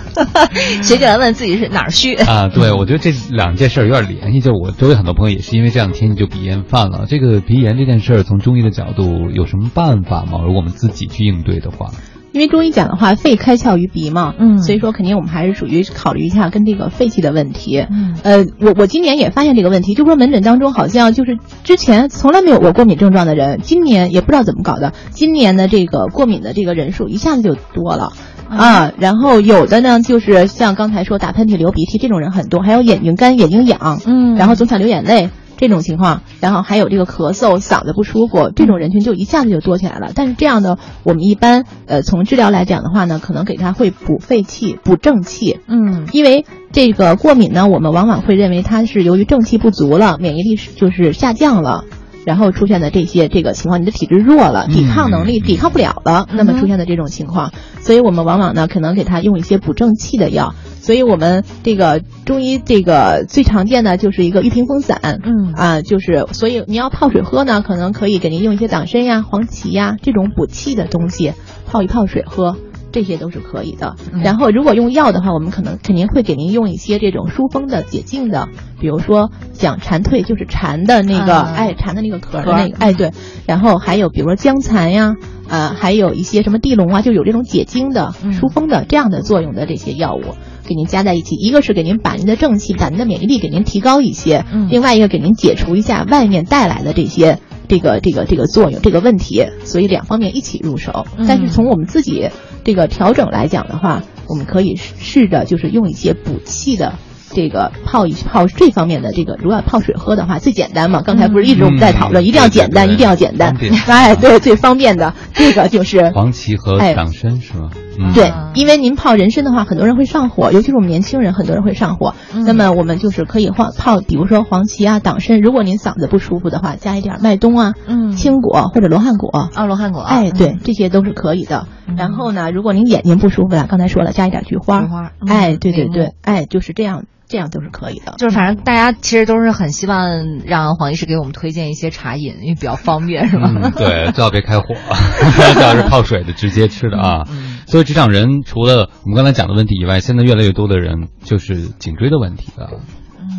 [0.82, 2.48] 谁敢问自己是哪儿虚啊？
[2.48, 4.40] 对，我觉得这两件事儿有点联系。
[4.40, 7.04] 就我周围很多朋友也是因为这两天就鼻炎犯了。
[7.06, 10.38] 这个鼻炎这件事儿，从中医的角度有什么办法吗？
[10.42, 11.90] 如果我们自己去应对的话？
[12.32, 17.86] 因为中医讲的话，肺开窍于鼻嘛，嗯，所以说肯定我们还是属于考虑一下跟这个肺气的问题。
[17.90, 28.12] 嗯，呃，我我今年也发现这个问题，就说门诊当中好像就是之前从来没有过过敏症状的人，今年也不知道怎么搞的，今年的这个过敏的这个人数一下子就多了
[28.48, 28.92] 啊。
[28.98, 35.28] 然后有的呢，就是像刚才说打喷嚏、流鼻涕这种人很多，还有眼睛干、眼睛痒，嗯，然后总想流眼泪。
[35.56, 40.12] 这种情况，然后还有这个咳嗽、嗓子不舒服，这种人群就一下子就多起来了。
[40.14, 45.60] 但是这样的，我们一般呃从治疗来讲的话呢，可能给他会补肺气、补正气。
[45.66, 51.84] 嗯，因为这个过敏呢，我们往往会认为它是由于正气不足了，免疫力是就是下降了，
[52.24, 60.54] 然后出现的这些这个情况，你的体质弱了，抵抗能力抵抗不了了，那么出现的这种情况，所以我们往往呢可能给他用一些补正气的药。
[60.80, 71.34] 所以我们这个中医这个最常见的就是一个玉屏风散，嗯啊，就是所以你要泡水喝呢，可能可以给您用一些党参呀、黄芪呀这种补气的东西
[71.66, 72.56] 泡一泡水喝，
[72.92, 73.96] 这些都是可以的。
[74.22, 78.48] 然后如果用药的话，我们可能肯定会给您用一些这种疏风的、解痉的，
[78.78, 83.10] 比如说讲蝉蜕，就是蝉的那个哎蝉的那个壳的那个哎对，
[83.46, 85.14] 然后还有比如说姜蚕呀，
[85.48, 90.20] 呃还有一些什么地龙啊，就有这种解痉的、疏风的这样的作用的这些药物。
[90.64, 97.40] 给您加在一起，一个是给您把您的正气、把您的免疫力给您提高一些，嗯，另外一个给您解除一下外面带来的这些
[97.72, 101.06] 这个这个这个作用、这个问题，所以两方面一起入手。
[101.26, 102.28] 但是从我们自己
[102.64, 106.92] 这个调整来讲的话，我们可以试着就是用一些补气的。
[107.34, 111.00] 这个泡一泡这方面的这个，如果泡水喝的话，最简单嘛。
[111.00, 113.56] 刚才不是一直我们在讨论，一定要简单，一定要简单。
[113.86, 117.70] 哎，对，最方便的这个就是黄芪和党参是吗？
[118.14, 122.14] 对，因为您泡人参的话，很多人会上火，尤其是我们年轻人，很多人会上火。
[122.46, 125.40] 那么我们就是可以泡泡，比如说黄芪啊、党参。
[125.40, 127.74] 如果您嗓子不舒服的话，加一点麦冬啊、
[128.16, 129.48] 青果或者罗汉果。
[129.54, 130.00] 哦，罗汉果。
[130.00, 131.66] 哎，对，这些都是可以的。
[131.96, 134.80] 然后呢，如果您眼睛不舒服了，刚才说了，加一点菊花。
[134.80, 135.10] 菊花。
[135.26, 137.04] 哎，对对对，哎，就是这样。
[137.28, 143.50] 这样都是可以的，就是反正大家其实都是很希望让黄医师给我们推荐一些茶饮，因为比较方便，是吧？
[143.54, 144.66] 嗯，对，最好别开火，
[145.54, 147.24] 最好是泡水的，直接吃的啊。
[147.72, 152.68] 所以职场人除了我们刚才讲的问题以外，现在越来越多的人就是颈椎的问题了。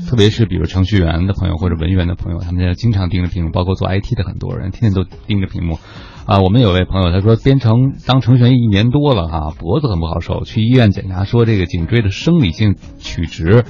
[0.09, 5.77] 特别是比如程序员的朋友或者文员的朋友，他们现在经常盯着屏幕，包括做 IT 的很多人，天天都盯着屏幕。
[6.25, 13.65] 啊，我们有位朋友他说编程当程序员一年多了啊，脖子很不好受，去医院检查说这个颈椎的生理性曲直，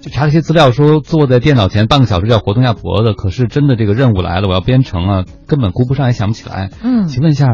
[0.00, 6.70] 就查了些资料说坐在电脑前半个小时要活动一下脖子，可是真的这个任务来了，我要编程啊，根本顾不上也想不起来。
[6.82, 7.46] 嗯，请问一下，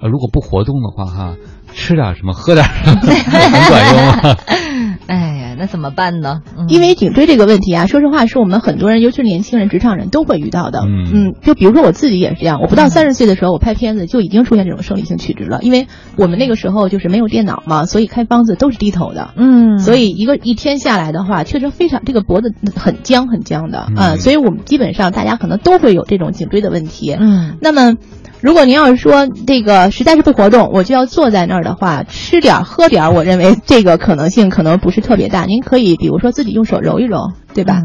[0.00, 1.34] 呃，如果不活动的话哈，
[1.74, 4.36] 吃点什么，喝点什么很管用啊？
[5.06, 6.40] 哎呀，那怎么办呢？
[6.68, 10.80] 因为颈椎这个问题啊，说实话是我们很多人，尤其是年轻人、职场人都会遇到的。
[10.86, 15.58] 嗯，就比如说我自己也是这样，我不到三十岁的时候，我拍片子就已经出现这种生理性曲直了。
[15.60, 19.34] 因为我们那个时候就是没有电脑嘛，所以开方子都是低头的。
[19.36, 24.16] 嗯，所以一个一天下来的话，确实非常这个脖子很僵很僵的啊。
[24.16, 27.14] 所以我们基本上大家可能都会有这种颈椎的问题。
[27.18, 27.96] 嗯，那么。
[28.44, 35.46] 如果您要是说这个实在是不活动，我就要坐在那儿的话，吃点儿喝点儿，我认为这个可能性可能不是特别大。
[35.46, 37.80] 您可以比如说自己用手揉一揉，对吧？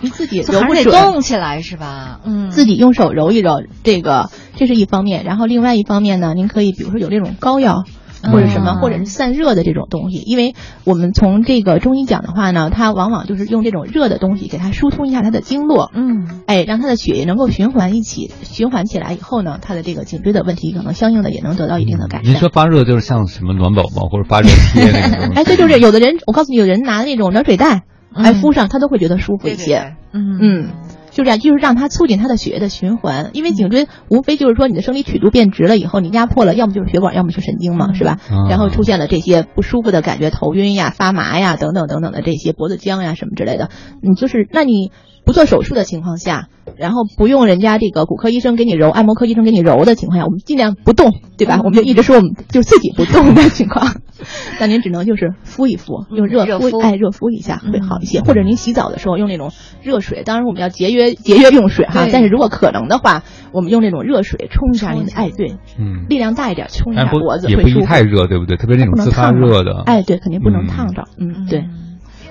[0.00, 2.20] 您自己揉不准，动起来是吧？
[2.24, 5.24] 嗯，自己用手揉一揉，这个这是一方面。
[5.24, 7.84] 然后另外一方面呢，您可以比如说有这种膏药。
[8.22, 10.54] 或者什么，或者是散热的这种东西，因为
[10.84, 22.32] 我们从这个中医讲的话呢，它往往就是用这种热的东西给它疏通一下它的经络，嗯，哎，让它的血液能够循环一起，循环起来以后呢，它的这个颈椎的问题可能相应的也能得到一定的改善。
[22.32, 25.32] 您说发热就是像什么暖宝宝或者发热贴那种？
[25.36, 27.82] 哎，对，就是有的人，我告诉你，有人拿那种暖水袋
[28.14, 29.94] 哎敷上，他都会觉得舒服一些。
[30.12, 30.68] 嗯嗯。
[31.10, 38.18] 就这样，就是让它促进它的血液的循环，因为颈椎无非就是说你的生理曲度变直了以后，你压迫了，要么就是血管，要么就是神经嘛，是吧？
[38.48, 43.70] 然后出现了这些不舒服的感觉，头晕呀、发麻呀等等等等的这些脖子僵呀什么之类的，
[44.02, 44.92] 你就是那你
[45.28, 46.48] 不做手术的情况下。
[46.76, 51.58] 然后不用人家这个骨科医生给你揉，按摩科医生给你揉的情况下，我们尽量不动，对吧？
[51.64, 53.96] 我们就一直说我们就自己不动的情况，
[54.60, 58.20] 那您只能就是敷一敷，用热敷，哎，热敷一下会好一些。
[58.20, 59.50] 或者您洗澡的时候用那种
[59.82, 62.06] 热水，当然我们要节约节约用水哈。
[62.12, 68.56] 但是如果可能的话，我们用那种热水冲一下您的，哎，对，嗯，力量大一点，冲一下脖子也不宜太热，对不对？
[68.56, 71.64] 特别那种自发热的，哎，对，肯定不能烫着，嗯，对。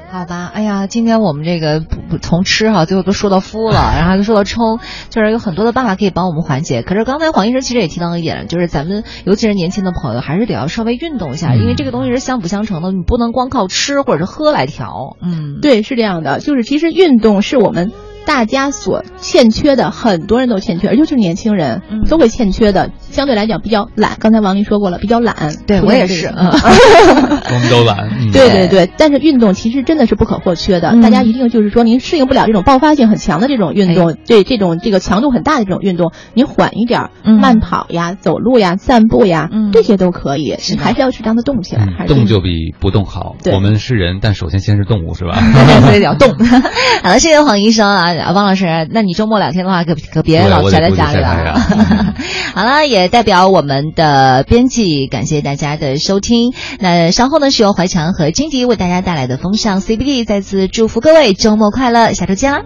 [0.10, 4.80] 好吧，哎呀，今天我们这个不从吃哈，最后都说到敷了， 然后又说到冲，
[5.10, 6.82] 就是有很多的办法可以帮我们缓解。
[6.82, 15.18] 可是刚才黄医生其实也提到一点，就是咱们尤其是年轻的朋友，还是得要稍微运动一下，因为这个东西是相辅相成的，你不能光靠吃或者是喝来调。
[15.22, 17.92] 嗯，对，是这样的，就是其实运动是我们。
[18.28, 22.92] 大家所欠缺的，很多人都欠缺，而就是年轻人都会欠缺的。
[23.10, 25.56] 相对来讲比较懒，刚才王林说过了，比较懒。
[25.66, 28.10] 对我也是， 我们都懒。
[28.34, 30.94] 对对对，但是运动其实真的是不可或缺的。
[31.02, 40.54] 大家一定就是说，您适应不了这种爆发性很强的这种运动，对这种这个强度很大的这种运动，您缓一点，慢跑呀、走路呀、散步呀，这些都可以。
[40.78, 43.38] 还是要适当的动起来，动就比不动好。
[43.54, 45.40] 我们是人，但首先先是动物，是吧？
[45.88, 46.30] 所以要动。
[47.04, 48.17] 好了，谢谢黄医生啊。
[48.20, 51.60] 啊，汪老师，那你周末两天的话，可可别老宅在家里了。
[52.56, 56.54] 好了，也代表我们的编辑感谢大家的收听。
[56.80, 62.62] 那稍后呢，是由怀强和金迪为大家带来的风尚 CBD，再次祝福各位周末快乐，下周见啦。